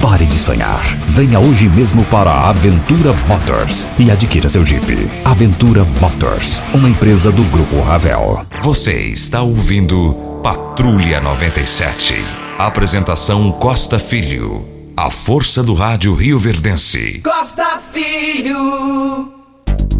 Pare 0.00 0.24
de 0.24 0.38
sonhar. 0.38 0.82
Venha 1.06 1.40
hoje 1.40 1.68
mesmo 1.68 2.04
para 2.04 2.30
a 2.30 2.50
Aventura 2.50 3.12
Motors 3.26 3.86
e 3.98 4.10
adquira 4.10 4.48
seu 4.48 4.64
Jeep. 4.64 5.08
Aventura 5.24 5.84
Motors, 6.00 6.62
uma 6.72 6.88
empresa 6.88 7.32
do 7.32 7.42
Grupo 7.44 7.80
Ravel. 7.80 8.46
Você 8.62 8.92
está 9.08 9.42
ouvindo 9.42 10.14
Patrulha 10.42 11.20
97. 11.20 12.14
Apresentação 12.58 13.52
Costa 13.52 13.98
Filho. 13.98 14.66
A 14.96 15.10
força 15.10 15.62
do 15.62 15.74
rádio 15.74 16.14
Rio 16.14 16.38
Verdense. 16.38 17.20
Costa 17.24 17.80
Filho. 17.92 19.32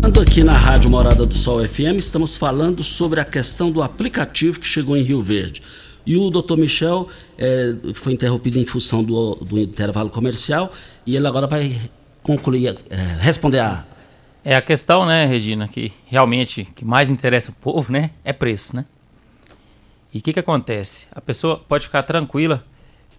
Falando 0.00 0.20
aqui 0.20 0.44
na 0.44 0.56
Rádio 0.56 0.88
Morada 0.88 1.26
do 1.26 1.34
Sol 1.34 1.66
FM, 1.66 1.98
estamos 1.98 2.36
falando 2.36 2.84
sobre 2.84 3.18
a 3.18 3.24
questão 3.24 3.70
do 3.72 3.82
aplicativo 3.82 4.60
que 4.60 4.66
chegou 4.66 4.96
em 4.96 5.02
Rio 5.02 5.20
Verde. 5.20 5.60
E 6.06 6.16
o 6.16 6.30
doutor 6.30 6.56
Michel 6.56 7.08
é, 7.36 7.74
foi 7.92 8.12
interrompido 8.12 8.58
em 8.58 8.64
função 8.64 9.02
do, 9.02 9.34
do, 9.34 9.58
intervalo 9.58 10.08
comercial 10.08 10.72
e 11.04 11.16
ele 11.16 11.26
agora 11.26 11.48
vai 11.48 11.76
concluir, 12.22 12.76
é, 12.88 12.96
responder 13.20 13.58
a. 13.58 13.84
É 14.44 14.54
a 14.54 14.62
questão, 14.62 15.04
né, 15.04 15.26
Regina, 15.26 15.66
que 15.66 15.92
realmente 16.06 16.68
que 16.76 16.84
mais 16.84 17.10
interessa 17.10 17.50
o 17.50 17.54
povo, 17.54 17.92
né, 17.92 18.12
é 18.24 18.32
preço, 18.32 18.76
né? 18.76 18.84
E 20.14 20.18
o 20.18 20.22
que, 20.22 20.32
que 20.32 20.38
acontece? 20.38 21.06
A 21.10 21.20
pessoa 21.20 21.58
pode 21.58 21.86
ficar 21.86 22.04
tranquila, 22.04 22.64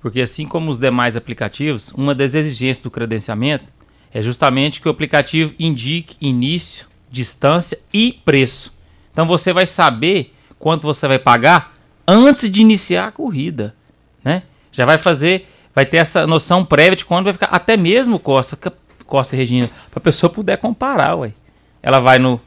porque 0.01 0.21
assim 0.21 0.47
como 0.47 0.71
os 0.71 0.79
demais 0.79 1.17
aplicativos, 1.17 1.91
uma 1.91 2.15
das 2.15 2.33
exigências 2.33 2.81
do 2.81 2.89
credenciamento 2.89 3.65
é 4.13 4.21
justamente 4.21 4.81
que 4.81 4.87
o 4.87 4.91
aplicativo 4.91 5.53
indique 5.59 6.15
início, 6.21 6.87
distância 7.11 7.77
e 7.93 8.13
preço. 8.23 8.73
Então 9.11 9.27
você 9.27 9.51
vai 9.51 9.67
saber 9.67 10.33
quanto 10.57 10.83
você 10.83 11.07
vai 11.07 11.19
pagar 11.19 11.76
antes 12.07 12.49
de 12.49 12.61
iniciar 12.61 13.07
a 13.07 13.11
corrida, 13.11 13.75
né? 14.23 14.43
Já 14.71 14.85
vai 14.85 14.97
fazer, 14.97 15.47
vai 15.75 15.85
ter 15.85 15.97
essa 15.97 16.25
noção 16.25 16.63
prévia 16.63 16.95
de 16.95 17.05
quando 17.05 17.25
vai 17.25 17.33
ficar, 17.33 17.47
até 17.47 17.75
mesmo 17.75 18.17
Costa, 18.19 18.57
Costa 19.05 19.35
e 19.35 19.37
Regina, 19.37 19.69
para 19.91 19.99
a 19.99 20.01
pessoa 20.01 20.29
poder 20.29 20.57
comparar, 20.57 21.15
ué. 21.15 21.33
Ela 21.81 21.99
vai 21.99 22.19
no 22.19 22.39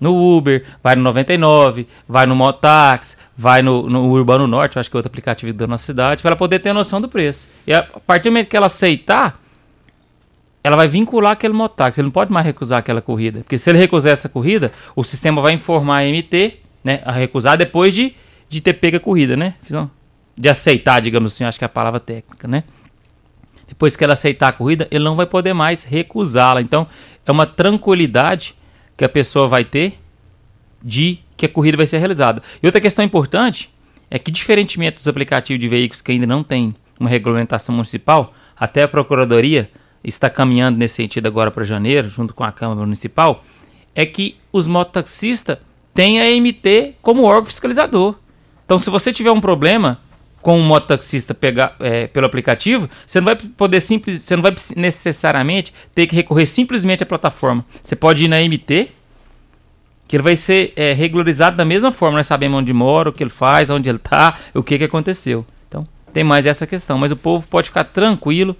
no 0.00 0.36
Uber, 0.36 0.64
vai 0.82 0.96
no 0.96 1.02
99, 1.02 1.86
vai 2.08 2.24
no 2.24 2.34
Motax, 2.34 3.18
vai 3.36 3.60
no, 3.60 3.88
no 3.88 4.10
Urbano 4.10 4.46
Norte, 4.46 4.78
acho 4.78 4.90
que 4.90 4.96
é 4.96 4.98
outro 4.98 5.10
aplicativo 5.10 5.52
da 5.52 5.66
nossa 5.66 5.84
cidade, 5.84 6.22
para 6.22 6.30
ela 6.30 6.36
poder 6.36 6.58
ter 6.58 6.72
noção 6.72 7.02
do 7.02 7.08
preço. 7.08 7.46
E 7.66 7.74
a 7.74 7.82
partir 7.82 8.24
do 8.24 8.32
momento 8.32 8.48
que 8.48 8.56
ela 8.56 8.66
aceitar, 8.66 9.38
ela 10.64 10.76
vai 10.76 10.88
vincular 10.88 11.32
aquele 11.32 11.52
mototáxi. 11.54 12.00
Ele 12.00 12.06
não 12.06 12.12
pode 12.12 12.32
mais 12.32 12.44
recusar 12.44 12.78
aquela 12.78 13.00
corrida. 13.00 13.40
Porque 13.40 13.58
se 13.58 13.68
ele 13.70 13.78
recusar 13.78 14.12
essa 14.12 14.28
corrida, 14.28 14.72
o 14.94 15.02
sistema 15.02 15.40
vai 15.40 15.52
informar 15.52 15.98
a 15.98 16.04
MT, 16.04 16.58
né? 16.84 17.00
A 17.04 17.12
recusar 17.12 17.56
depois 17.56 17.94
de, 17.94 18.14
de 18.50 18.60
ter 18.60 18.74
pego 18.74 18.96
a 18.96 19.00
corrida, 19.00 19.36
né? 19.36 19.54
De 20.36 20.48
aceitar, 20.48 21.00
digamos 21.00 21.32
assim, 21.32 21.44
acho 21.44 21.58
que 21.58 21.64
é 21.64 21.66
a 21.66 21.68
palavra 21.68 22.00
técnica, 22.00 22.48
né? 22.48 22.64
Depois 23.68 23.94
que 23.94 24.02
ela 24.02 24.14
aceitar 24.14 24.48
a 24.48 24.52
corrida, 24.52 24.88
ele 24.90 25.04
não 25.04 25.14
vai 25.14 25.24
poder 25.24 25.54
mais 25.54 25.84
recusá-la. 25.84 26.60
Então, 26.60 26.88
é 27.24 27.30
uma 27.30 27.46
tranquilidade 27.46 28.56
que 28.96 29.04
a 29.04 29.08
pessoa 29.08 29.46
vai 29.46 29.64
ter 29.64 29.98
de 30.82 31.20
que 31.36 31.46
a 31.46 31.48
corrida 31.48 31.76
vai 31.76 31.86
ser 31.86 31.98
realizada. 31.98 32.42
E 32.60 32.66
outra 32.66 32.80
questão 32.80 33.04
importante 33.04 33.72
é 34.10 34.18
que, 34.18 34.32
diferentemente 34.32 34.96
dos 34.96 35.06
aplicativos 35.06 35.60
de 35.60 35.68
veículos 35.68 36.02
que 36.02 36.10
ainda 36.10 36.26
não 36.26 36.42
tem 36.42 36.74
uma 36.98 37.08
regulamentação 37.08 37.72
municipal, 37.72 38.34
até 38.56 38.82
a 38.82 38.88
Procuradoria 38.88 39.70
está 40.02 40.28
caminhando 40.28 40.76
nesse 40.76 40.96
sentido 40.96 41.28
agora 41.28 41.50
para 41.50 41.62
janeiro, 41.62 42.08
junto 42.08 42.34
com 42.34 42.42
a 42.42 42.50
Câmara 42.50 42.80
Municipal, 42.80 43.44
é 43.94 44.04
que 44.04 44.36
os 44.52 44.66
mototaxistas 44.66 45.58
têm 45.94 46.20
a 46.20 46.24
MT 46.40 46.96
como 47.00 47.22
órgão 47.22 47.46
fiscalizador. 47.46 48.16
Então, 48.70 48.78
se 48.78 48.88
você 48.88 49.12
tiver 49.12 49.32
um 49.32 49.40
problema 49.40 49.98
com 50.40 50.56
um 50.56 50.62
mototaxista 50.62 51.34
pegar 51.34 51.74
é, 51.80 52.06
pelo 52.06 52.24
aplicativo, 52.24 52.88
você 53.04 53.20
não 53.20 53.24
vai 53.24 53.34
poder 53.34 53.80
simples, 53.80 54.22
você 54.22 54.36
não 54.36 54.44
vai 54.44 54.54
necessariamente 54.76 55.74
ter 55.92 56.06
que 56.06 56.14
recorrer 56.14 56.46
simplesmente 56.46 57.02
à 57.02 57.06
plataforma. 57.06 57.64
Você 57.82 57.96
pode 57.96 58.22
ir 58.22 58.28
na 58.28 58.36
MT, 58.36 58.90
que 60.06 60.14
ele 60.14 60.22
vai 60.22 60.36
ser 60.36 60.72
é, 60.76 60.92
regularizado 60.92 61.56
da 61.56 61.64
mesma 61.64 61.90
forma. 61.90 62.18
Nós 62.18 62.28
sabemos 62.28 62.60
onde 62.60 62.72
mora, 62.72 63.08
o 63.08 63.12
que 63.12 63.24
ele 63.24 63.30
faz, 63.30 63.70
onde 63.70 63.88
ele 63.88 63.98
está, 63.98 64.38
o 64.54 64.62
que, 64.62 64.78
que 64.78 64.84
aconteceu. 64.84 65.44
Então, 65.68 65.84
tem 66.12 66.22
mais 66.22 66.46
essa 66.46 66.64
questão. 66.64 66.96
Mas 66.96 67.10
o 67.10 67.16
povo 67.16 67.44
pode 67.48 67.70
ficar 67.70 67.82
tranquilo 67.82 68.54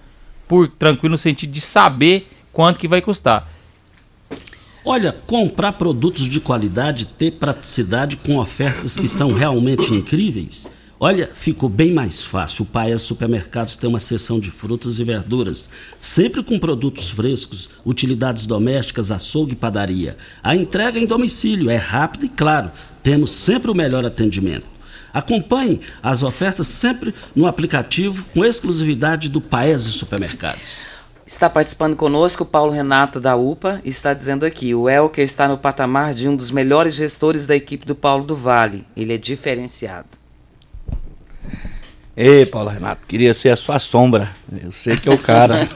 por 0.49 0.67
tranquilo 0.67 1.13
no 1.13 1.19
sentido 1.19 1.53
de 1.53 1.61
saber 1.61 2.29
quanto 2.53 2.81
que 2.81 2.89
vai 2.89 3.01
custar. 3.01 3.49
Olha, 4.85 5.15
comprar 5.27 5.73
produtos 5.73 6.25
de 6.25 6.41
qualidade, 6.41 7.07
ter 7.07 7.33
praticidade 7.33 8.17
com 8.17 8.39
ofertas 8.39 8.99
que 8.99 9.09
são 9.09 9.33
realmente 9.33 9.93
incríveis. 9.93 10.71
Olha, 10.99 11.31
ficou 11.35 11.69
bem 11.69 11.93
mais 11.93 12.23
fácil. 12.23 12.63
O 12.63 12.67
Paes 12.67 13.03
Supermercados 13.03 13.77
tem 13.77 13.89
uma 13.89 14.01
seção 14.01 14.41
de 14.41 14.51
frutas 14.51 14.99
e 14.99 15.05
verduras, 15.05 15.71
sempre 15.99 16.43
com 16.43 16.59
produtos 16.59 17.11
frescos, 17.11 17.71
utilidades 17.85 18.47
domésticas, 18.47 19.11
açougue 19.11 19.53
e 19.53 19.57
padaria. 19.57 20.17
A 20.43 20.57
entrega 20.57 20.99
em 20.99 21.07
domicílio 21.07 21.71
é 21.71 21.77
rápida 21.77 22.27
e, 22.27 22.29
claro, 22.29 22.71
temos 23.03 23.31
sempre 23.31 23.71
o 23.71 23.75
melhor 23.75 24.05
atendimento. 24.05 24.67
Acompanhe 25.13 25.81
as 26.03 26.23
ofertas 26.23 26.67
sempre 26.69 27.15
no 27.35 27.47
aplicativo 27.47 28.25
com 28.35 28.45
exclusividade 28.45 29.29
do 29.29 29.41
Paese 29.41 29.93
Supermercados. 29.93 30.90
Está 31.31 31.49
participando 31.49 31.95
conosco 31.95 32.43
o 32.43 32.47
Paulo 32.47 32.73
Renato 32.73 33.21
da 33.21 33.37
UPA 33.37 33.81
e 33.85 33.89
está 33.89 34.13
dizendo 34.13 34.45
aqui: 34.45 34.75
o 34.75 34.91
Elker 34.91 35.25
está 35.25 35.47
no 35.47 35.57
patamar 35.57 36.13
de 36.13 36.29
um 36.29 36.35
dos 36.35 36.51
melhores 36.51 36.97
gestores 36.97 37.47
da 37.47 37.55
equipe 37.55 37.87
do 37.87 37.95
Paulo 37.95 38.25
do 38.25 38.35
Vale. 38.35 38.85
Ele 38.97 39.15
é 39.15 39.17
diferenciado. 39.17 40.09
Ei, 42.17 42.45
Paulo 42.45 42.69
Renato, 42.69 43.07
queria 43.07 43.33
ser 43.33 43.51
a 43.51 43.57
sua 43.57 43.79
sombra. 43.79 44.33
Eu 44.61 44.73
sei 44.73 44.97
que 44.97 45.09
é 45.09 45.13
o 45.13 45.19
cara. 45.19 45.69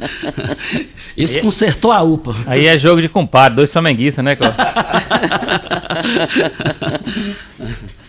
Esse 1.14 1.42
consertou 1.42 1.92
a 1.92 2.00
UPA. 2.00 2.34
Aí 2.46 2.66
é 2.66 2.78
jogo 2.78 3.02
de 3.02 3.08
compadre, 3.10 3.56
dois 3.56 3.70
flamenguistas, 3.70 4.24
né, 4.24 4.34
Cláudio? 4.34 4.60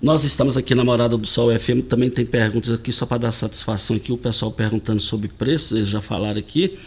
Nós 0.00 0.22
estamos 0.22 0.56
aqui 0.56 0.76
na 0.76 0.84
Morada 0.84 1.18
do 1.18 1.26
Sol 1.26 1.50
FM, 1.58 1.82
também 1.88 2.08
tem 2.08 2.24
perguntas 2.24 2.72
aqui, 2.72 2.92
só 2.92 3.04
para 3.04 3.18
dar 3.18 3.32
satisfação 3.32 3.96
aqui, 3.96 4.12
o 4.12 4.16
pessoal 4.16 4.52
perguntando 4.52 5.00
sobre 5.00 5.26
preços, 5.26 5.76
eles 5.76 5.88
já 5.88 6.00
falaram 6.00 6.38
aqui. 6.38 6.78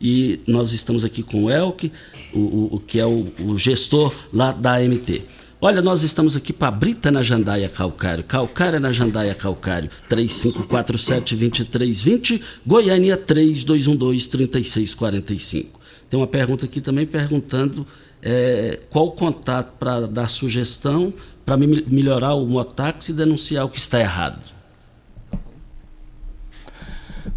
E 0.00 0.38
nós 0.46 0.72
estamos 0.72 1.04
aqui 1.04 1.20
com 1.20 1.42
o 1.44 1.50
Elke, 1.50 1.90
o, 2.32 2.38
o, 2.38 2.76
o 2.76 2.78
que 2.78 3.00
é 3.00 3.04
o, 3.04 3.26
o, 3.40 3.58
gestor 3.58 4.14
lá 4.32 4.52
da 4.52 4.78
MT. 4.78 5.20
Olha, 5.60 5.82
nós 5.82 6.04
estamos 6.04 6.36
aqui 6.36 6.52
para 6.52 6.70
Brita 6.70 7.10
na 7.10 7.24
Jandaia 7.24 7.68
Calcário, 7.68 8.22
Calcária 8.22 8.78
na 8.78 8.92
Jandaia 8.92 9.34
Calcário, 9.34 9.90
3547-2320, 10.08 12.40
Goiânia 12.64 13.16
3212-3645. 13.16 15.66
Tem 16.08 16.18
uma 16.18 16.28
pergunta 16.28 16.66
aqui 16.66 16.80
também 16.80 17.04
perguntando 17.04 17.84
é, 18.22 18.78
qual 18.88 19.08
o 19.08 19.12
contato 19.12 19.72
para 19.78 20.06
dar 20.06 20.28
sugestão 20.28 21.12
para 21.50 21.56
melhorar 21.56 22.34
o 22.34 22.46
mototáxi 22.46 23.10
e 23.10 23.14
denunciar 23.14 23.64
o 23.64 23.68
que 23.68 23.76
está 23.78 23.98
errado? 23.98 24.40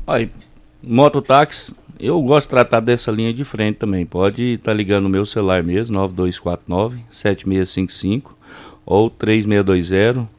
Aí, 0.06 0.30
mototáxi, 0.84 1.74
eu 2.00 2.22
gosto 2.22 2.46
de 2.46 2.52
tratar 2.52 2.80
dessa 2.80 3.12
linha 3.12 3.34
de 3.34 3.44
frente 3.44 3.78
também. 3.78 4.06
Pode 4.06 4.54
estar 4.54 4.70
tá 4.70 4.74
ligando 4.78 5.06
no 5.06 5.10
meu 5.10 5.26
celular 5.26 5.64
mesmo, 5.64 5.98
9249-7655 7.12 8.26
ou 8.86 9.10
3620 9.10 10.30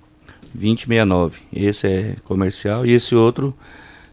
2069. 0.55 1.41
Esse 1.53 1.89
é 1.89 2.17
comercial 2.23 2.87
e 2.87 2.93
esse 2.93 3.17
outro 3.17 3.53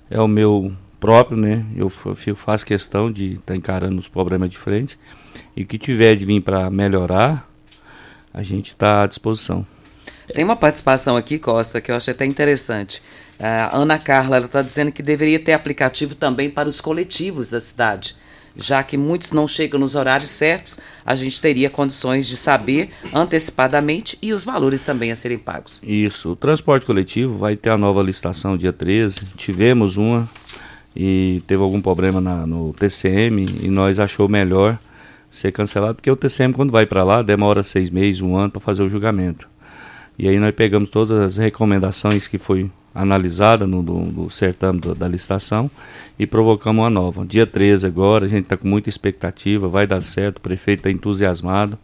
é 0.10 0.20
o 0.20 0.28
meu 0.28 0.74
próprio, 1.00 1.38
né? 1.38 1.64
Eu 1.76 1.88
faço 2.36 2.66
questão 2.66 3.12
de 3.12 3.34
estar 3.34 3.44
tá 3.46 3.56
encarando 3.56 4.00
os 4.00 4.08
problemas 4.08 4.50
de 4.50 4.58
frente 4.58 4.98
e 5.56 5.64
que 5.64 5.78
tiver 5.78 6.16
de 6.16 6.26
vir 6.26 6.42
para 6.42 6.68
melhorar, 6.72 7.48
a 8.34 8.44
gente 8.44 8.72
está 8.72 9.04
à 9.04 9.08
disposição. 9.08 9.66
Tem 10.34 10.44
uma 10.44 10.56
participação 10.56 11.18
aqui, 11.18 11.38
Costa, 11.38 11.82
que 11.82 11.92
eu 11.92 11.96
achei 11.96 12.14
até 12.14 12.26
interessante. 12.26 13.02
A 13.40 13.76
Ana 13.76 13.98
Carla 13.98 14.38
está 14.38 14.62
dizendo 14.62 14.92
que 14.92 15.02
deveria 15.02 15.40
ter 15.40 15.54
aplicativo 15.54 16.16
também 16.16 16.50
para 16.50 16.70
os 16.70 16.80
coletivos 16.80 17.50
da 17.50 17.60
cidade. 17.60 18.16
Já 18.56 18.84
que 18.84 18.98
muitos 18.98 19.32
não 19.32 19.48
chegam 19.48 19.80
nos 19.80 19.96
horários 19.96 20.30
certos, 20.30 20.78
a 21.06 21.16
gente 21.16 21.40
teria 21.40 21.70
condições 21.70 22.28
de 22.28 22.36
saber 22.36 22.90
antecipadamente 23.14 24.18
e 24.22 24.34
os 24.34 24.44
valores 24.44 24.84
também 24.84 25.12
a 25.12 25.16
serem 25.16 25.38
pagos. 25.38 25.82
Isso. 25.84 26.32
O 26.32 26.36
transporte 26.36 26.86
coletivo 26.86 27.38
vai 27.38 27.56
ter 27.56 27.70
a 27.70 27.78
nova 27.78 28.04
licitação 28.04 28.58
dia 28.58 28.74
13. 28.74 29.22
Tivemos 29.38 29.96
uma 29.96 30.30
e 30.96 31.42
teve 31.48 31.62
algum 31.62 31.82
problema 31.82 32.20
na, 32.20 32.46
no 32.46 32.74
TCM 32.74 33.46
e 33.62 33.70
nós 33.70 34.00
achou 34.00 34.28
melhor 34.28 34.78
ser 35.32 35.52
cancelado, 35.52 35.96
porque 35.96 36.12
o 36.12 36.16
TCM, 36.16 36.54
quando 36.54 36.72
vai 36.72 36.86
para 36.86 37.04
lá, 37.04 37.22
demora 37.22 37.64
seis 37.64 37.90
meses, 37.90 38.22
um 38.22 38.36
ano 38.36 38.52
para 38.52 38.62
fazer 38.62 38.84
o 38.84 38.90
julgamento. 38.90 39.48
E 40.20 40.28
aí 40.28 40.38
nós 40.38 40.54
pegamos 40.54 40.90
todas 40.90 41.12
as 41.12 41.38
recomendações 41.38 42.28
que 42.28 42.38
foi 42.38 42.70
analisada 42.94 43.66
no, 43.66 43.82
no, 43.82 44.06
no 44.06 44.30
certame 44.30 44.80
da, 44.82 44.94
da, 44.94 45.08
licitação 45.08 45.72
e 46.20 46.28
provocamos 46.28 46.84
uma 46.84 46.90
nova. 46.90 47.26
Dia 47.26 47.48
13 47.48 47.88
agora, 47.88 48.26
a 48.26 48.28
gente 48.28 48.44
está 48.44 48.58
com 48.58 48.68
muita 48.68 48.90
expectativa, 48.90 49.68
vai 49.70 49.88
dar 49.88 50.02
certo, 50.02 50.38
o 50.38 50.42
prefeito 50.42 50.80
está 50.80 50.92
entusiasmado 50.92 51.80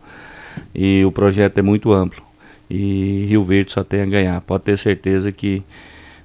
e 0.76 1.04
o 1.06 1.12
projeto 1.12 1.58
é 1.58 1.62
muito 1.62 1.94
amplo. 1.94 2.22
E 2.70 3.26
Rio 3.30 3.46
Verde 3.46 3.72
só 3.72 3.84
tem 3.84 4.02
a 4.02 4.06
ganhar. 4.06 4.42
Pode 4.42 4.66
ter 4.66 4.78
certeza 4.78 5.32
que 5.32 5.64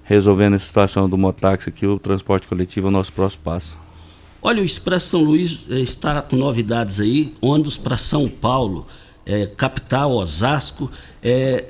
resolvendo 0.03 0.55
a 0.55 0.59
situação 0.59 1.09
do 1.09 1.17
motáxi 1.17 1.69
aqui, 1.69 1.87
o 1.87 1.99
transporte 1.99 2.49
coletivo 2.49 2.89
é 2.89 2.91
o 2.91 2.93
nosso 2.93 3.13
próximo 3.13 3.45
passo. 3.45 3.79
Olha, 4.45 4.61
o 4.61 4.65
Expresso 4.65 5.11
São 5.11 5.23
Luís 5.23 5.61
eh, 5.71 5.79
está 5.79 6.21
com 6.21 6.35
novidades 6.35 6.99
aí, 6.99 7.33
ônibus 7.41 7.79
para 7.79 7.97
São 7.97 8.29
Paulo, 8.29 8.89
é, 9.25 9.47
capital, 9.47 10.11
Osasco. 10.11 10.91
É, 11.23 11.69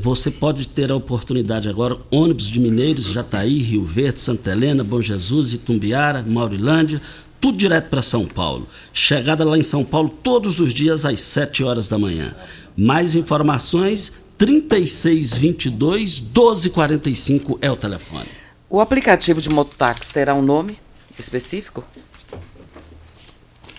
você 0.00 0.30
pode 0.30 0.68
ter 0.68 0.90
a 0.90 0.96
oportunidade 0.96 1.68
agora, 1.68 1.98
ônibus 2.10 2.48
de 2.48 2.58
Mineiros, 2.60 3.06
Jataí, 3.06 3.58
Rio 3.58 3.84
Verde, 3.84 4.22
Santa 4.22 4.52
Helena, 4.52 4.82
Bom 4.82 5.02
Jesus, 5.02 5.52
Itumbiara, 5.52 6.22
Maurilândia, 6.22 7.02
tudo 7.38 7.58
direto 7.58 7.90
para 7.90 8.00
São 8.00 8.24
Paulo. 8.24 8.66
Chegada 8.90 9.44
lá 9.44 9.58
em 9.58 9.62
São 9.62 9.84
Paulo 9.84 10.08
todos 10.08 10.60
os 10.60 10.72
dias 10.72 11.04
às 11.04 11.20
7 11.20 11.62
horas 11.62 11.88
da 11.88 11.98
manhã. 11.98 12.34
Mais 12.74 13.14
informações, 13.14 14.14
3622 14.38 16.20
1245 16.20 17.58
é 17.60 17.70
o 17.70 17.76
telefone. 17.76 18.28
O 18.70 18.80
aplicativo 18.80 19.42
de 19.42 19.50
mototáxi 19.50 20.12
terá 20.12 20.34
um 20.34 20.42
nome? 20.42 20.78
Específico? 21.18 21.84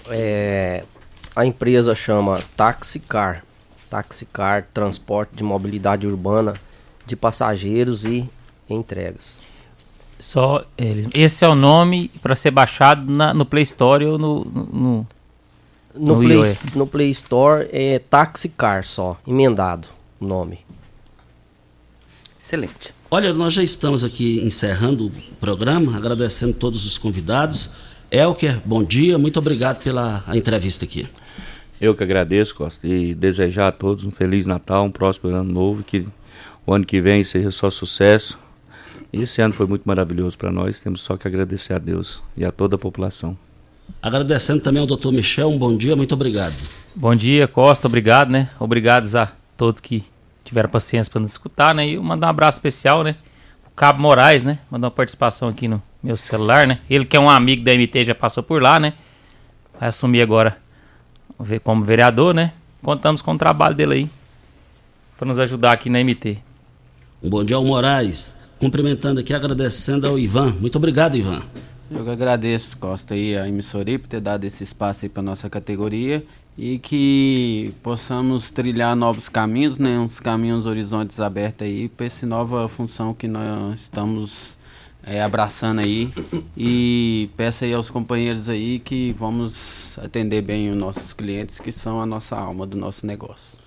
É, 0.09 0.83
a 1.35 1.45
empresa 1.45 1.93
chama 1.95 2.41
Taxicar. 2.55 3.43
Taxicar, 3.89 4.67
transporte 4.73 5.35
de 5.35 5.43
mobilidade 5.43 6.05
urbana 6.07 6.53
de 7.05 7.15
passageiros 7.15 8.05
e 8.05 8.29
entregas. 8.69 9.33
Só 10.19 10.65
eles. 10.77 11.07
Esse 11.15 11.45
é 11.45 11.47
o 11.47 11.55
nome 11.55 12.09
para 12.21 12.35
ser 12.35 12.51
baixado 12.51 13.09
na, 13.09 13.33
no 13.33 13.45
Play 13.45 13.63
Store 13.63 14.05
ou 14.05 14.17
no 14.17 14.45
no, 14.45 14.65
no, 14.65 15.07
no, 15.95 16.13
no 16.13 16.19
Play, 16.19 16.57
no 16.75 16.87
Play 16.87 17.09
Store 17.11 17.67
é 17.71 17.99
Taxicar 17.99 18.85
só, 18.85 19.17
emendado 19.25 19.87
o 20.19 20.27
nome. 20.27 20.59
Excelente. 22.37 22.93
Olha, 23.11 23.33
nós 23.33 23.55
já 23.55 23.63
estamos 23.63 24.03
aqui 24.03 24.39
encerrando 24.43 25.07
o 25.07 25.11
programa, 25.39 25.97
agradecendo 25.97 26.53
todos 26.53 26.85
os 26.85 26.95
convidados. 26.95 27.71
Elker, 28.11 28.59
bom 28.63 28.83
dia, 28.83 29.17
muito 29.17 29.39
obrigado 29.39 29.83
pela 29.83 30.23
entrevista 30.31 30.85
aqui. 30.85 31.07
Eu 31.81 31.95
que 31.95 32.03
agradeço, 32.03 32.53
Costa, 32.53 32.87
e 32.87 33.15
desejar 33.15 33.69
a 33.69 33.71
todos 33.71 34.05
um 34.05 34.11
Feliz 34.11 34.45
Natal, 34.45 34.85
um 34.85 34.91
próspero 34.91 35.33
ano 35.33 35.51
novo, 35.51 35.81
que 35.81 36.05
o 36.67 36.71
ano 36.71 36.85
que 36.85 37.01
vem 37.01 37.23
seja 37.23 37.49
só 37.49 37.71
sucesso. 37.71 38.37
E 39.11 39.23
esse 39.23 39.41
ano 39.41 39.55
foi 39.55 39.65
muito 39.65 39.85
maravilhoso 39.85 40.37
para 40.37 40.51
nós, 40.51 40.79
temos 40.79 41.01
só 41.01 41.17
que 41.17 41.27
agradecer 41.27 41.73
a 41.73 41.79
Deus 41.79 42.21
e 42.37 42.45
a 42.45 42.51
toda 42.51 42.75
a 42.75 42.79
população. 42.79 43.35
Agradecendo 43.99 44.61
também 44.61 44.81
ao 44.81 44.87
doutor 44.87 45.11
Michel, 45.11 45.49
um 45.49 45.57
bom 45.57 45.75
dia, 45.75 45.95
muito 45.95 46.13
obrigado. 46.13 46.55
Bom 46.93 47.15
dia, 47.15 47.47
Costa, 47.47 47.87
obrigado, 47.87 48.29
né? 48.29 48.51
Obrigados 48.59 49.15
a 49.15 49.31
todos 49.57 49.81
que 49.81 50.05
tiveram 50.43 50.69
paciência 50.69 51.11
para 51.11 51.21
nos 51.21 51.31
escutar, 51.31 51.73
né? 51.75 51.87
E 51.87 51.93
eu 51.95 52.03
mandar 52.03 52.27
um 52.27 52.29
abraço 52.29 52.57
especial, 52.57 53.03
né? 53.03 53.15
O 53.67 53.71
Cabo 53.71 54.01
Moraes, 54.01 54.43
né? 54.43 54.59
Mandar 54.69 54.87
uma 54.87 54.91
participação 54.91 55.49
aqui 55.49 55.67
no 55.67 55.81
meu 56.01 56.17
celular, 56.17 56.67
né? 56.67 56.79
Ele 56.89 57.05
que 57.05 57.15
é 57.15 57.19
um 57.19 57.29
amigo 57.29 57.63
da 57.63 57.73
MT, 57.73 58.03
já 58.05 58.15
passou 58.15 58.41
por 58.43 58.61
lá, 58.61 58.79
né? 58.79 58.93
Vai 59.79 59.89
assumir 59.89 60.21
agora 60.21 60.57
como 61.63 61.83
vereador, 61.83 62.33
né? 62.33 62.53
Contamos 62.81 63.21
com 63.21 63.33
o 63.33 63.37
trabalho 63.37 63.75
dele 63.75 63.93
aí 63.93 64.09
para 65.17 65.27
nos 65.27 65.39
ajudar 65.39 65.73
aqui 65.73 65.89
na 65.89 65.99
MT. 66.03 66.37
Um 67.21 67.29
bom 67.29 67.43
dia 67.43 67.57
ao 67.57 67.63
Moraes. 67.63 68.35
Cumprimentando 68.59 69.19
aqui, 69.19 69.33
agradecendo 69.33 70.07
ao 70.07 70.17
Ivan. 70.17 70.55
Muito 70.59 70.77
obrigado, 70.77 71.15
Ivan. 71.15 71.41
Eu 71.91 72.03
que 72.03 72.09
agradeço, 72.09 72.77
Costa, 72.77 73.13
aí, 73.13 73.37
a 73.37 73.47
emissora 73.47 73.97
por 73.97 74.07
ter 74.07 74.21
dado 74.21 74.43
esse 74.43 74.63
espaço 74.63 75.05
aí 75.05 75.09
para 75.09 75.23
nossa 75.23 75.49
categoria 75.49 76.23
e 76.59 76.77
que 76.77 77.73
possamos 77.81 78.49
trilhar 78.49 78.93
novos 78.93 79.29
caminhos, 79.29 79.77
né, 79.77 79.97
uns 79.97 80.19
caminhos 80.19 80.65
horizontes 80.65 81.17
abertos 81.21 81.65
aí 81.65 81.87
para 81.87 82.05
essa 82.05 82.25
nova 82.25 82.67
função 82.67 83.13
que 83.13 83.29
nós 83.29 83.79
estamos 83.79 84.57
é, 85.01 85.21
abraçando 85.21 85.79
aí 85.79 86.09
e 86.57 87.29
peço 87.37 87.63
aí 87.63 87.73
aos 87.73 87.89
companheiros 87.89 88.49
aí 88.49 88.79
que 88.79 89.15
vamos 89.17 89.97
atender 89.97 90.41
bem 90.41 90.69
os 90.69 90.75
nossos 90.75 91.13
clientes 91.13 91.61
que 91.61 91.71
são 91.71 92.01
a 92.01 92.05
nossa 92.05 92.35
alma 92.35 92.67
do 92.67 92.77
nosso 92.77 93.05
negócio. 93.05 93.57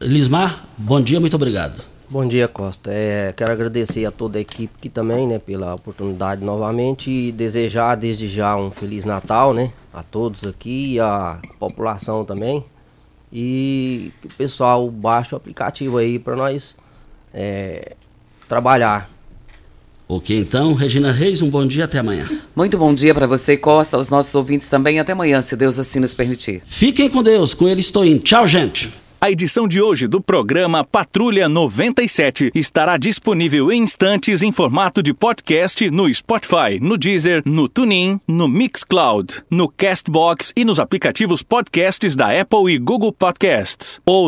Lismar, 0.00 0.64
bom 0.78 1.02
dia, 1.02 1.20
muito 1.20 1.34
obrigado. 1.34 1.93
Bom 2.14 2.28
dia, 2.28 2.46
Costa. 2.46 2.92
É, 2.92 3.34
quero 3.36 3.50
agradecer 3.50 4.06
a 4.06 4.10
toda 4.12 4.38
a 4.38 4.40
equipe 4.40 4.72
aqui 4.78 4.88
também, 4.88 5.26
né, 5.26 5.40
pela 5.40 5.74
oportunidade 5.74 6.44
novamente 6.44 7.10
e 7.10 7.32
desejar 7.32 7.96
desde 7.96 8.28
já 8.28 8.56
um 8.56 8.70
feliz 8.70 9.04
Natal, 9.04 9.52
né, 9.52 9.72
a 9.92 10.00
todos 10.00 10.44
aqui 10.44 10.92
e 10.92 11.00
a 11.00 11.40
população 11.58 12.24
também. 12.24 12.64
E 13.32 14.12
que 14.22 14.28
o 14.28 14.34
pessoal 14.34 14.88
baixe 14.92 15.34
o 15.34 15.36
aplicativo 15.36 15.98
aí 15.98 16.20
para 16.20 16.36
nós 16.36 16.76
é, 17.32 17.96
trabalhar. 18.48 19.10
Ok, 20.06 20.38
então, 20.38 20.72
Regina 20.72 21.10
Reis, 21.10 21.42
um 21.42 21.50
bom 21.50 21.66
dia 21.66 21.86
até 21.86 21.98
amanhã. 21.98 22.28
Muito 22.54 22.78
bom 22.78 22.94
dia 22.94 23.12
para 23.12 23.26
você, 23.26 23.56
Costa, 23.56 23.96
aos 23.96 24.08
nossos 24.08 24.32
ouvintes 24.36 24.68
também. 24.68 25.00
Até 25.00 25.10
amanhã, 25.10 25.42
se 25.42 25.56
Deus 25.56 25.80
assim 25.80 25.98
nos 25.98 26.14
permitir. 26.14 26.62
Fiquem 26.64 27.10
com 27.10 27.24
Deus, 27.24 27.54
com 27.54 27.66
ele 27.66 27.80
estou 27.80 28.04
indo. 28.04 28.20
Tchau, 28.20 28.46
gente. 28.46 29.02
A 29.24 29.30
edição 29.30 29.66
de 29.66 29.80
hoje 29.80 30.06
do 30.06 30.20
programa 30.20 30.84
Patrulha 30.84 31.48
97 31.48 32.50
estará 32.54 32.98
disponível 32.98 33.72
em 33.72 33.80
instantes 33.80 34.42
em 34.42 34.52
formato 34.52 35.02
de 35.02 35.14
podcast 35.14 35.90
no 35.90 36.12
Spotify, 36.12 36.78
no 36.78 36.98
Deezer, 36.98 37.40
no 37.46 37.66
TuneIn, 37.66 38.20
no 38.28 38.46
Mixcloud, 38.46 39.42
no 39.48 39.66
Castbox 39.66 40.52
e 40.54 40.62
nos 40.62 40.78
aplicativos 40.78 41.42
podcasts 41.42 42.14
da 42.14 42.38
Apple 42.38 42.70
e 42.70 42.78
Google 42.78 43.14
Podcasts. 43.14 43.98
Ou 44.04 44.22